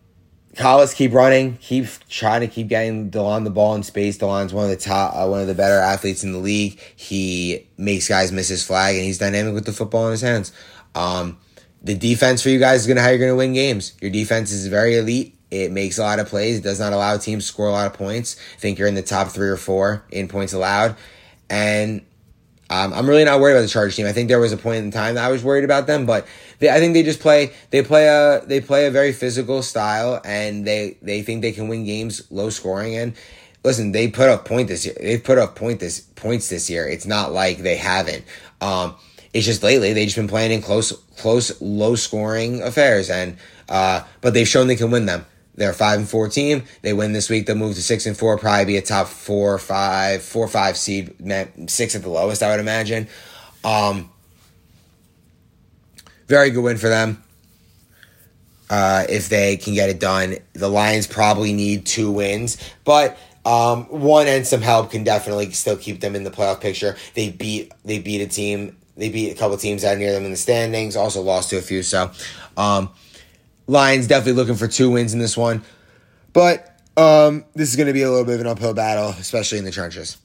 Collis 0.58 0.94
keep 0.94 1.14
running, 1.14 1.58
keep 1.58 1.86
trying 2.10 2.42
to 2.42 2.48
keep 2.48 2.68
getting 2.68 3.12
Delon 3.12 3.44
the 3.44 3.52
ball 3.52 3.76
in 3.76 3.84
space. 3.84 4.18
Delon's 4.18 4.54
one 4.54 4.64
of 4.64 4.72
the 4.72 4.76
top, 4.76 5.14
uh, 5.16 5.28
one 5.28 5.40
of 5.40 5.48
the 5.48 5.54
better 5.54 5.78
athletes 5.78 6.24
in 6.24 6.32
the 6.32 6.40
league. 6.40 6.80
He 6.96 7.68
makes 7.78 8.08
guys 8.08 8.32
miss 8.32 8.48
his 8.48 8.64
flag, 8.66 8.96
and 8.96 9.06
he's 9.06 9.20
dynamic 9.20 9.54
with 9.54 9.66
the 9.66 9.72
football 9.72 10.06
in 10.08 10.12
his 10.12 10.22
hands. 10.22 10.52
Um, 10.96 11.38
the 11.84 11.96
defense 11.96 12.42
for 12.42 12.50
you 12.50 12.60
guys 12.60 12.82
is 12.82 12.88
gonna 12.88 13.02
how 13.02 13.10
you're 13.10 13.20
gonna 13.20 13.36
win 13.36 13.54
games. 13.54 13.94
Your 14.02 14.10
defense 14.10 14.52
is 14.52 14.66
very 14.68 14.98
elite. 14.98 15.38
It 15.52 15.72
makes 15.72 16.00
a 16.00 16.02
lot 16.02 16.20
of 16.20 16.28
plays. 16.28 16.58
It 16.58 16.64
does 16.64 16.80
not 16.80 16.92
allow 16.92 17.18
teams 17.18 17.46
to 17.46 17.54
score 17.54 17.68
a 17.68 17.72
lot 17.72 17.86
of 17.86 17.94
points. 17.94 18.36
I 18.56 18.60
think 18.60 18.80
you're 18.80 18.88
in 18.88 18.96
the 18.96 19.04
top 19.04 19.30
three 19.30 19.48
or 19.48 19.58
four 19.58 20.04
in 20.12 20.28
points 20.28 20.54
allowed, 20.54 20.96
and 21.50 22.02
um, 22.70 22.94
I'm 22.94 23.08
really 23.08 23.24
not 23.24 23.40
worried 23.40 23.54
about 23.54 23.62
the 23.62 23.70
Charge 23.70 23.96
team. 23.96 24.08
I 24.08 24.12
think 24.12 24.28
there 24.28 24.40
was 24.40 24.52
a 24.52 24.58
point 24.58 24.84
in 24.84 24.92
time 24.92 25.16
that 25.16 25.24
I 25.24 25.32
was 25.32 25.44
worried 25.44 25.64
about 25.64 25.88
them, 25.88 26.06
but 26.06 26.28
they, 26.60 26.70
I 26.70 26.80
think 26.80 26.94
they 26.94 27.04
just 27.04 27.20
play 27.20 27.52
they 27.70 27.84
play 27.84 28.08
a 28.08 28.42
they 28.46 28.62
play 28.62 28.88
a 28.88 28.92
very 28.92 29.14
physical 29.14 29.62
style, 29.62 30.22
and 30.24 30.66
they 30.66 30.98
they 31.02 31.22
think 31.22 31.42
they 31.42 31.52
can 31.52 31.68
win 31.68 31.86
games 31.86 32.30
low 32.32 32.50
scoring. 32.50 32.96
And 32.96 33.14
listen, 33.64 33.92
they 33.92 34.08
put 34.08 34.30
up 34.30 34.46
point 34.46 34.68
this 34.68 34.86
year. 34.86 34.96
They've 35.00 35.24
put 35.24 35.38
up 35.38 35.56
point 35.56 35.80
this 35.80 36.00
points 36.00 36.50
this 36.50 36.70
year. 36.70 36.88
It's 36.88 37.06
not 37.06 37.32
like 37.32 37.60
they 37.60 37.78
haven't. 37.78 38.24
Um, 38.62 38.96
it's 39.34 39.46
just 39.46 39.62
lately 39.62 39.94
they've 39.94 40.08
just 40.08 40.18
been 40.18 40.28
playing 40.28 40.52
in 40.52 40.62
close 40.62 40.92
close 41.18 41.62
low 41.62 41.96
scoring 41.96 42.62
affairs, 42.62 43.10
and 43.10 43.38
uh, 43.70 44.02
but 44.22 44.34
they've 44.34 44.48
shown 44.48 44.68
they 44.68 44.76
can 44.76 44.92
win 44.92 45.06
them. 45.06 45.26
They're 45.56 45.72
a 45.72 45.74
five 45.74 46.00
and 46.00 46.08
four 46.08 46.30
team. 46.30 46.64
They 46.84 46.94
win 46.94 47.14
this 47.14 47.30
week. 47.30 47.48
They'll 47.48 47.56
move 47.56 47.76
to 47.76 47.82
six 47.82 48.06
and 48.06 48.16
four. 48.16 48.38
Probably 48.38 48.66
be 48.66 48.78
a 48.78 48.82
top 48.82 49.08
four, 49.08 49.58
five, 49.58 50.22
four, 50.22 50.48
five 50.48 50.78
seed. 50.78 51.16
Six 51.68 51.96
at 51.96 52.04
the 52.04 52.10
lowest, 52.10 52.44
I 52.44 52.52
would 52.52 52.60
imagine. 52.60 53.08
Um, 53.64 54.12
very 56.28 56.50
good 56.52 56.62
win 56.62 56.78
for 56.78 56.90
them. 56.90 57.24
Uh, 58.70 59.06
if 59.08 59.30
they 59.30 59.58
can 59.58 59.74
get 59.74 59.90
it 59.90 60.00
done, 60.00 60.36
the 60.54 60.68
Lions 60.68 61.08
probably 61.08 61.54
need 61.54 61.86
two 61.86 62.12
wins, 62.12 62.58
but 62.84 63.18
um, 63.46 63.86
one 63.86 64.28
and 64.28 64.46
some 64.46 64.62
help 64.62 64.92
can 64.92 65.06
definitely 65.06 65.52
still 65.52 65.78
keep 65.78 66.02
them 66.02 66.16
in 66.18 66.26
the 66.26 66.32
playoff 66.32 66.60
picture. 66.60 66.98
They 67.14 67.30
beat 67.30 67.72
they 67.86 68.00
beat 68.00 68.20
a 68.20 68.28
team. 68.28 68.76
They 68.98 69.10
beat 69.10 69.32
a 69.32 69.36
couple 69.36 69.56
teams 69.58 69.86
out 69.86 69.98
near 69.98 70.12
them 70.12 70.26
in 70.26 70.32
the 70.32 70.38
standings. 70.38 70.98
Also 70.98 71.22
lost 71.22 71.52
to 71.52 71.58
a 71.58 71.62
few. 71.62 71.82
So, 71.82 72.12
um, 72.58 72.90
Lions 73.68 74.08
definitely 74.08 74.34
looking 74.34 74.56
for 74.56 74.68
two 74.68 74.92
wins 74.92 75.14
in 75.14 75.20
this 75.20 75.38
one. 75.38 75.64
But 76.34 76.78
um, 76.98 77.46
this 77.56 77.70
is 77.70 77.76
going 77.76 77.88
to 77.88 77.94
be 77.94 78.02
a 78.02 78.10
little 78.10 78.26
bit 78.26 78.36
of 78.36 78.42
an 78.42 78.48
uphill 78.48 78.74
battle, 78.74 79.10
especially 79.12 79.60
in 79.60 79.66
the 79.66 79.72
trenches. 79.72 80.18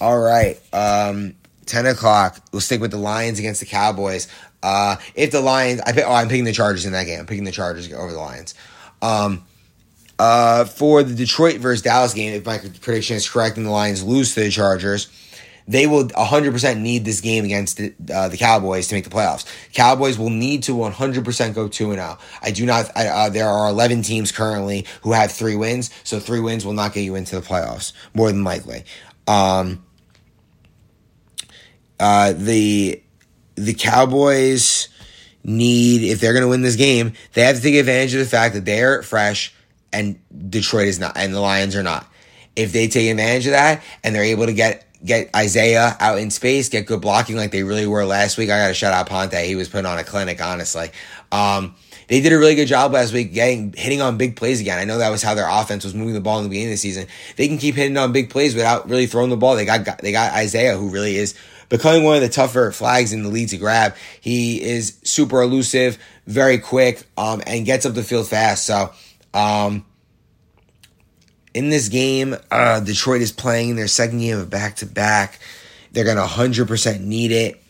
All 0.00 0.18
right. 0.18 0.60
Um, 0.72 1.36
10 1.66 1.86
o'clock. 1.86 2.40
We'll 2.52 2.60
stick 2.60 2.80
with 2.80 2.90
the 2.90 2.98
Lions 2.98 3.38
against 3.38 3.60
the 3.60 3.66
Cowboys. 3.66 4.28
Uh, 4.64 4.96
if 5.14 5.30
the 5.30 5.42
Lions, 5.42 5.82
I 5.82 5.92
pick, 5.92 6.04
oh, 6.06 6.12
I'm 6.12 6.28
picking 6.28 6.44
the 6.44 6.52
Chargers 6.52 6.86
in 6.86 6.92
that 6.92 7.04
game. 7.04 7.20
I'm 7.20 7.26
picking 7.26 7.44
the 7.44 7.52
Chargers 7.52 7.92
over 7.92 8.12
the 8.12 8.18
Lions. 8.18 8.54
Um, 9.02 9.44
uh, 10.18 10.64
for 10.64 11.02
the 11.02 11.14
Detroit 11.14 11.56
versus 11.56 11.82
Dallas 11.82 12.14
game, 12.14 12.32
if 12.32 12.46
my 12.46 12.58
prediction 12.80 13.16
is 13.16 13.28
correct 13.28 13.58
and 13.58 13.66
the 13.66 13.70
Lions 13.70 14.02
lose 14.02 14.32
to 14.34 14.40
the 14.40 14.50
Chargers, 14.50 15.08
they 15.68 15.86
will 15.86 16.08
100% 16.08 16.80
need 16.80 17.04
this 17.04 17.20
game 17.20 17.44
against 17.44 17.76
the, 17.76 17.94
uh, 18.10 18.28
the 18.30 18.38
Cowboys 18.38 18.88
to 18.88 18.94
make 18.94 19.04
the 19.04 19.10
playoffs. 19.10 19.44
Cowboys 19.74 20.18
will 20.18 20.30
need 20.30 20.62
to 20.62 20.72
100% 20.72 21.54
go 21.54 21.68
2 21.68 21.90
and 21.90 22.00
0. 22.00 22.18
I 22.40 22.50
do 22.50 22.64
not, 22.64 22.90
I, 22.96 23.08
uh, 23.08 23.28
there 23.28 23.48
are 23.48 23.68
11 23.68 24.00
teams 24.00 24.32
currently 24.32 24.86
who 25.02 25.12
have 25.12 25.30
three 25.30 25.56
wins, 25.56 25.90
so 26.04 26.18
three 26.18 26.40
wins 26.40 26.64
will 26.64 26.72
not 26.72 26.94
get 26.94 27.02
you 27.02 27.16
into 27.16 27.38
the 27.38 27.46
playoffs, 27.46 27.92
more 28.14 28.32
than 28.32 28.44
likely. 28.44 28.84
Um, 29.26 29.84
uh, 32.00 32.32
the, 32.32 33.02
the 33.56 33.74
Cowboys 33.74 34.88
need, 35.44 36.02
if 36.02 36.20
they're 36.20 36.32
going 36.32 36.44
to 36.44 36.48
win 36.48 36.62
this 36.62 36.76
game, 36.76 37.12
they 37.32 37.42
have 37.42 37.56
to 37.56 37.62
take 37.62 37.74
advantage 37.74 38.14
of 38.14 38.20
the 38.20 38.26
fact 38.26 38.54
that 38.54 38.64
they're 38.64 39.02
fresh 39.02 39.54
and 39.92 40.18
Detroit 40.50 40.88
is 40.88 40.98
not, 40.98 41.16
and 41.16 41.32
the 41.32 41.40
Lions 41.40 41.76
are 41.76 41.82
not. 41.82 42.06
If 42.56 42.72
they 42.72 42.88
take 42.88 43.10
advantage 43.10 43.46
of 43.46 43.52
that 43.52 43.82
and 44.02 44.14
they're 44.14 44.24
able 44.24 44.46
to 44.46 44.52
get 44.52 44.86
get 45.04 45.28
Isaiah 45.36 45.96
out 46.00 46.18
in 46.18 46.30
space, 46.30 46.68
get 46.70 46.86
good 46.86 47.00
blocking 47.00 47.36
like 47.36 47.50
they 47.50 47.62
really 47.62 47.86
were 47.86 48.04
last 48.06 48.38
week. 48.38 48.48
I 48.48 48.58
got 48.58 48.68
to 48.68 48.74
shout 48.74 48.94
out 48.94 49.08
Ponte. 49.08 49.34
He 49.34 49.54
was 49.54 49.68
putting 49.68 49.86
on 49.86 49.98
a 49.98 50.04
clinic, 50.04 50.40
honestly. 50.40 50.90
Um, 51.30 51.74
they 52.08 52.20
did 52.20 52.32
a 52.32 52.38
really 52.38 52.54
good 52.54 52.66
job 52.66 52.92
last 52.92 53.12
week 53.12 53.32
getting 53.32 53.72
hitting 53.72 54.00
on 54.00 54.16
big 54.16 54.36
plays 54.36 54.60
again. 54.60 54.78
I 54.78 54.84
know 54.84 54.98
that 54.98 55.10
was 55.10 55.22
how 55.22 55.34
their 55.34 55.48
offense 55.48 55.84
was 55.84 55.94
moving 55.94 56.14
the 56.14 56.20
ball 56.20 56.38
in 56.38 56.44
the 56.44 56.48
beginning 56.48 56.68
of 56.68 56.74
the 56.74 56.78
season. 56.78 57.06
They 57.36 57.48
can 57.48 57.58
keep 57.58 57.74
hitting 57.74 57.96
on 57.96 58.12
big 58.12 58.30
plays 58.30 58.54
without 58.54 58.88
really 58.88 59.06
throwing 59.06 59.30
the 59.30 59.36
ball. 59.36 59.56
They 59.56 59.64
got 59.64 59.98
they 59.98 60.12
got 60.12 60.32
Isaiah 60.32 60.76
who 60.76 60.90
really 60.90 61.16
is 61.16 61.34
becoming 61.68 62.04
one 62.04 62.16
of 62.16 62.22
the 62.22 62.28
tougher 62.28 62.70
flags 62.72 63.12
in 63.12 63.22
the 63.22 63.28
league 63.28 63.48
to 63.50 63.56
grab. 63.56 63.94
He 64.20 64.62
is 64.62 64.98
super 65.02 65.42
elusive, 65.42 65.98
very 66.26 66.58
quick, 66.58 67.04
um, 67.16 67.42
and 67.46 67.66
gets 67.66 67.86
up 67.86 67.94
the 67.94 68.02
field 68.02 68.28
fast. 68.28 68.64
So, 68.64 68.92
um, 69.32 69.84
in 71.52 71.70
this 71.70 71.88
game, 71.88 72.36
uh, 72.50 72.80
Detroit 72.80 73.22
is 73.22 73.32
playing 73.32 73.76
their 73.76 73.86
second 73.86 74.18
game 74.18 74.38
of 74.38 74.50
back 74.50 74.76
to 74.76 74.86
back. 74.86 75.38
They're 75.92 76.04
going 76.04 76.16
to 76.16 76.24
100% 76.24 77.00
need 77.00 77.30
it. 77.30 77.60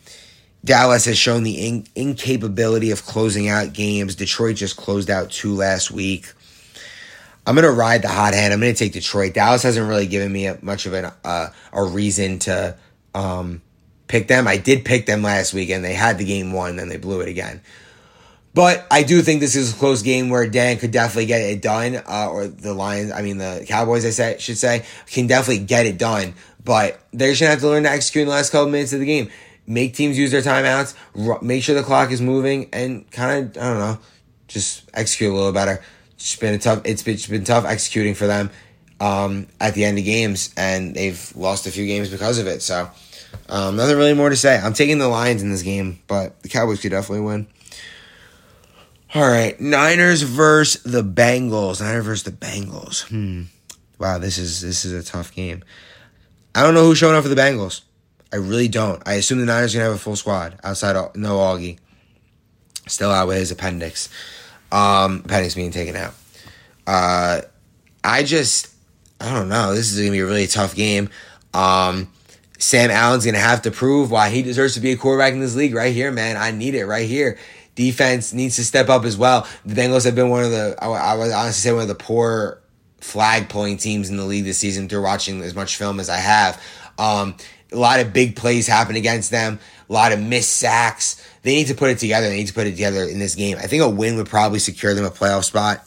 Dallas 0.65 1.05
has 1.05 1.17
shown 1.17 1.43
the 1.43 1.67
in- 1.67 1.87
incapability 1.95 2.89
of 2.89 3.05
closing 3.05 3.47
out 3.47 3.73
games. 3.73 4.15
Detroit 4.15 4.55
just 4.55 4.77
closed 4.77 5.11
out 5.11 5.29
two 5.29 5.53
last 5.53 5.91
week. 5.91 6.33
I'm 7.45 7.53
going 7.53 7.65
to 7.65 7.71
ride 7.71 8.01
the 8.01 8.07
hot 8.07 8.33
hand. 8.33 8.51
I'm 8.51 8.59
going 8.59 8.73
to 8.73 8.77
take 8.77 8.93
Detroit. 8.93 9.35
Dallas 9.35 9.61
hasn't 9.61 9.87
really 9.87 10.07
given 10.07 10.31
me 10.31 10.47
a, 10.47 10.57
much 10.63 10.87
of 10.87 10.93
an, 10.93 11.11
uh, 11.23 11.49
a 11.71 11.83
reason 11.83 12.39
to 12.39 12.75
um, 13.13 13.61
pick 14.07 14.27
them. 14.27 14.47
I 14.47 14.57
did 14.57 14.85
pick 14.85 15.05
them 15.05 15.21
last 15.21 15.53
week, 15.53 15.69
and 15.69 15.83
they 15.83 15.93
had 15.93 16.17
the 16.17 16.25
game 16.25 16.51
won, 16.51 16.75
then 16.75 16.89
they 16.89 16.97
blew 16.97 17.21
it 17.21 17.27
again. 17.27 17.61
But 18.53 18.87
I 18.89 19.03
do 19.03 19.21
think 19.21 19.41
this 19.41 19.55
is 19.55 19.73
a 19.73 19.75
close 19.75 20.01
game 20.01 20.29
where 20.29 20.47
Dan 20.47 20.77
could 20.77 20.91
definitely 20.91 21.25
get 21.25 21.41
it 21.41 21.61
done, 21.61 21.95
uh, 22.07 22.29
or 22.31 22.47
the 22.47 22.73
Lions, 22.73 23.11
I 23.11 23.21
mean 23.21 23.37
the 23.37 23.65
Cowboys, 23.67 24.05
I 24.05 24.11
say, 24.11 24.37
should 24.39 24.57
say, 24.57 24.85
can 25.07 25.27
definitely 25.27 25.65
get 25.65 25.85
it 25.85 25.97
done. 25.97 26.35
But 26.63 27.01
they're 27.11 27.31
just 27.31 27.41
gonna 27.41 27.51
have 27.51 27.59
to 27.59 27.67
learn 27.67 27.83
to 27.83 27.91
execute 27.91 28.23
in 28.23 28.27
the 28.29 28.33
last 28.33 28.51
couple 28.51 28.71
minutes 28.71 28.93
of 28.93 29.01
the 29.01 29.05
game. 29.05 29.29
Make 29.67 29.93
teams 29.93 30.17
use 30.17 30.31
their 30.31 30.41
timeouts, 30.41 30.95
make 31.41 31.63
sure 31.63 31.75
the 31.75 31.83
clock 31.83 32.11
is 32.11 32.21
moving, 32.21 32.69
and 32.71 33.09
kind 33.11 33.57
of 33.57 33.61
I 33.61 33.67
don't 33.67 33.79
know, 33.79 33.99
just 34.47 34.89
execute 34.93 35.31
a 35.31 35.35
little 35.35 35.51
better. 35.51 35.83
It's 36.13 36.35
been 36.37 36.53
a 36.53 36.57
tough. 36.57 36.81
It's 36.85 37.03
been, 37.03 37.15
it's 37.15 37.27
been 37.27 37.43
tough 37.43 37.65
executing 37.65 38.13
for 38.13 38.25
them 38.25 38.51
um, 39.01 39.47
at 39.59 39.73
the 39.73 39.83
end 39.83 39.97
of 39.97 40.05
games, 40.05 40.53
and 40.55 40.95
they've 40.95 41.35
lost 41.35 41.67
a 41.67 41.71
few 41.71 41.85
games 41.85 42.09
because 42.09 42.39
of 42.39 42.47
it. 42.47 42.61
So 42.61 42.89
um, 43.49 43.75
nothing 43.75 43.97
really 43.97 44.13
more 44.13 44.29
to 44.29 44.35
say. 44.35 44.57
I'm 44.57 44.73
taking 44.73 44.97
the 44.97 45.07
Lions 45.07 45.41
in 45.41 45.51
this 45.51 45.61
game, 45.61 45.99
but 46.07 46.41
the 46.41 46.49
Cowboys 46.49 46.81
could 46.81 46.91
definitely 46.91 47.25
win. 47.25 47.47
All 49.13 49.27
right, 49.27 49.59
Niners 49.61 50.23
versus 50.23 50.83
the 50.83 51.03
Bengals. 51.03 51.81
Niners 51.81 52.05
versus 52.05 52.23
the 52.23 52.31
Bengals. 52.31 53.03
Hmm. 53.07 53.43
Wow, 53.97 54.17
this 54.17 54.37
is 54.37 54.61
this 54.61 54.83
is 54.83 54.91
a 54.91 55.09
tough 55.09 55.33
game. 55.33 55.63
I 56.53 56.63
don't 56.63 56.73
know 56.73 56.83
who's 56.83 56.97
showing 56.97 57.15
up 57.15 57.23
for 57.23 57.29
the 57.29 57.35
Bengals. 57.35 57.81
I 58.33 58.37
really 58.37 58.67
don't. 58.67 59.01
I 59.07 59.13
assume 59.13 59.39
the 59.39 59.45
Niners 59.45 59.73
gonna 59.73 59.85
have 59.85 59.95
a 59.95 59.97
full 59.97 60.17
squad 60.17 60.59
outside 60.63 60.95
of 60.95 61.15
no 61.15 61.37
Augie. 61.37 61.79
Still 62.87 63.09
out 63.09 63.27
with 63.27 63.37
his 63.37 63.51
appendix. 63.51 64.09
Um, 64.71 65.21
appendix 65.23 65.55
being 65.55 65.71
taken 65.71 65.95
out. 65.95 66.13
Uh, 66.85 67.41
I 68.03 68.23
just 68.23 68.73
I 69.21 69.33
don't 69.33 69.49
know. 69.49 69.73
This 69.73 69.91
is 69.91 69.99
gonna 69.99 70.11
be 70.11 70.19
a 70.19 70.25
really 70.25 70.47
tough 70.47 70.75
game. 70.75 71.09
Um, 71.53 72.11
Sam 72.57 72.91
Allen's 72.91 73.25
gonna 73.25 73.37
have 73.37 73.63
to 73.63 73.71
prove 73.71 74.11
why 74.11 74.29
he 74.29 74.41
deserves 74.41 74.75
to 74.75 74.79
be 74.79 74.91
a 74.91 74.97
quarterback 74.97 75.33
in 75.33 75.39
this 75.39 75.55
league 75.55 75.75
right 75.75 75.93
here, 75.93 76.11
man. 76.11 76.37
I 76.37 76.51
need 76.51 76.75
it 76.75 76.85
right 76.85 77.07
here 77.07 77.37
defense 77.75 78.33
needs 78.33 78.55
to 78.55 78.63
step 78.63 78.89
up 78.89 79.03
as 79.03 79.17
well. 79.17 79.47
The 79.65 79.75
Bengals 79.75 80.05
have 80.05 80.15
been 80.15 80.29
one 80.29 80.43
of 80.43 80.51
the, 80.51 80.75
I, 80.81 80.87
I 80.87 81.15
would 81.15 81.31
honestly 81.31 81.69
say, 81.69 81.73
one 81.73 81.83
of 81.83 81.87
the 81.87 81.95
poor 81.95 82.61
flag 82.99 83.49
pulling 83.49 83.77
teams 83.77 84.09
in 84.09 84.17
the 84.17 84.23
league 84.23 84.45
this 84.45 84.57
season 84.57 84.89
through 84.89 85.03
watching 85.03 85.41
as 85.41 85.53
much 85.53 85.75
film 85.75 85.99
as 85.99 86.09
I 86.09 86.17
have. 86.17 86.61
Um, 86.97 87.35
a 87.71 87.77
lot 87.77 87.99
of 87.99 88.13
big 88.13 88.35
plays 88.35 88.67
happen 88.67 88.95
against 88.95 89.31
them, 89.31 89.59
a 89.89 89.93
lot 89.93 90.11
of 90.11 90.19
missed 90.19 90.55
sacks. 90.55 91.21
They 91.43 91.55
need 91.55 91.67
to 91.67 91.75
put 91.75 91.91
it 91.91 91.99
together. 91.99 92.29
They 92.29 92.37
need 92.37 92.47
to 92.47 92.53
put 92.53 92.67
it 92.67 92.71
together 92.71 93.03
in 93.03 93.19
this 93.19 93.35
game. 93.35 93.57
I 93.57 93.67
think 93.67 93.83
a 93.83 93.89
win 93.89 94.15
would 94.15 94.27
probably 94.27 94.59
secure 94.59 94.93
them 94.93 95.05
a 95.05 95.11
playoff 95.11 95.43
spot. 95.43 95.83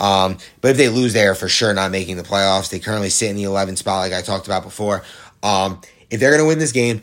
Um, 0.00 0.38
but 0.60 0.72
if 0.72 0.76
they 0.76 0.88
lose, 0.88 1.12
they 1.12 1.26
are 1.26 1.34
for 1.34 1.48
sure 1.48 1.72
not 1.72 1.90
making 1.90 2.16
the 2.16 2.22
playoffs. 2.22 2.70
They 2.70 2.78
currently 2.78 3.10
sit 3.10 3.30
in 3.30 3.36
the 3.36 3.44
11th 3.44 3.78
spot, 3.78 4.00
like 4.00 4.12
I 4.12 4.22
talked 4.22 4.46
about 4.46 4.62
before. 4.62 5.02
Um, 5.42 5.80
if 6.10 6.20
they're 6.20 6.30
going 6.30 6.42
to 6.42 6.46
win 6.46 6.58
this 6.58 6.72
game, 6.72 7.02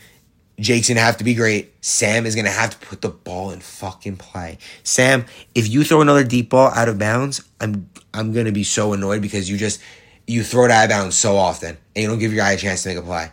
Jake's 0.59 0.87
gonna 0.87 1.01
have 1.01 1.17
to 1.17 1.23
be 1.23 1.33
great. 1.33 1.73
Sam 1.83 2.25
is 2.25 2.35
gonna 2.35 2.49
have 2.49 2.79
to 2.79 2.87
put 2.87 3.01
the 3.01 3.09
ball 3.09 3.51
in 3.51 3.59
fucking 3.59 4.17
play. 4.17 4.57
Sam, 4.83 5.25
if 5.53 5.67
you 5.67 5.83
throw 5.83 6.01
another 6.01 6.23
deep 6.23 6.49
ball 6.49 6.69
out 6.69 6.87
of 6.87 6.97
bounds, 6.97 7.43
I'm 7.59 7.89
I'm 8.13 8.31
gonna 8.31 8.53
be 8.53 8.63
so 8.63 8.93
annoyed 8.93 9.21
because 9.21 9.49
you 9.49 9.57
just 9.57 9.81
you 10.27 10.43
throw 10.43 10.65
it 10.65 10.71
out 10.71 10.85
of 10.85 10.89
bounds 10.89 11.17
so 11.17 11.35
often 11.35 11.77
and 11.95 12.03
you 12.03 12.07
don't 12.07 12.19
give 12.19 12.31
your 12.31 12.43
guy 12.43 12.53
a 12.53 12.57
chance 12.57 12.83
to 12.83 12.89
make 12.89 12.97
a 12.97 13.01
play. 13.01 13.29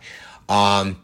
Um, 0.49 1.01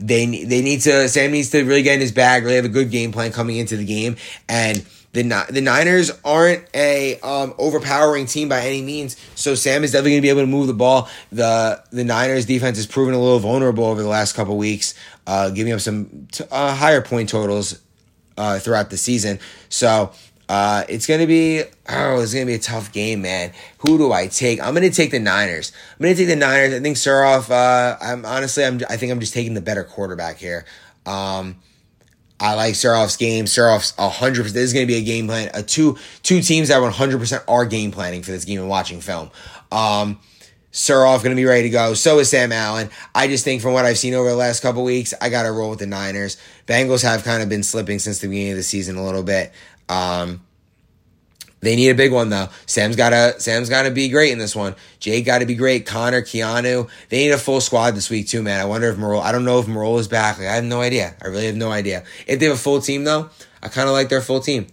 they 0.00 0.26
they 0.26 0.60
need 0.60 0.80
to 0.82 1.08
Sam 1.08 1.30
needs 1.30 1.50
to 1.50 1.62
really 1.62 1.82
get 1.82 1.94
in 1.94 2.00
his 2.00 2.12
bag, 2.12 2.42
really 2.42 2.56
have 2.56 2.64
a 2.64 2.68
good 2.68 2.90
game 2.90 3.12
plan 3.12 3.30
coming 3.30 3.56
into 3.56 3.76
the 3.76 3.84
game, 3.84 4.16
and 4.48 4.84
the 5.12 5.46
the 5.50 5.60
Niners 5.60 6.10
aren't 6.24 6.64
a 6.74 7.20
um, 7.20 7.54
overpowering 7.58 8.26
team 8.26 8.48
by 8.48 8.60
any 8.62 8.82
means, 8.82 9.16
so 9.34 9.54
Sam 9.54 9.84
is 9.84 9.92
definitely 9.92 10.12
going 10.12 10.22
to 10.22 10.26
be 10.26 10.30
able 10.30 10.40
to 10.40 10.46
move 10.46 10.66
the 10.66 10.74
ball. 10.74 11.08
the 11.30 11.82
The 11.90 12.04
Niners 12.04 12.46
defense 12.46 12.78
has 12.78 12.86
proven 12.86 13.14
a 13.14 13.18
little 13.18 13.38
vulnerable 13.38 13.84
over 13.84 14.02
the 14.02 14.08
last 14.08 14.34
couple 14.34 14.56
weeks, 14.56 14.94
uh, 15.26 15.50
giving 15.50 15.72
up 15.72 15.80
some 15.80 16.28
t- 16.32 16.44
uh, 16.50 16.74
higher 16.74 17.02
point 17.02 17.28
totals 17.28 17.80
uh, 18.38 18.58
throughout 18.58 18.88
the 18.90 18.96
season. 18.96 19.38
So 19.68 20.12
uh, 20.48 20.84
it's 20.88 21.06
gonna 21.06 21.26
be 21.26 21.62
oh, 21.88 22.20
it's 22.20 22.32
gonna 22.32 22.46
be 22.46 22.54
a 22.54 22.58
tough 22.58 22.92
game, 22.92 23.22
man. 23.22 23.52
Who 23.78 23.98
do 23.98 24.12
I 24.12 24.26
take? 24.26 24.60
I'm 24.60 24.74
gonna 24.74 24.90
take 24.90 25.10
the 25.10 25.20
Niners. 25.20 25.72
I'm 25.98 26.04
gonna 26.04 26.14
take 26.14 26.28
the 26.28 26.36
Niners. 26.36 26.74
I 26.74 26.80
think 26.80 26.96
Surhoff. 26.96 27.50
Uh, 27.50 27.96
I'm 28.00 28.24
honestly, 28.24 28.64
I'm. 28.64 28.80
I 28.88 28.96
think 28.96 29.12
I'm 29.12 29.20
just 29.20 29.34
taking 29.34 29.54
the 29.54 29.60
better 29.60 29.84
quarterback 29.84 30.38
here. 30.38 30.64
Um, 31.04 31.56
I 32.42 32.54
like 32.54 32.74
Surhoff's 32.74 33.16
game. 33.16 33.44
Surhoff's 33.44 33.92
100%. 33.92 34.36
This 34.50 34.56
is 34.56 34.72
going 34.72 34.84
to 34.84 34.92
be 34.92 34.98
a 34.98 35.04
game 35.04 35.28
plan. 35.28 35.52
A 35.54 35.62
two 35.62 35.96
two 36.24 36.40
teams 36.40 36.68
that 36.68 36.82
100% 36.82 37.44
are 37.46 37.64
game 37.64 37.92
planning 37.92 38.24
for 38.24 38.32
this 38.32 38.44
game 38.44 38.58
and 38.58 38.68
watching 38.68 39.00
film. 39.00 39.30
Um, 39.70 40.18
going 40.88 41.22
to 41.22 41.34
be 41.36 41.44
ready 41.44 41.62
to 41.62 41.70
go. 41.70 41.94
So 41.94 42.18
is 42.18 42.30
Sam 42.30 42.50
Allen. 42.50 42.90
I 43.14 43.28
just 43.28 43.44
think 43.44 43.62
from 43.62 43.74
what 43.74 43.84
I've 43.84 43.96
seen 43.96 44.14
over 44.14 44.28
the 44.28 44.34
last 44.34 44.60
couple 44.60 44.82
weeks, 44.82 45.14
I 45.20 45.28
got 45.28 45.44
to 45.44 45.52
roll 45.52 45.70
with 45.70 45.78
the 45.78 45.86
Niners. 45.86 46.36
Bengals 46.66 47.04
have 47.04 47.22
kind 47.22 47.44
of 47.44 47.48
been 47.48 47.62
slipping 47.62 48.00
since 48.00 48.18
the 48.18 48.26
beginning 48.26 48.50
of 48.50 48.56
the 48.56 48.64
season 48.64 48.96
a 48.96 49.04
little 49.04 49.22
bit. 49.22 49.52
Um, 49.88 50.42
they 51.62 51.76
need 51.76 51.90
a 51.90 51.94
big 51.94 52.12
one 52.12 52.28
though. 52.28 52.48
Sam's 52.66 52.96
gotta 52.96 53.40
Sam's 53.40 53.68
gotta 53.68 53.90
be 53.90 54.08
great 54.08 54.32
in 54.32 54.38
this 54.38 54.54
one. 54.54 54.74
Jake 54.98 55.24
gotta 55.24 55.46
be 55.46 55.54
great. 55.54 55.86
Connor, 55.86 56.20
Keanu. 56.20 56.90
They 57.08 57.18
need 57.18 57.30
a 57.30 57.38
full 57.38 57.60
squad 57.60 57.92
this 57.92 58.10
week 58.10 58.28
too, 58.28 58.42
man. 58.42 58.60
I 58.60 58.64
wonder 58.64 58.90
if 58.90 58.96
Morolle 58.96 59.22
I 59.22 59.32
don't 59.32 59.44
know 59.44 59.60
if 59.60 59.66
Morolle 59.66 60.00
is 60.00 60.08
back. 60.08 60.38
Like, 60.38 60.48
I 60.48 60.56
have 60.56 60.64
no 60.64 60.80
idea. 60.80 61.14
I 61.22 61.28
really 61.28 61.46
have 61.46 61.56
no 61.56 61.70
idea. 61.70 62.04
If 62.26 62.40
they 62.40 62.46
have 62.46 62.56
a 62.56 62.58
full 62.58 62.80
team 62.80 63.04
though, 63.04 63.30
I 63.62 63.68
kinda 63.68 63.92
like 63.92 64.08
their 64.08 64.20
full 64.20 64.40
team. 64.40 64.66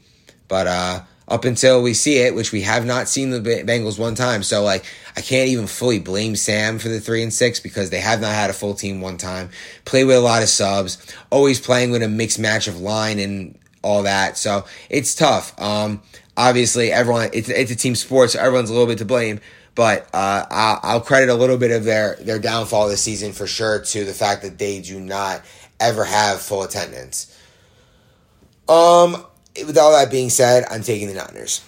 But 0.48 0.68
uh 0.68 1.02
up 1.28 1.46
until 1.46 1.84
we 1.84 1.94
see 1.94 2.18
it, 2.18 2.34
which 2.34 2.52
we 2.52 2.64
have 2.64 2.88
not 2.88 3.08
seen 3.08 3.30
the 3.30 3.40
Bengals 3.40 4.00
one 4.00 4.16
time. 4.16 4.42
So 4.42 4.64
like 4.64 4.84
I 5.16 5.22
can't 5.22 5.48
even 5.50 5.68
fully 5.68 6.00
blame 6.00 6.36
Sam 6.36 6.80
for 6.80 6.90
the 6.90 7.00
three 7.00 7.22
and 7.22 7.32
six 7.32 7.60
because 7.60 7.92
they 7.92 8.00
have 8.00 8.20
not 8.20 8.34
had 8.34 8.50
a 8.50 8.54
full 8.54 8.74
team 8.74 9.00
one 9.00 9.18
time. 9.18 9.52
Play 9.86 10.06
with 10.06 10.18
a 10.18 10.22
lot 10.22 10.42
of 10.42 10.50
subs, 10.50 10.98
always 11.30 11.62
playing 11.62 11.92
with 11.92 12.02
a 12.02 12.10
mixed 12.10 12.40
match 12.40 12.68
of 12.68 12.82
line 12.82 13.20
and 13.20 13.60
all 13.84 14.04
that. 14.04 14.38
So 14.38 14.66
it's 14.90 15.14
tough. 15.16 15.60
Um, 15.62 16.02
obviously 16.40 16.92
everyone 16.92 17.30
it's 17.34 17.50
it's 17.50 17.70
a 17.70 17.76
team 17.76 17.94
sport, 17.94 18.32
so 18.32 18.40
everyone's 18.40 18.70
a 18.70 18.74
little 18.74 18.88
bit 18.88 18.98
to 19.00 19.06
blame. 19.06 19.42
But 19.76 20.08
uh, 20.14 20.46
I'll, 20.50 20.80
I'll 20.82 21.02
credit 21.02 21.30
a 21.30 21.36
little 21.36 21.58
bit 21.58 21.72
of 21.72 21.84
their 21.84 22.16
their 22.16 22.40
downfall 22.40 22.88
this 22.88 23.02
season 23.02 23.34
for 23.34 23.46
sure 23.46 23.82
to 23.82 24.06
the 24.06 24.14
fact 24.14 24.42
that 24.42 24.58
they 24.58 24.82
do 24.82 25.00
not 25.00 25.42
ever 25.80 26.06
have 26.06 26.42
full 26.42 26.64
attendance. 26.64 27.36
Um, 28.68 29.26
with 29.66 29.78
all 29.78 29.92
that 29.92 30.10
being 30.10 30.30
said, 30.30 30.64
I'm 30.70 30.82
taking 30.82 31.08
the 31.08 31.14
Niners. 31.16 31.64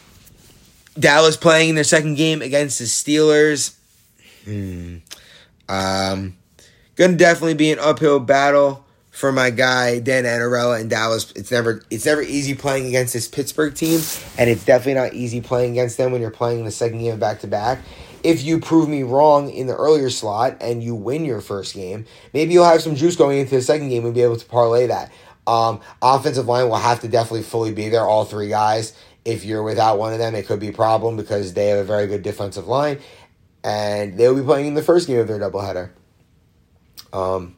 Dallas 0.98 1.38
playing 1.38 1.76
their 1.76 1.84
second 1.84 2.16
game 2.16 2.42
against 2.42 2.80
the 2.80 2.86
Steelers. 2.86 3.76
Hmm. 4.46 4.98
Um, 5.70 6.38
gonna 6.96 7.16
definitely 7.16 7.54
be 7.54 7.72
an 7.72 7.80
uphill 7.80 8.20
battle 8.20 8.86
for 9.22 9.32
my 9.32 9.52
guy 9.52 10.00
Dan 10.00 10.24
Anarella 10.24 10.82
in 10.82 10.88
Dallas. 10.88 11.32
It's 11.36 11.52
never 11.52 11.84
it's 11.92 12.06
never 12.08 12.24
easy 12.24 12.56
playing 12.56 12.88
against 12.88 13.14
this 13.14 13.28
Pittsburgh 13.28 13.74
team, 13.76 14.02
and 14.38 14.50
it's 14.50 14.66
definitely 14.66 14.96
not 14.96 15.14
easy 15.14 15.40
playing 15.40 15.74
against 15.74 15.98
them 15.98 16.12
when 16.12 16.22
you're 16.22 16.32
playing 16.32 16.66
the 16.66 16.72
second 16.72 16.98
game 16.98 17.20
back 17.20 17.40
to 17.42 17.48
back. 17.48 17.84
If 18.24 18.44
you 18.44 18.60
prove 18.60 18.90
me 18.90 19.04
wrong 19.04 19.52
in 19.52 19.68
the 19.68 19.76
earlier 19.76 20.10
slot 20.10 20.58
and 20.60 20.84
you 20.84 20.96
win 20.96 21.24
your 21.24 21.40
first 21.40 21.76
game, 21.76 22.06
maybe 22.34 22.54
you'll 22.54 22.66
have 22.66 22.82
some 22.82 22.96
juice 22.96 23.16
going 23.16 23.38
into 23.38 23.56
the 23.56 23.62
second 23.62 23.90
game 23.90 24.06
and 24.06 24.14
be 24.14 24.22
able 24.22 24.38
to 24.38 24.46
parlay 24.46 24.88
that. 24.88 25.12
Um, 25.46 25.82
offensive 26.02 26.48
line 26.48 26.68
will 26.68 26.76
have 26.76 27.02
to 27.02 27.08
definitely 27.08 27.44
fully 27.44 27.74
be 27.74 27.90
there, 27.90 28.06
all 28.06 28.26
three 28.26 28.50
guys. 28.50 28.98
If 29.24 29.46
you're 29.46 29.64
without 29.64 30.00
one 30.00 30.14
of 30.14 30.20
them, 30.20 30.34
it 30.34 30.48
could 30.48 30.60
be 30.60 30.70
a 30.70 30.74
problem 30.74 31.16
because 31.16 31.54
they 31.54 31.68
have 31.68 31.80
a 31.80 31.84
very 31.84 32.08
good 32.08 32.24
defensive 32.24 32.68
line, 32.68 33.00
and 33.64 34.18
they 34.18 34.28
will 34.28 34.36
be 34.38 34.44
playing 34.44 34.68
in 34.68 34.74
the 34.74 34.84
first 34.84 35.08
game 35.08 35.20
of 35.20 35.28
their 35.28 35.40
doubleheader. 35.40 35.92
Um, 37.14 37.56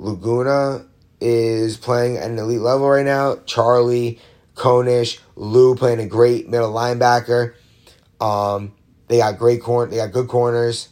Laguna 0.00 0.86
is 1.20 1.76
playing 1.76 2.16
at 2.16 2.30
an 2.30 2.38
elite 2.38 2.60
level 2.60 2.88
right 2.88 3.04
now. 3.04 3.36
Charlie, 3.44 4.18
Konish, 4.54 5.18
Lou 5.36 5.74
playing 5.74 6.00
a 6.00 6.06
great 6.06 6.48
middle 6.48 6.72
linebacker. 6.72 7.54
Um, 8.20 8.72
they 9.08 9.18
got 9.18 9.38
great 9.38 9.62
corner. 9.62 9.90
They 9.90 9.98
got 9.98 10.12
good 10.12 10.28
corners. 10.28 10.88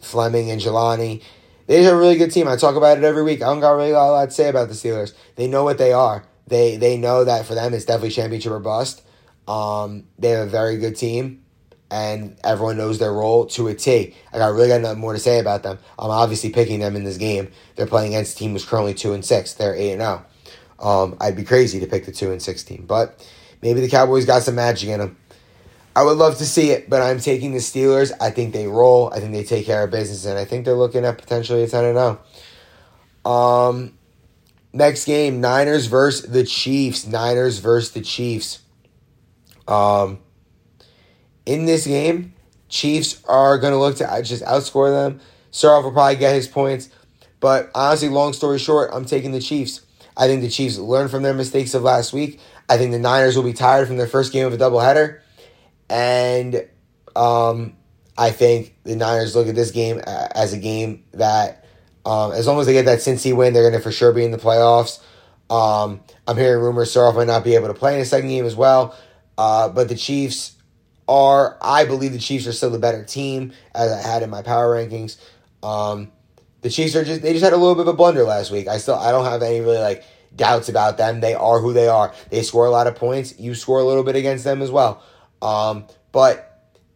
Fleming 0.00 0.50
and 0.50 0.60
Jelani. 0.60 1.22
They 1.66 1.82
have 1.84 1.94
a 1.94 1.96
really 1.96 2.16
good 2.16 2.32
team. 2.32 2.48
I 2.48 2.56
talk 2.56 2.76
about 2.76 2.98
it 2.98 3.04
every 3.04 3.22
week. 3.22 3.42
I 3.42 3.46
don't 3.46 3.60
got 3.60 3.72
really 3.72 3.90
a 3.90 3.94
lot 3.94 4.24
to 4.26 4.30
say 4.30 4.48
about 4.48 4.68
the 4.68 4.74
Steelers. 4.74 5.14
They 5.36 5.46
know 5.46 5.62
what 5.64 5.78
they 5.78 5.92
are. 5.92 6.24
They 6.46 6.76
they 6.76 6.96
know 6.96 7.24
that 7.24 7.46
for 7.46 7.54
them 7.54 7.74
it's 7.74 7.84
definitely 7.84 8.10
championship 8.10 8.52
or 8.52 8.58
bust. 8.58 9.02
Um, 9.46 10.04
they 10.18 10.30
have 10.30 10.48
a 10.48 10.50
very 10.50 10.78
good 10.78 10.96
team, 10.96 11.39
and 11.90 12.36
everyone 12.44 12.76
knows 12.76 12.98
their 12.98 13.12
role 13.12 13.46
to 13.46 13.68
a 13.68 13.74
T. 13.74 14.14
I 14.32 14.38
got 14.38 14.52
really 14.52 14.68
got 14.68 14.80
nothing 14.80 15.00
more 15.00 15.12
to 15.12 15.18
say 15.18 15.38
about 15.38 15.62
them. 15.62 15.78
I'm 15.98 16.10
obviously 16.10 16.50
picking 16.50 16.80
them 16.80 16.96
in 16.96 17.04
this 17.04 17.16
game. 17.16 17.50
They're 17.76 17.86
playing 17.86 18.14
against 18.14 18.36
a 18.36 18.38
team 18.38 18.52
who's 18.52 18.64
currently 18.64 18.94
two 18.94 19.12
and 19.12 19.24
six. 19.24 19.54
They're 19.54 19.74
eight 19.74 19.92
and 19.92 20.00
zero. 20.00 20.24
Oh. 20.78 21.04
Um, 21.04 21.16
I'd 21.20 21.36
be 21.36 21.44
crazy 21.44 21.78
to 21.80 21.86
pick 21.86 22.06
the 22.06 22.12
two 22.12 22.32
and 22.32 22.40
six 22.40 22.62
team, 22.62 22.84
but 22.86 23.26
maybe 23.60 23.80
the 23.80 23.88
Cowboys 23.88 24.24
got 24.24 24.42
some 24.42 24.54
magic 24.54 24.88
in 24.88 25.00
them. 25.00 25.16
I 25.94 26.04
would 26.04 26.16
love 26.16 26.38
to 26.38 26.46
see 26.46 26.70
it, 26.70 26.88
but 26.88 27.02
I'm 27.02 27.18
taking 27.18 27.52
the 27.52 27.58
Steelers. 27.58 28.12
I 28.20 28.30
think 28.30 28.54
they 28.54 28.66
roll. 28.66 29.12
I 29.12 29.20
think 29.20 29.32
they 29.32 29.44
take 29.44 29.66
care 29.66 29.82
of 29.82 29.90
business, 29.90 30.24
and 30.24 30.38
I 30.38 30.44
think 30.44 30.64
they're 30.64 30.74
looking 30.74 31.04
at 31.04 31.18
potentially 31.18 31.62
a 31.64 31.68
10 31.68 31.84
and 31.84 32.18
0. 33.24 33.32
Um, 33.32 33.98
next 34.72 35.04
game 35.04 35.40
Niners 35.40 35.86
versus 35.86 36.30
the 36.30 36.44
Chiefs. 36.44 37.06
Niners 37.06 37.58
versus 37.58 37.90
the 37.90 38.00
Chiefs. 38.00 38.60
Um, 39.66 40.20
in 41.50 41.64
this 41.64 41.86
game, 41.86 42.32
Chiefs 42.68 43.22
are 43.26 43.58
going 43.58 43.72
to 43.72 43.78
look 43.78 43.96
to 43.96 44.22
just 44.22 44.44
outscore 44.44 44.90
them. 44.90 45.20
Surhoff 45.50 45.82
will 45.82 45.90
probably 45.90 46.14
get 46.16 46.34
his 46.34 46.46
points, 46.46 46.88
but 47.40 47.70
honestly, 47.74 48.08
long 48.08 48.32
story 48.32 48.58
short, 48.58 48.90
I'm 48.92 49.04
taking 49.04 49.32
the 49.32 49.40
Chiefs. 49.40 49.80
I 50.16 50.28
think 50.28 50.42
the 50.42 50.48
Chiefs 50.48 50.78
learned 50.78 51.10
from 51.10 51.24
their 51.24 51.34
mistakes 51.34 51.74
of 51.74 51.82
last 51.82 52.12
week. 52.12 52.38
I 52.68 52.78
think 52.78 52.92
the 52.92 53.00
Niners 53.00 53.36
will 53.36 53.42
be 53.42 53.52
tired 53.52 53.88
from 53.88 53.96
their 53.96 54.06
first 54.06 54.32
game 54.32 54.46
of 54.46 54.52
a 54.52 54.58
doubleheader. 54.58 55.20
And 55.88 56.68
um, 57.16 57.76
I 58.16 58.30
think 58.30 58.76
the 58.84 58.94
Niners 58.94 59.34
look 59.34 59.48
at 59.48 59.56
this 59.56 59.72
game 59.72 59.98
as 60.06 60.52
a 60.52 60.58
game 60.58 61.02
that, 61.12 61.66
um, 62.06 62.30
as 62.30 62.46
long 62.46 62.60
as 62.60 62.66
they 62.66 62.74
get 62.74 62.84
that 62.84 63.00
Cincy 63.00 63.34
win, 63.34 63.54
they're 63.54 63.68
going 63.68 63.74
to 63.74 63.80
for 63.80 63.90
sure 63.90 64.12
be 64.12 64.24
in 64.24 64.30
the 64.30 64.38
playoffs. 64.38 65.00
Um, 65.50 66.00
I'm 66.28 66.36
hearing 66.36 66.62
rumors 66.62 66.94
Surhoff 66.94 67.16
might 67.16 67.26
not 67.26 67.42
be 67.42 67.56
able 67.56 67.66
to 67.66 67.74
play 67.74 67.96
in 67.96 68.00
a 68.00 68.04
second 68.04 68.28
game 68.28 68.44
as 68.44 68.54
well. 68.54 68.94
Uh, 69.36 69.68
but 69.68 69.88
the 69.88 69.96
Chiefs 69.96 70.56
are, 71.10 71.58
I 71.60 71.84
believe 71.84 72.12
the 72.12 72.18
Chiefs 72.18 72.46
are 72.46 72.52
still 72.52 72.70
the 72.70 72.78
better 72.78 73.04
team, 73.04 73.52
as 73.74 73.90
I 73.90 74.00
had 74.00 74.22
in 74.22 74.30
my 74.30 74.42
power 74.42 74.76
rankings. 74.76 75.16
Um, 75.62 76.12
the 76.62 76.70
Chiefs 76.70 76.94
are 76.94 77.04
just, 77.04 77.22
they 77.22 77.32
just 77.32 77.44
had 77.44 77.52
a 77.52 77.56
little 77.56 77.74
bit 77.74 77.82
of 77.82 77.88
a 77.88 77.92
blunder 77.92 78.22
last 78.22 78.50
week. 78.50 78.68
I 78.68 78.78
still, 78.78 78.94
I 78.94 79.10
don't 79.10 79.24
have 79.24 79.42
any 79.42 79.60
really 79.60 79.78
like 79.78 80.04
doubts 80.36 80.68
about 80.68 80.98
them. 80.98 81.20
They 81.20 81.34
are 81.34 81.58
who 81.58 81.72
they 81.72 81.88
are. 81.88 82.14
They 82.30 82.42
score 82.42 82.66
a 82.66 82.70
lot 82.70 82.86
of 82.86 82.94
points. 82.94 83.38
You 83.38 83.54
score 83.54 83.80
a 83.80 83.84
little 83.84 84.04
bit 84.04 84.14
against 84.14 84.44
them 84.44 84.62
as 84.62 84.70
well. 84.70 85.02
Um, 85.42 85.86
but 86.12 86.46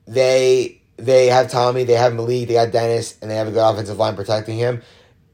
they 0.06 0.80
they 0.96 1.26
have 1.26 1.50
Tommy, 1.50 1.82
they 1.82 1.94
have 1.94 2.14
Malik, 2.14 2.46
they 2.46 2.54
got 2.54 2.70
Dennis, 2.70 3.18
and 3.20 3.28
they 3.28 3.34
have 3.34 3.48
a 3.48 3.50
good 3.50 3.68
offensive 3.68 3.98
line 3.98 4.14
protecting 4.14 4.56
him. 4.56 4.82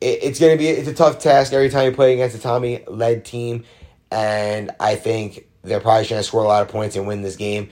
It, 0.00 0.20
it's 0.22 0.40
gonna 0.40 0.56
be 0.56 0.68
it's 0.68 0.88
a 0.88 0.94
tough 0.94 1.18
task 1.18 1.52
every 1.52 1.68
time 1.68 1.90
you 1.90 1.92
play 1.92 2.14
against 2.14 2.36
a 2.36 2.40
Tommy 2.40 2.82
led 2.88 3.26
team, 3.26 3.64
and 4.10 4.70
I 4.80 4.96
think 4.96 5.48
they're 5.62 5.80
probably 5.80 6.06
going 6.06 6.20
to 6.20 6.24
score 6.26 6.42
a 6.42 6.46
lot 6.46 6.62
of 6.62 6.68
points 6.68 6.96
and 6.96 7.06
win 7.06 7.22
this 7.22 7.36
game. 7.36 7.70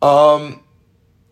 Um, 0.00 0.62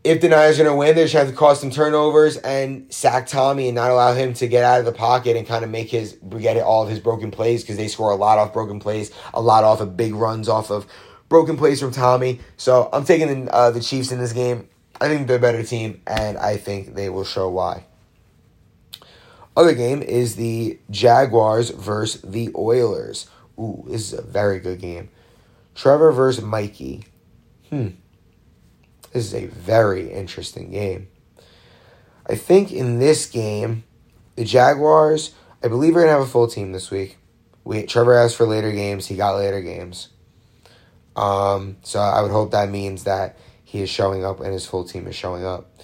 if 0.07 0.21
the 0.21 0.29
Niners 0.29 0.61
are 0.61 0.65
going 0.65 0.75
to 0.75 0.79
win, 0.79 0.95
they're 0.95 1.05
just 1.05 1.15
have 1.15 1.29
to 1.29 1.35
cause 1.35 1.61
some 1.61 1.71
turnovers 1.71 2.37
and 2.37 2.93
sack 2.93 3.27
Tommy 3.27 3.69
and 3.69 3.75
not 3.75 3.91
allow 3.91 4.15
him 4.15 4.35
to 4.35 4.47
get 4.47 4.63
out 4.63 4.79
of 4.79 4.87
the 4.87 4.93
pocket 4.93 5.37
and 5.37 5.47
kind 5.47 5.65
of 5.65 5.71
make 5.71 5.91
his 5.91 6.17
get 6.39 6.57
all 6.59 6.85
of 6.85 6.89
his 6.89 7.01
broken 7.01 7.31
plays 7.31 7.63
because 7.63 7.77
they 7.77 7.89
score 7.89 8.11
a 8.11 8.17
lot 8.17 8.39
off 8.39 8.53
broken 8.53 8.79
plays, 8.79 9.11
a 9.35 9.41
lot 9.41 9.65
off 9.65 9.81
of 9.81 9.97
big 9.97 10.15
runs 10.15 10.49
off 10.49 10.71
of 10.71 10.87
broken 11.29 11.57
plays 11.57 11.81
from 11.81 11.91
Tommy. 11.91 12.41
So 12.57 12.89
I'm 12.93 13.05
taking 13.05 13.47
the, 13.47 13.53
uh, 13.53 13.71
the 13.73 13.81
Chiefs 13.81 14.13
in 14.13 14.19
this 14.19 14.33
game. 14.33 14.69
I 15.01 15.09
think 15.09 15.27
they're 15.27 15.37
a 15.37 15.41
better 15.41 15.63
team, 15.63 16.01
and 16.07 16.39
I 16.39 16.57
think 16.57 16.95
they 16.95 17.09
will 17.11 17.25
show 17.25 17.51
why. 17.51 17.85
Other 19.57 19.75
game 19.75 20.03
is 20.03 20.37
the 20.37 20.79
Jaguars 20.91 21.71
versus 21.71 22.23
the 22.23 22.51
Oilers. 22.55 23.29
Ooh, 23.59 23.85
this 23.89 24.13
is 24.13 24.19
a 24.19 24.23
very 24.23 24.61
good 24.61 24.81
game. 24.81 25.09
Trevor 25.75 26.13
versus 26.13 26.45
Mikey. 26.45 27.05
Hmm. 27.71 27.89
This 29.17 29.33
is 29.33 29.35
a 29.35 29.47
very 29.47 30.13
interesting 30.13 30.71
game. 30.71 31.09
I 32.29 32.35
think 32.35 32.71
in 32.71 32.99
this 32.99 33.25
game, 33.25 33.85
the 34.35 34.45
Jaguars, 34.45 35.33
I 35.65 35.69
believe, 35.69 35.97
are 35.97 36.01
going 36.01 36.09
to 36.09 36.13
have 36.13 36.21
a 36.21 36.27
full 36.27 36.49
team 36.49 36.73
this 36.73 36.91
week. 36.91 37.17
We, 37.65 37.85
Trevor 37.85 38.13
asked 38.13 38.37
for 38.37 38.45
later 38.45 38.71
games. 38.73 39.07
He 39.07 39.17
got 39.17 39.37
later 39.37 39.63
games. 39.63 40.11
Um, 41.17 41.79
so 41.83 41.99
I 41.99 42.21
would 42.21 42.31
hope 42.31 42.51
that 42.51 42.69
means 42.69 43.05
that 43.05 43.39
he 43.65 43.81
is 43.81 43.89
showing 43.89 44.23
up 44.23 44.41
and 44.41 44.53
his 44.53 44.67
full 44.67 44.85
team 44.85 45.07
is 45.07 45.17
showing 45.17 45.47
up. 45.47 45.75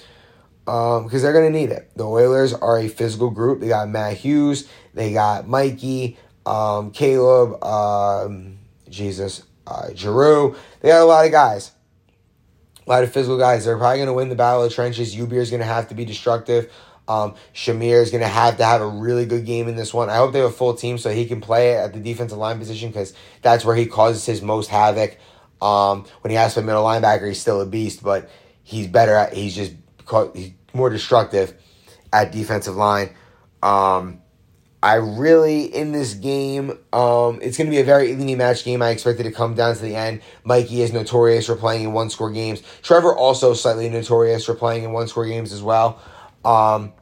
Because 0.66 1.14
um, 1.14 1.22
they're 1.22 1.32
going 1.32 1.50
to 1.50 1.58
need 1.58 1.70
it. 1.70 1.90
The 1.96 2.06
Oilers 2.06 2.52
are 2.52 2.78
a 2.78 2.88
physical 2.88 3.30
group. 3.30 3.60
They 3.60 3.68
got 3.68 3.88
Matt 3.88 4.18
Hughes, 4.18 4.68
they 4.92 5.14
got 5.14 5.48
Mikey, 5.48 6.18
um, 6.44 6.90
Caleb, 6.90 7.64
um, 7.64 8.58
Jesus, 8.90 9.42
uh, 9.66 9.88
Giroux. 9.94 10.54
They 10.80 10.90
got 10.90 11.00
a 11.00 11.06
lot 11.06 11.24
of 11.24 11.32
guys. 11.32 11.72
A 12.86 12.90
lot 12.90 13.02
of 13.02 13.12
physical 13.12 13.38
guys. 13.38 13.64
They're 13.64 13.78
probably 13.78 13.98
going 13.98 14.08
to 14.08 14.12
win 14.12 14.28
the 14.28 14.34
battle 14.34 14.62
of 14.62 14.70
the 14.70 14.74
trenches. 14.74 15.14
Ubeer 15.14 15.34
is 15.34 15.50
going 15.50 15.60
to 15.60 15.66
have 15.66 15.88
to 15.88 15.94
be 15.94 16.04
destructive. 16.04 16.72
Um, 17.08 17.34
Shamir 17.54 18.00
is 18.00 18.10
going 18.10 18.22
to 18.22 18.28
have 18.28 18.56
to 18.58 18.64
have 18.64 18.80
a 18.80 18.86
really 18.86 19.26
good 19.26 19.44
game 19.44 19.68
in 19.68 19.76
this 19.76 19.92
one. 19.92 20.08
I 20.08 20.16
hope 20.16 20.32
they 20.32 20.38
have 20.38 20.50
a 20.50 20.52
full 20.52 20.74
team 20.74 20.98
so 20.98 21.10
he 21.10 21.26
can 21.26 21.40
play 21.40 21.76
at 21.76 21.92
the 21.92 22.00
defensive 22.00 22.38
line 22.38 22.58
position 22.58 22.90
because 22.90 23.12
that's 23.42 23.64
where 23.64 23.76
he 23.76 23.86
causes 23.86 24.24
his 24.24 24.40
most 24.40 24.68
havoc. 24.68 25.18
Um, 25.60 26.06
when 26.22 26.30
he 26.30 26.36
has 26.36 26.54
to 26.54 26.62
middle 26.62 26.84
linebacker, 26.84 27.28
he's 27.28 27.40
still 27.40 27.60
a 27.60 27.66
beast, 27.66 28.02
but 28.02 28.30
he's 28.62 28.86
better 28.86 29.14
at, 29.14 29.34
he's 29.34 29.54
just, 29.54 29.74
he's 30.34 30.52
more 30.72 30.90
destructive 30.90 31.54
at 32.12 32.32
defensive 32.32 32.76
line. 32.76 33.14
Um, 33.62 34.21
I 34.82 34.94
really, 34.94 35.64
in 35.64 35.92
this 35.92 36.14
game, 36.14 36.70
um, 36.92 37.38
it's 37.40 37.56
going 37.56 37.66
to 37.66 37.70
be 37.70 37.78
a 37.78 37.84
very 37.84 38.10
evenly 38.10 38.34
matched 38.34 38.64
game. 38.64 38.82
I 38.82 38.90
expect 38.90 39.20
it 39.20 39.22
to 39.22 39.30
come 39.30 39.54
down 39.54 39.76
to 39.76 39.80
the 39.80 39.94
end. 39.94 40.22
Mikey 40.42 40.82
is 40.82 40.92
notorious 40.92 41.46
for 41.46 41.54
playing 41.54 41.84
in 41.84 41.92
one 41.92 42.10
score 42.10 42.32
games. 42.32 42.62
Trevor 42.82 43.14
also 43.14 43.54
slightly 43.54 43.88
notorious 43.88 44.44
for 44.44 44.54
playing 44.54 44.82
in 44.82 44.92
one 44.92 45.06
score 45.06 45.24
games 45.24 45.52
as 45.52 45.62
well. 45.62 46.02
Um, 46.44 46.92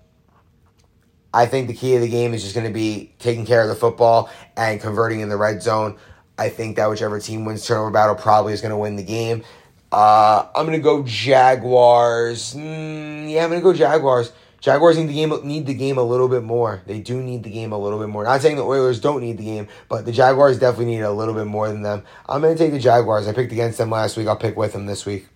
I 1.33 1.47
think 1.47 1.69
the 1.69 1.75
key 1.75 1.95
of 1.95 2.03
the 2.03 2.09
game 2.09 2.35
is 2.35 2.43
just 2.43 2.55
going 2.55 2.67
to 2.67 2.73
be 2.73 3.15
taking 3.19 3.47
care 3.47 3.63
of 3.63 3.69
the 3.69 3.75
football 3.75 4.29
and 4.59 4.79
converting 4.79 5.21
in 5.21 5.31
the 5.31 5.39
red 5.39 5.63
zone. 5.63 5.97
I 6.37 6.51
think 6.51 6.77
that 6.77 6.91
whichever 6.91 7.19
team 7.19 7.47
wins 7.47 7.67
turnover 7.67 7.91
battle 7.91 8.15
probably 8.15 8.53
is 8.53 8.61
going 8.61 8.73
to 8.73 8.77
win 8.77 8.97
the 8.97 9.03
game. 9.03 9.43
Uh, 9.91 10.47
I'm 10.55 10.67
going 10.67 10.79
to 10.79 10.83
go 10.83 11.03
Jaguars. 11.03 12.55
Mm, 12.55 13.31
yeah, 13.31 13.45
I'm 13.45 13.51
going 13.51 13.61
to 13.61 13.65
go 13.65 13.73
Jaguars. 13.73 14.33
Jaguars 14.61 14.99
need 14.99 15.09
the 15.09 15.15
game 15.15 15.33
need 15.45 15.67
the 15.67 15.75
game 15.75 15.97
a 15.97 16.03
little 16.03 16.29
bit 16.29 16.43
more. 16.43 16.83
They 16.87 17.01
do 17.01 17.23
need 17.23 17.43
the 17.43 17.51
game 17.51 17.73
a 17.73 17.79
little 17.79 17.99
bit 17.99 18.09
more. 18.09 18.25
Not 18.25 18.43
saying 18.43 18.57
the 18.57 18.65
Oilers 18.65 19.01
don't 19.01 19.23
need 19.23 19.39
the 19.39 19.45
game, 19.45 19.69
but 19.89 20.05
the 20.05 20.13
Jaguars 20.13 20.59
definitely 20.59 20.97
need 20.97 21.01
a 21.01 21.13
little 21.13 21.35
bit 21.35 21.47
more 21.47 21.69
than 21.69 21.83
them. 21.83 22.05
I'm 22.29 22.43
to 22.43 22.55
take 22.55 22.73
the 22.73 22.79
Jaguars. 22.79 23.27
I 23.27 23.33
picked 23.33 23.53
against 23.53 23.79
them 23.79 23.91
last 23.91 24.17
week. 24.17 24.27
I'll 24.27 24.37
pick 24.37 24.57
with 24.57 24.75
them 24.75 24.87
this 24.87 25.07
week. 25.07 25.27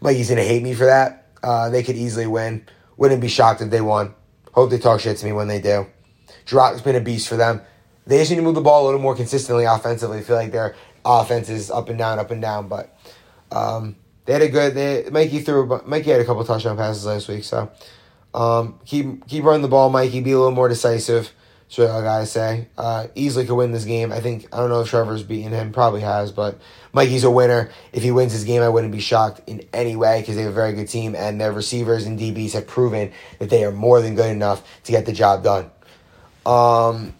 Mikey's 0.00 0.28
to 0.28 0.36
hate 0.36 0.62
me 0.62 0.74
for 0.74 0.84
that. 0.84 1.26
Uh, 1.42 1.70
they 1.70 1.82
could 1.82 1.96
easily 1.96 2.26
win. 2.26 2.66
Wouldn't 2.96 3.20
be 3.20 3.28
shocked 3.28 3.60
if 3.60 3.70
they 3.70 3.80
won. 3.80 4.14
Hope 4.52 4.70
they 4.70 4.78
talk 4.78 5.00
shit 5.00 5.16
to 5.16 5.26
me 5.26 5.32
when 5.32 5.48
they 5.48 5.60
do. 5.60 5.86
Drock's 6.44 6.80
been 6.80 6.96
a 6.96 7.00
beast 7.00 7.28
for 7.28 7.36
them. 7.36 7.62
They 8.06 8.18
just 8.18 8.30
need 8.30 8.36
to 8.36 8.42
move 8.42 8.54
the 8.54 8.60
ball 8.60 8.84
a 8.84 8.86
little 8.86 9.00
more 9.00 9.14
consistently 9.14 9.64
offensively. 9.64 10.18
I 10.18 10.22
feel 10.22 10.36
like 10.36 10.52
their 10.52 10.74
offense 11.04 11.48
is 11.48 11.70
up 11.70 11.88
and 11.88 11.98
down, 11.98 12.18
up 12.18 12.30
and 12.30 12.42
down. 12.42 12.68
But 12.68 12.96
um, 13.50 13.96
they 14.24 14.32
had 14.32 14.42
a 14.42 14.48
good. 14.48 14.74
They 14.74 15.08
Mikey 15.10 15.40
threw. 15.40 15.72
A. 15.72 15.86
Mikey 15.86 16.10
had 16.10 16.20
a 16.20 16.24
couple 16.24 16.44
touchdown 16.44 16.76
passes 16.76 17.06
last 17.06 17.28
week. 17.28 17.44
So 17.44 17.70
um, 18.34 18.78
keep 18.84 19.26
keep 19.26 19.44
running 19.44 19.62
the 19.62 19.68
ball, 19.68 19.90
Mikey. 19.90 20.20
Be 20.20 20.32
a 20.32 20.38
little 20.38 20.52
more 20.52 20.68
decisive. 20.68 21.32
What 21.76 21.90
I 21.90 22.02
gotta 22.02 22.26
say. 22.26 22.68
Uh, 22.76 23.06
easily 23.14 23.46
could 23.46 23.54
win 23.54 23.72
this 23.72 23.86
game. 23.86 24.12
I 24.12 24.20
think 24.20 24.46
I 24.52 24.58
don't 24.58 24.68
know 24.68 24.82
if 24.82 24.88
Trevor's 24.88 25.22
beaten 25.22 25.52
him. 25.52 25.72
Probably 25.72 26.02
has, 26.02 26.30
but 26.30 26.60
Mikey's 26.92 27.24
a 27.24 27.30
winner. 27.30 27.70
If 27.94 28.02
he 28.02 28.10
wins 28.10 28.32
his 28.32 28.44
game, 28.44 28.60
I 28.60 28.68
wouldn't 28.68 28.92
be 28.92 29.00
shocked 29.00 29.40
in 29.46 29.66
any 29.72 29.96
way 29.96 30.20
because 30.20 30.36
they 30.36 30.42
have 30.42 30.52
a 30.52 30.54
very 30.54 30.74
good 30.74 30.88
team 30.88 31.14
and 31.14 31.40
their 31.40 31.50
receivers 31.50 32.04
and 32.04 32.18
DBs 32.18 32.52
have 32.52 32.66
proven 32.66 33.10
that 33.38 33.48
they 33.48 33.64
are 33.64 33.72
more 33.72 34.02
than 34.02 34.14
good 34.14 34.30
enough 34.30 34.62
to 34.84 34.92
get 34.92 35.06
the 35.06 35.12
job 35.12 35.44
done. 35.44 35.70
Um, 36.44 37.14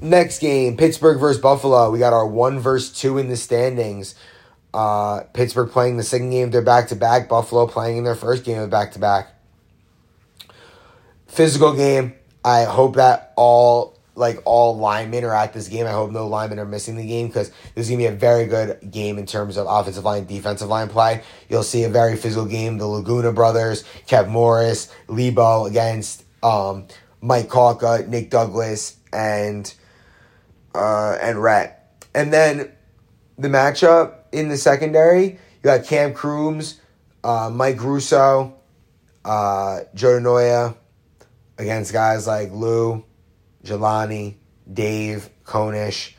next 0.00 0.40
game, 0.40 0.76
Pittsburgh 0.76 1.18
versus 1.18 1.40
Buffalo. 1.40 1.90
We 1.90 1.98
got 1.98 2.12
our 2.12 2.26
one 2.26 2.58
versus 2.58 2.98
two 2.98 3.16
in 3.16 3.28
the 3.28 3.36
standings. 3.36 4.14
Uh, 4.76 5.22
Pittsburgh 5.32 5.70
playing 5.70 5.96
the 5.96 6.02
second 6.02 6.28
game 6.28 6.48
of 6.48 6.52
their 6.52 6.60
back 6.60 6.88
to 6.88 6.96
back. 6.96 7.30
Buffalo 7.30 7.66
playing 7.66 7.96
in 7.96 8.04
their 8.04 8.14
first 8.14 8.44
game 8.44 8.58
of 8.58 8.68
back 8.68 8.92
to 8.92 8.98
back. 8.98 9.34
Physical 11.26 11.72
game. 11.72 12.12
I 12.44 12.64
hope 12.64 12.96
that 12.96 13.32
all 13.36 13.98
like 14.16 14.42
all 14.44 14.76
linemen 14.76 15.24
are 15.24 15.34
at 15.34 15.54
this 15.54 15.68
game. 15.68 15.86
I 15.86 15.92
hope 15.92 16.10
no 16.10 16.26
linemen 16.26 16.58
are 16.58 16.66
missing 16.66 16.96
the 16.96 17.06
game 17.06 17.28
because 17.28 17.48
this 17.74 17.86
is 17.86 17.88
gonna 17.88 17.96
be 17.96 18.04
a 18.04 18.12
very 18.12 18.44
good 18.44 18.90
game 18.90 19.16
in 19.16 19.24
terms 19.24 19.56
of 19.56 19.66
offensive 19.66 20.04
line, 20.04 20.26
defensive 20.26 20.68
line 20.68 20.90
play. 20.90 21.22
You'll 21.48 21.62
see 21.62 21.84
a 21.84 21.88
very 21.88 22.14
physical 22.14 22.44
game. 22.44 22.76
The 22.76 22.86
Laguna 22.86 23.32
brothers, 23.32 23.82
Kev 24.06 24.28
Morris, 24.28 24.92
Lebo 25.08 25.64
against 25.64 26.22
um, 26.42 26.86
Mike 27.22 27.48
Kafka, 27.48 28.06
Nick 28.06 28.28
Douglas, 28.28 28.98
and 29.10 29.72
uh, 30.74 31.16
and 31.18 31.42
Rhett. 31.42 32.04
And 32.14 32.30
then 32.30 32.72
the 33.38 33.48
matchup 33.48 34.16
in 34.36 34.48
the 34.48 34.58
secondary, 34.58 35.24
you 35.30 35.38
got 35.62 35.84
Cam 35.84 36.12
Crooms, 36.12 36.80
uh, 37.24 37.50
Mike 37.52 37.82
Russo, 37.82 38.54
uh, 39.24 39.80
Joe 39.94 40.20
Noya, 40.20 40.76
against 41.58 41.92
guys 41.92 42.26
like 42.26 42.52
Lou, 42.52 43.02
Jelani, 43.64 44.36
Dave, 44.70 45.30
Konish. 45.44 46.12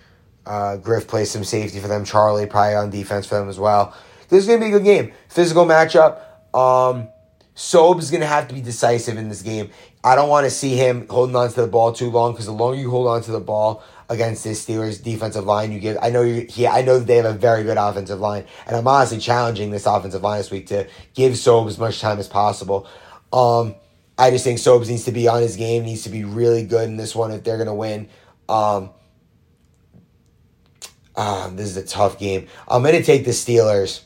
Uh, 0.46 0.78
Griff 0.78 1.08
plays 1.08 1.30
some 1.30 1.44
safety 1.44 1.80
for 1.80 1.88
them. 1.88 2.06
Charlie 2.06 2.48
probably 2.48 2.76
on 2.76 2.90
defense 2.90 3.28
for 3.28 3.36
them 3.36 3.50
as 3.50 3.60
well. 3.60 3.96
This 4.30 4.40
is 4.42 4.48
going 4.48 4.60
to 4.60 4.66
be 4.66 4.74
a 4.74 4.78
good 4.78 4.86
game. 4.86 5.14
Physical 5.30 5.66
matchup. 5.66 6.22
Um, 6.56 7.10
is 7.56 7.72
going 8.12 8.22
to 8.22 8.28
have 8.28 8.48
to 8.48 8.56
be 8.56 8.62
decisive 8.62 9.18
in 9.18 9.30
this 9.30 9.42
game. 9.42 9.70
I 10.04 10.16
don't 10.16 10.30
want 10.30 10.46
to 10.46 10.52
see 10.52 10.76
him 10.76 11.08
holding 11.10 11.36
on 11.36 11.50
to 11.50 11.62
the 11.62 11.68
ball 11.68 11.92
too 11.92 12.10
long 12.10 12.32
because 12.32 12.46
the 12.46 12.52
longer 12.52 12.80
you 12.80 12.90
hold 12.90 13.08
on 13.08 13.22
to 13.24 13.32
the 13.32 13.40
ball 13.40 13.84
against 14.10 14.44
this 14.44 14.66
Steelers 14.66 15.04
defensive 15.04 15.46
line, 15.46 15.72
you 15.72 15.80
give. 15.80 15.98
I 16.02 16.10
know. 16.10 16.22
Yeah, 16.22 16.72
I 16.74 16.82
know 16.82 17.00
they 17.00 17.18
have 17.18 17.26
a 17.26 17.34
very 17.34 17.64
good 17.64 17.78
offensive 17.78 18.20
line, 18.20 18.46
and 18.66 18.76
I'm 18.76 18.88
honestly 18.88 19.20
challenging 19.20 19.72
this 19.72 19.86
offensive 19.86 20.22
line 20.22 20.40
this 20.40 20.52
week 20.52 20.68
to 20.68 20.88
give 21.14 21.38
Sobes 21.38 21.74
as 21.74 21.78
much 21.78 22.00
time 22.00 22.20
as 22.20 22.28
possible. 22.28 22.88
Um, 23.34 23.76
I 24.18 24.32
just 24.32 24.44
think 24.44 24.60
Sobes 24.60 24.90
needs 24.90 25.06
to 25.06 25.12
be 25.12 25.28
on 25.28 25.42
his 25.42 25.56
game, 25.56 25.84
needs 25.84 26.04
to 26.04 26.10
be 26.10 26.24
really 26.24 26.66
good 26.66 26.88
in 26.90 26.98
this 26.98 27.16
one 27.16 27.32
if 27.32 27.44
they're 27.44 27.58
going 27.58 27.68
to 27.68 27.74
win. 27.74 28.10
Um, 28.50 28.92
uh, 31.16 31.50
this 31.50 31.68
is 31.68 31.78
a 31.78 31.86
tough 31.86 32.18
game. 32.18 32.48
I'm 32.68 32.84
to 32.84 33.04
take 33.04 33.26
the 33.26 33.32
Steelers. 33.32 34.02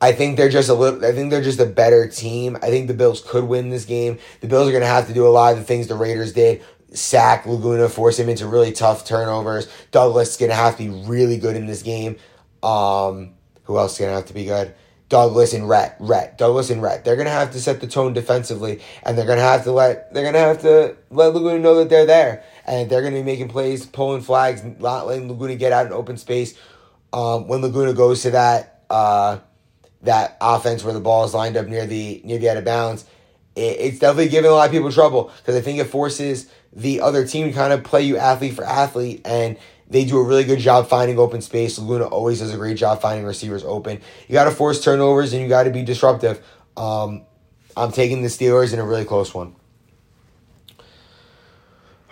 I 0.00 0.12
think 0.12 0.36
they're 0.36 0.48
just 0.48 0.68
a 0.68 0.74
little. 0.74 1.04
I 1.04 1.12
think 1.12 1.30
they're 1.30 1.42
just 1.42 1.60
a 1.60 1.66
better 1.66 2.08
team. 2.08 2.56
I 2.56 2.70
think 2.70 2.88
the 2.88 2.94
Bills 2.94 3.22
could 3.24 3.44
win 3.44 3.70
this 3.70 3.84
game. 3.84 4.18
The 4.40 4.48
Bills 4.48 4.66
are 4.66 4.72
going 4.72 4.82
to 4.82 4.88
have 4.88 5.06
to 5.06 5.14
do 5.14 5.24
a 5.24 5.30
lot 5.30 5.52
of 5.52 5.60
the 5.60 5.64
things 5.64 5.86
the 5.86 5.94
Raiders 5.94 6.32
did: 6.32 6.60
sack 6.94 7.46
Laguna, 7.46 7.88
force 7.88 8.18
him 8.18 8.28
into 8.28 8.46
really 8.46 8.72
tough 8.72 9.04
turnovers. 9.04 9.68
Douglas 9.90 10.30
is 10.30 10.36
going 10.36 10.50
to 10.50 10.56
have 10.56 10.76
to 10.76 10.84
be 10.84 10.88
really 11.06 11.38
good 11.38 11.56
in 11.56 11.66
this 11.66 11.82
game. 11.82 12.16
Um, 12.62 13.34
who 13.64 13.78
else 13.78 13.94
is 13.94 13.98
going 13.98 14.10
to 14.10 14.16
have 14.16 14.26
to 14.26 14.34
be 14.34 14.44
good? 14.44 14.74
Douglas 15.12 15.52
and 15.52 15.68
Rhett, 15.68 15.94
Rhett, 16.00 16.38
Douglas 16.38 16.70
and 16.70 16.80
Rhett. 16.80 17.04
They're 17.04 17.16
gonna 17.16 17.28
have 17.28 17.52
to 17.52 17.60
set 17.60 17.82
the 17.82 17.86
tone 17.86 18.14
defensively, 18.14 18.80
and 19.02 19.16
they're 19.16 19.26
gonna 19.26 19.42
have 19.42 19.64
to 19.64 19.70
let 19.70 20.14
they're 20.14 20.24
gonna 20.24 20.38
have 20.38 20.62
to 20.62 20.96
let 21.10 21.34
Laguna 21.34 21.58
know 21.58 21.74
that 21.74 21.90
they're 21.90 22.06
there, 22.06 22.44
and 22.64 22.88
they're 22.88 23.02
gonna 23.02 23.16
be 23.16 23.22
making 23.22 23.48
plays, 23.48 23.84
pulling 23.84 24.22
flags, 24.22 24.64
not 24.64 25.06
letting 25.06 25.28
Laguna 25.28 25.56
get 25.56 25.70
out 25.70 25.84
in 25.84 25.92
open 25.92 26.16
space. 26.16 26.54
Um, 27.12 27.46
when 27.46 27.60
Laguna 27.60 27.92
goes 27.92 28.22
to 28.22 28.30
that 28.30 28.84
uh, 28.88 29.40
that 30.00 30.38
offense 30.40 30.82
where 30.82 30.94
the 30.94 31.00
ball 31.00 31.26
is 31.26 31.34
lined 31.34 31.58
up 31.58 31.66
near 31.66 31.84
the 31.84 32.22
near 32.24 32.38
the 32.38 32.48
out 32.48 32.56
of 32.56 32.64
bounds, 32.64 33.04
it's 33.54 33.98
definitely 33.98 34.28
giving 34.28 34.50
a 34.50 34.54
lot 34.54 34.66
of 34.66 34.72
people 34.72 34.90
trouble 34.90 35.30
because 35.38 35.56
I 35.56 35.60
think 35.60 35.78
it 35.78 35.84
forces 35.84 36.48
the 36.72 37.00
other 37.00 37.26
team 37.26 37.48
to 37.48 37.52
kind 37.52 37.72
of 37.72 37.84
play 37.84 38.02
you 38.02 38.16
athlete 38.16 38.54
for 38.54 38.64
athlete 38.64 39.20
and 39.24 39.58
they 39.88 40.04
do 40.06 40.18
a 40.18 40.24
really 40.24 40.44
good 40.44 40.58
job 40.58 40.88
finding 40.88 41.18
open 41.18 41.42
space. 41.42 41.78
Laguna 41.78 42.06
always 42.06 42.40
does 42.40 42.52
a 42.52 42.56
great 42.56 42.78
job 42.78 43.02
finding 43.02 43.26
receivers 43.26 43.62
open. 43.62 44.00
You 44.26 44.32
got 44.32 44.44
to 44.44 44.50
force 44.50 44.82
turnovers 44.82 45.34
and 45.34 45.42
you 45.42 45.48
got 45.48 45.64
to 45.64 45.70
be 45.70 45.82
disruptive. 45.82 46.42
Um, 46.76 47.26
I'm 47.76 47.92
taking 47.92 48.22
the 48.22 48.28
Steelers 48.28 48.72
in 48.72 48.78
a 48.78 48.84
really 48.84 49.04
close 49.04 49.34
one. 49.34 49.54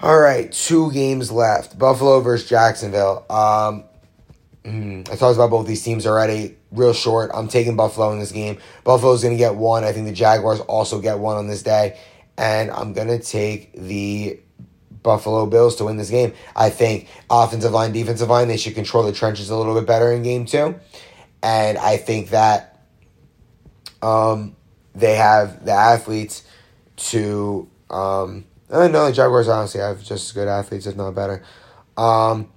All 0.03 0.19
right, 0.19 0.51
two 0.51 0.93
games 0.93 1.31
left. 1.31 1.79
Buffalo 1.79 2.21
versus 2.21 2.49
Jacksonville. 2.49 3.25
Um, 3.29 3.85
mm, 4.71 5.11
I 5.11 5.17
talked 5.17 5.37
about 5.37 5.51
both 5.51 5.67
these 5.67 5.83
teams 5.83 6.07
already. 6.07 6.57
Real 6.73 6.93
short. 6.93 7.31
I'm 7.35 7.49
taking 7.49 7.77
Buffalo 7.77 8.13
in 8.13 8.19
this 8.19 8.33
game. 8.33 8.59
Buffalo's 8.85 9.23
going 9.23 9.35
to 9.35 9.39
get 9.39 9.55
one. 9.57 9.85
I 9.85 9.93
think 9.93 10.07
the 10.07 10.13
Jaguars 10.13 10.61
also 10.61 11.01
get 11.01 11.19
one 11.19 11.37
on 11.37 11.47
this 11.47 11.63
day. 11.63 11.99
And 12.39 12.71
I'm 12.71 12.93
going 12.93 13.09
to 13.09 13.19
take 13.19 13.73
the 13.75 14.41
Buffalo 15.03 15.47
Bills 15.47 15.77
to 15.77 15.85
win 15.85 15.97
this 15.97 16.11
game. 16.11 16.33
I 16.55 16.71
think 16.71 17.09
offensive 17.29 17.73
line, 17.73 17.93
defensive 17.93 18.29
line, 18.29 18.49
they 18.49 18.57
should 18.57 18.75
control 18.75 19.05
the 19.05 19.13
trenches 19.13 19.51
a 19.51 19.57
little 19.57 19.75
bit 19.75 19.87
better 19.87 20.13
in 20.13 20.23
game 20.23 20.47
two. 20.47 20.79
And 21.43 21.79
I 21.79 21.97
think 21.97 22.31
that 22.31 22.81
um, 24.03 24.57
they 24.95 25.17
have 25.17 25.65
the 25.65 25.73
athletes 25.73 26.45
to. 26.97 27.69
Um, 27.89 28.45
I 28.73 28.87
know 28.89 29.07
the 29.07 29.13
Jaguars 29.13 29.49
honestly 29.49 29.81
have 29.81 29.99
just 29.99 30.29
as 30.29 30.33
good 30.33 30.49
athletes, 30.49 30.87
if 30.87 30.97
not 30.97 31.15
better. 31.15 31.43
Um, 31.97 32.51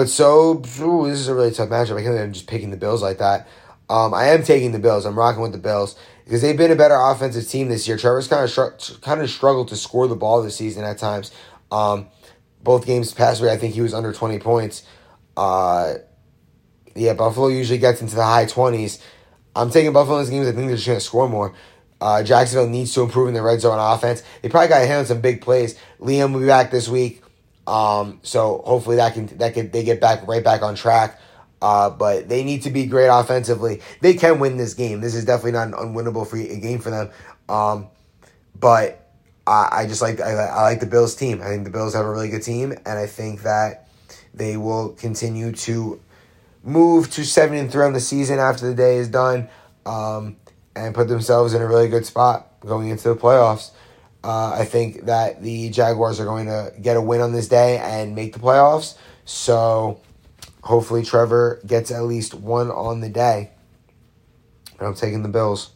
but 0.00 0.08
so, 0.08 0.62
ooh, 0.80 1.06
this 1.10 1.18
is 1.18 1.28
a 1.28 1.34
really 1.34 1.50
tough 1.50 1.68
matchup. 1.68 1.98
I 1.98 2.02
can't 2.02 2.18
I'm 2.18 2.32
just 2.32 2.46
picking 2.46 2.70
the 2.70 2.78
Bills 2.78 3.02
like 3.02 3.18
that. 3.18 3.46
Um, 3.90 4.14
I 4.14 4.28
am 4.28 4.42
taking 4.42 4.72
the 4.72 4.78
Bills. 4.78 5.04
I'm 5.04 5.14
rocking 5.18 5.42
with 5.42 5.52
the 5.52 5.58
Bills 5.58 5.94
because 6.24 6.40
they've 6.40 6.56
been 6.56 6.70
a 6.70 6.74
better 6.74 6.94
offensive 6.94 7.46
team 7.46 7.68
this 7.68 7.86
year. 7.86 7.98
Trevor's 7.98 8.26
kind 8.26 8.50
of 8.50 9.00
kind 9.02 9.20
of 9.20 9.28
struggled 9.28 9.68
to 9.68 9.76
score 9.76 10.08
the 10.08 10.16
ball 10.16 10.42
this 10.42 10.56
season 10.56 10.84
at 10.84 10.96
times. 10.96 11.32
Um, 11.70 12.08
both 12.62 12.86
games 12.86 13.12
past 13.12 13.42
week, 13.42 13.50
I 13.50 13.58
think 13.58 13.74
he 13.74 13.82
was 13.82 13.92
under 13.92 14.10
20 14.10 14.38
points. 14.38 14.84
Uh, 15.36 15.96
yeah, 16.96 17.12
Buffalo 17.12 17.48
usually 17.48 17.78
gets 17.78 18.00
into 18.00 18.14
the 18.14 18.24
high 18.24 18.46
20s. 18.46 19.02
I'm 19.54 19.68
taking 19.68 19.92
Buffalo 19.92 20.16
in 20.16 20.24
these 20.24 20.30
games. 20.30 20.46
I 20.46 20.52
think 20.52 20.68
they're 20.68 20.76
just 20.76 20.86
going 20.86 20.98
to 20.98 21.04
score 21.04 21.28
more. 21.28 21.54
Uh, 22.00 22.22
Jacksonville 22.22 22.70
needs 22.70 22.94
to 22.94 23.02
improve 23.02 23.28
in 23.28 23.34
the 23.34 23.42
red 23.42 23.60
zone 23.60 23.78
offense. 23.78 24.22
They 24.40 24.48
probably 24.48 24.68
got 24.68 24.78
to 24.78 24.86
handle 24.86 25.04
some 25.04 25.20
big 25.20 25.42
plays. 25.42 25.78
Liam 26.00 26.32
will 26.32 26.40
be 26.40 26.46
back 26.46 26.70
this 26.70 26.88
week, 26.88 27.22
um, 27.66 28.20
so 28.22 28.62
hopefully 28.64 28.96
that 28.96 29.14
can 29.14 29.26
that 29.38 29.54
can 29.54 29.70
they 29.70 29.84
get 29.84 30.00
back 30.00 30.26
right 30.26 30.42
back 30.42 30.62
on 30.62 30.74
track. 30.74 31.20
Uh, 31.62 31.90
but 31.90 32.26
they 32.28 32.42
need 32.42 32.62
to 32.62 32.70
be 32.70 32.86
great 32.86 33.08
offensively. 33.08 33.82
They 34.00 34.14
can 34.14 34.38
win 34.38 34.56
this 34.56 34.72
game. 34.72 35.02
This 35.02 35.14
is 35.14 35.26
definitely 35.26 35.52
not 35.52 35.68
an 35.68 35.74
unwinnable 35.74 36.26
free 36.26 36.58
game 36.58 36.78
for 36.78 36.90
them. 36.90 37.10
Um, 37.50 37.88
but 38.58 39.10
I, 39.46 39.68
I 39.70 39.86
just 39.86 40.00
like 40.00 40.20
I, 40.20 40.32
I 40.32 40.62
like 40.62 40.80
the 40.80 40.86
Bills 40.86 41.14
team. 41.14 41.42
I 41.42 41.46
think 41.46 41.64
the 41.64 41.70
Bills 41.70 41.94
have 41.94 42.06
a 42.06 42.10
really 42.10 42.28
good 42.28 42.42
team, 42.42 42.72
and 42.72 42.98
I 42.98 43.06
think 43.06 43.42
that 43.42 43.88
they 44.32 44.56
will 44.56 44.90
continue 44.90 45.52
to 45.52 46.00
move 46.62 47.10
to 47.12 47.24
seven 47.24 47.58
and 47.58 47.70
three 47.70 47.84
on 47.84 47.92
the 47.92 48.00
season 48.00 48.38
after 48.38 48.66
the 48.66 48.74
day 48.74 48.96
is 48.96 49.08
done, 49.08 49.48
um, 49.84 50.36
and 50.74 50.94
put 50.94 51.08
themselves 51.08 51.52
in 51.52 51.60
a 51.60 51.66
really 51.66 51.88
good 51.88 52.06
spot 52.06 52.60
going 52.60 52.88
into 52.88 53.08
the 53.08 53.16
playoffs. 53.16 53.70
Uh, 54.22 54.52
I 54.58 54.64
think 54.64 55.06
that 55.06 55.42
the 55.42 55.70
Jaguars 55.70 56.20
are 56.20 56.26
going 56.26 56.46
to 56.46 56.72
get 56.80 56.96
a 56.96 57.00
win 57.00 57.20
on 57.20 57.32
this 57.32 57.48
day 57.48 57.78
and 57.78 58.14
make 58.14 58.34
the 58.34 58.38
playoffs. 58.38 58.96
So 59.24 60.00
hopefully 60.62 61.04
Trevor 61.04 61.60
gets 61.66 61.90
at 61.90 62.02
least 62.02 62.34
one 62.34 62.70
on 62.70 63.00
the 63.00 63.08
day. 63.08 63.50
And 64.78 64.88
I'm 64.88 64.94
taking 64.94 65.22
the 65.22 65.28
Bills. 65.28 65.70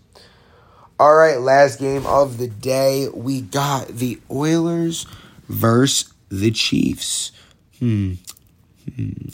All 0.98 1.14
right, 1.14 1.40
last 1.40 1.80
game 1.80 2.06
of 2.06 2.38
the 2.38 2.48
day. 2.48 3.08
We 3.12 3.40
got 3.40 3.88
the 3.88 4.20
Oilers 4.30 5.06
versus 5.48 6.12
the 6.28 6.50
Chiefs. 6.50 7.32
Hmm. 7.78 8.14
hmm. 8.94 9.28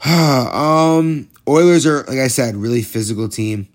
um, 0.08 1.28
Oilers 1.46 1.86
are, 1.86 2.04
like 2.04 2.18
I 2.18 2.28
said, 2.28 2.56
really 2.56 2.82
physical 2.82 3.28
team. 3.28 3.68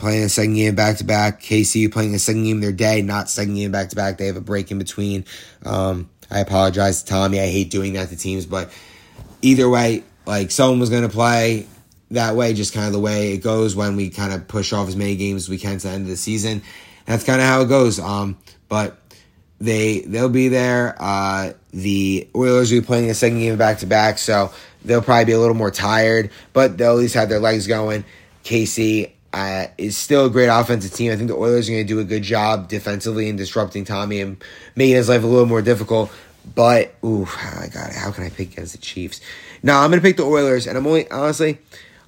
Playing 0.00 0.24
a 0.24 0.28
second 0.30 0.54
game 0.54 0.74
back 0.74 0.96
to 0.96 1.04
back. 1.04 1.42
KC 1.42 1.92
playing 1.92 2.14
a 2.14 2.18
second 2.18 2.44
game 2.44 2.60
their 2.60 2.72
day, 2.72 3.02
not 3.02 3.28
second 3.28 3.54
game 3.54 3.70
back 3.70 3.90
to 3.90 3.96
back. 3.96 4.16
They 4.16 4.28
have 4.28 4.36
a 4.36 4.40
break 4.40 4.70
in 4.70 4.78
between. 4.78 5.26
Um, 5.62 6.08
I 6.30 6.40
apologize 6.40 7.02
to 7.02 7.10
Tommy. 7.10 7.38
I 7.38 7.48
hate 7.48 7.70
doing 7.70 7.92
that 7.92 8.08
to 8.08 8.16
teams, 8.16 8.46
but 8.46 8.72
either 9.42 9.68
way, 9.68 10.02
like 10.24 10.52
someone 10.52 10.80
was 10.80 10.88
going 10.88 11.02
to 11.02 11.10
play 11.10 11.66
that 12.12 12.34
way, 12.34 12.54
just 12.54 12.72
kind 12.72 12.86
of 12.86 12.94
the 12.94 12.98
way 12.98 13.34
it 13.34 13.42
goes 13.42 13.76
when 13.76 13.94
we 13.94 14.08
kind 14.08 14.32
of 14.32 14.48
push 14.48 14.72
off 14.72 14.88
as 14.88 14.96
many 14.96 15.16
games 15.16 15.42
as 15.42 15.48
we 15.50 15.58
can 15.58 15.76
to 15.76 15.88
the 15.88 15.92
end 15.92 16.04
of 16.04 16.08
the 16.08 16.16
season. 16.16 16.62
That's 17.04 17.24
kind 17.24 17.42
of 17.42 17.46
how 17.46 17.60
it 17.60 17.68
goes. 17.68 18.00
Um, 18.00 18.38
but 18.70 18.96
they 19.60 20.00
they'll 20.00 20.30
be 20.30 20.48
there. 20.48 20.96
Uh, 20.98 21.52
the 21.72 22.26
Oilers 22.34 22.72
will 22.72 22.80
be 22.80 22.86
playing 22.86 23.10
a 23.10 23.14
second 23.14 23.40
game 23.40 23.58
back 23.58 23.80
to 23.80 23.86
back, 23.86 24.16
so 24.16 24.50
they'll 24.82 25.02
probably 25.02 25.26
be 25.26 25.32
a 25.32 25.38
little 25.38 25.54
more 25.54 25.70
tired, 25.70 26.30
but 26.54 26.78
they'll 26.78 26.92
at 26.92 26.98
least 26.98 27.16
have 27.16 27.28
their 27.28 27.38
legs 27.38 27.66
going. 27.66 28.06
KC 28.44 29.10
uh, 29.32 29.66
is 29.78 29.96
still 29.96 30.26
a 30.26 30.30
great 30.30 30.48
offensive 30.48 30.92
team. 30.92 31.12
I 31.12 31.16
think 31.16 31.28
the 31.28 31.36
Oilers 31.36 31.68
are 31.68 31.72
going 31.72 31.86
to 31.86 31.88
do 31.88 32.00
a 32.00 32.04
good 32.04 32.22
job 32.22 32.68
defensively 32.68 33.28
and 33.28 33.38
disrupting 33.38 33.84
Tommy 33.84 34.20
and 34.20 34.42
making 34.74 34.96
his 34.96 35.08
life 35.08 35.22
a 35.22 35.26
little 35.26 35.46
more 35.46 35.62
difficult. 35.62 36.12
But 36.54 36.94
ooh, 37.04 37.26
I 37.26 37.68
got 37.72 37.90
it. 37.90 37.96
How 37.96 38.10
can 38.10 38.24
I 38.24 38.30
pick 38.30 38.52
against 38.52 38.72
the 38.72 38.78
Chiefs? 38.78 39.20
No, 39.62 39.76
I'm 39.76 39.90
going 39.90 40.00
to 40.00 40.06
pick 40.06 40.16
the 40.16 40.24
Oilers, 40.24 40.66
and 40.66 40.76
I'm 40.76 40.86
only 40.86 41.08
honestly 41.10 41.58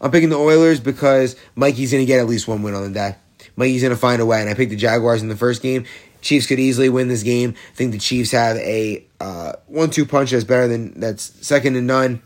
I'm 0.01 0.11
picking 0.11 0.31
the 0.31 0.39
Oilers 0.39 0.81
because 0.81 1.37
Mikey's 1.55 1.93
going 1.93 2.03
to 2.03 2.07
get 2.07 2.19
at 2.19 2.27
least 2.27 2.49
one 2.49 2.63
win 2.63 2.75
on 2.75 2.83
the 2.83 2.91
day. 2.91 3.17
Mikey's 3.57 3.83
going 3.83 3.95
to 3.95 4.01
find 4.01 4.21
a 4.21 4.27
way, 4.27 4.41
and 4.41 4.49
I 4.49 4.55
picked 4.55 4.71
the 4.71 4.77
Jaguars 4.77 5.23
in 5.23 5.29
the 5.29 5.37
first 5.37 5.63
game. 5.63 5.85
Chiefs 6.23 6.47
could 6.47 6.61
easily 6.61 6.89
win 6.89 7.09
this 7.09 7.23
game. 7.23 7.55
I 7.73 7.75
think 7.77 7.93
the 7.93 7.99
Chiefs 7.99 8.31
have 8.31 8.57
a 8.57 9.05
uh, 9.21 9.55
one-two 9.67 10.07
punch 10.07 10.31
that's 10.31 10.45
better 10.45 10.69
than 10.69 10.99
that's 10.99 11.47
second 11.47 11.75
to 11.75 11.83
none. 11.83 12.23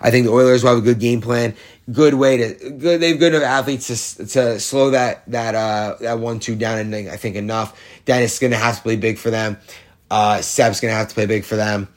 I 0.00 0.10
think 0.10 0.26
the 0.26 0.32
Oilers 0.32 0.62
will 0.62 0.70
have 0.70 0.78
a 0.78 0.82
good 0.82 0.98
game 0.98 1.20
plan, 1.20 1.54
good 1.92 2.14
way 2.14 2.36
to 2.38 2.70
good. 2.70 3.00
They 3.00 3.10
have 3.10 3.18
good 3.18 3.34
enough 3.34 3.46
athletes 3.46 4.16
to 4.16 4.26
to 4.26 4.60
slow 4.60 4.90
that 4.90 5.22
that 5.30 5.54
uh, 5.54 5.96
that 6.00 6.18
one-two 6.18 6.56
down, 6.56 6.78
and 6.78 6.94
I 6.94 7.16
think 7.16 7.36
enough. 7.36 7.78
Dennis 8.04 8.34
is 8.34 8.38
going 8.38 8.52
to 8.52 8.56
have 8.56 8.76
to 8.76 8.82
play 8.82 8.96
big 8.96 9.18
for 9.18 9.30
them. 9.30 9.58
Uh, 10.10 10.40
Seb's 10.40 10.80
going 10.80 10.90
to 10.92 10.96
have 10.96 11.08
to 11.08 11.14
play 11.14 11.26
big 11.26 11.44
for 11.44 11.56
them. 11.56 11.88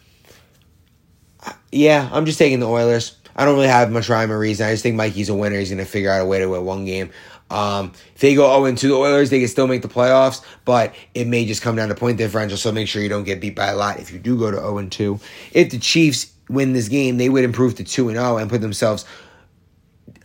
Yeah, 1.72 2.08
I'm 2.12 2.26
just 2.26 2.38
taking 2.38 2.60
the 2.60 2.70
Oilers. 2.70 3.18
I 3.36 3.46
don't 3.46 3.56
really 3.56 3.68
have 3.68 3.92
much 3.92 4.10
rhyme 4.10 4.32
or 4.32 4.38
reason. 4.38 4.68
I 4.68 4.72
just 4.72 4.84
think 4.84 4.96
Mikey's 4.96 5.30
a 5.30 5.34
winner. 5.34 5.58
He's 5.58 5.70
going 5.70 5.80
to 5.80 5.86
figure 5.86 6.12
out 6.12 6.22
a 6.22 6.26
way 6.26 6.40
to 6.40 6.48
win 6.48 6.64
one 6.66 6.86
game. 6.86 7.10
Um, 7.50 7.92
if 8.16 8.22
they 8.22 8.36
go 8.36 8.64
0 8.64 8.76
2 8.76 8.88
the 8.88 8.96
Oilers, 8.96 9.30
they 9.30 9.40
can 9.40 9.48
still 9.48 9.68
make 9.68 9.82
the 9.82 9.88
playoffs, 9.88 10.44
but 10.66 10.96
it 11.14 11.28
may 11.28 11.46
just 11.46 11.62
come 11.62 11.76
down 11.76 11.90
to 11.90 11.96
point 11.96 12.18
differential. 12.18 12.58
So 12.58 12.72
make 12.72 12.88
sure 12.88 13.02
you 13.02 13.10
don't 13.10 13.26
get 13.26 13.42
beat 13.42 13.56
by 13.56 13.68
a 13.68 13.76
lot 13.76 14.00
if 14.00 14.12
you 14.12 14.20
do 14.20 14.38
go 14.38 14.52
to 14.52 14.58
0 14.58 14.88
2. 14.88 15.20
If 15.52 15.70
the 15.72 15.80
Chiefs 15.80 16.33
win 16.50 16.74
this 16.74 16.90
game, 16.90 17.18
they 17.18 17.30
would 17.30 17.44
improve 17.44 17.76
to 17.76 17.84
2 17.84 18.10
and 18.10 18.18
0 18.18 18.38
and 18.38 18.50
put 18.50 18.62
themselves 18.62 19.06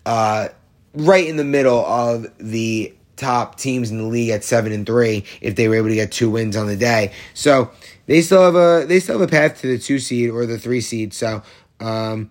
uh, 0.06 0.48
right 0.94 1.26
in 1.26 1.36
the 1.36 1.44
middle 1.44 1.84
of 1.84 2.26
the 2.38 2.94
top 3.16 3.56
teams 3.56 3.90
in 3.90 3.98
the 3.98 4.04
league 4.04 4.30
at 4.30 4.44
seven 4.44 4.72
and 4.72 4.86
three 4.86 5.24
if 5.40 5.56
they 5.56 5.68
were 5.68 5.74
able 5.74 5.88
to 5.88 5.94
get 5.94 6.12
two 6.12 6.30
wins 6.30 6.56
on 6.56 6.66
the 6.66 6.76
day. 6.76 7.12
So 7.34 7.70
they 8.06 8.22
still 8.22 8.42
have 8.42 8.54
a 8.54 8.86
they 8.86 9.00
still 9.00 9.18
have 9.18 9.28
a 9.28 9.30
path 9.30 9.60
to 9.60 9.66
the 9.66 9.78
two 9.78 9.98
seed 9.98 10.30
or 10.30 10.46
the 10.46 10.58
three 10.58 10.80
seed. 10.80 11.12
So 11.12 11.42
um, 11.80 12.30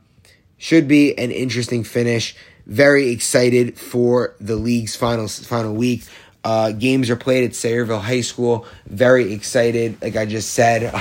should 0.57 0.87
be 0.87 1.17
an 1.17 1.31
interesting 1.31 1.83
finish. 1.83 2.35
Very 2.65 3.09
excited 3.09 3.77
for 3.77 4.35
the 4.39 4.55
league's 4.55 4.95
final 4.95 5.27
final 5.27 5.73
week. 5.73 6.03
Uh, 6.43 6.71
games 6.71 7.09
are 7.09 7.15
played 7.15 7.43
at 7.43 7.51
Sayreville 7.51 8.01
High 8.01 8.21
School. 8.21 8.65
Very 8.85 9.33
excited. 9.33 10.01
Like 10.01 10.15
I 10.15 10.25
just 10.25 10.53
said, 10.53 10.93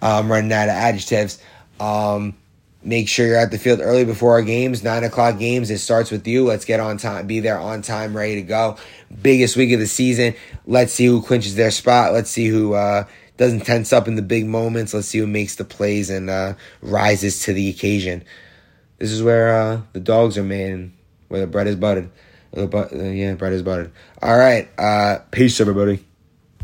I'm 0.00 0.32
running 0.32 0.52
out 0.52 0.68
of 0.68 0.74
adjectives. 0.74 1.38
Um, 1.80 2.36
make 2.82 3.08
sure 3.08 3.26
you're 3.26 3.36
at 3.36 3.50
the 3.50 3.58
field 3.58 3.80
early 3.80 4.04
before 4.04 4.32
our 4.32 4.42
games. 4.42 4.82
Nine 4.82 5.04
o'clock 5.04 5.38
games. 5.38 5.70
It 5.70 5.78
starts 5.78 6.10
with 6.10 6.26
you. 6.26 6.44
Let's 6.44 6.64
get 6.64 6.80
on 6.80 6.98
time. 6.98 7.26
Be 7.26 7.40
there 7.40 7.58
on 7.58 7.82
time, 7.82 8.16
ready 8.16 8.36
to 8.36 8.42
go. 8.42 8.76
Biggest 9.22 9.56
week 9.56 9.72
of 9.72 9.80
the 9.80 9.86
season. 9.86 10.34
Let's 10.66 10.92
see 10.92 11.06
who 11.06 11.22
clinches 11.22 11.56
their 11.56 11.70
spot. 11.70 12.12
Let's 12.12 12.30
see 12.30 12.46
who 12.46 12.74
uh, 12.74 13.04
doesn't 13.36 13.66
tense 13.66 13.92
up 13.92 14.06
in 14.06 14.14
the 14.14 14.22
big 14.22 14.46
moments. 14.46 14.94
Let's 14.94 15.08
see 15.08 15.18
who 15.18 15.26
makes 15.26 15.56
the 15.56 15.64
plays 15.64 16.10
and 16.10 16.30
uh, 16.30 16.54
rises 16.82 17.42
to 17.44 17.52
the 17.52 17.68
occasion. 17.70 18.22
This 18.98 19.10
is 19.10 19.22
where 19.22 19.54
uh, 19.54 19.80
the 19.92 20.00
dogs 20.00 20.36
are 20.36 20.44
made 20.44 20.72
and 20.72 20.92
where 21.28 21.40
the 21.40 21.46
bread 21.46 21.66
is 21.66 21.76
buttered. 21.76 22.10
The 22.52 22.66
but, 22.66 22.92
yeah, 22.92 23.34
bread 23.34 23.52
is 23.52 23.62
buttered. 23.62 23.92
All 24.20 24.36
right. 24.36 24.68
Uh, 24.78 25.20
peace, 25.30 25.60
everybody. 25.60 26.04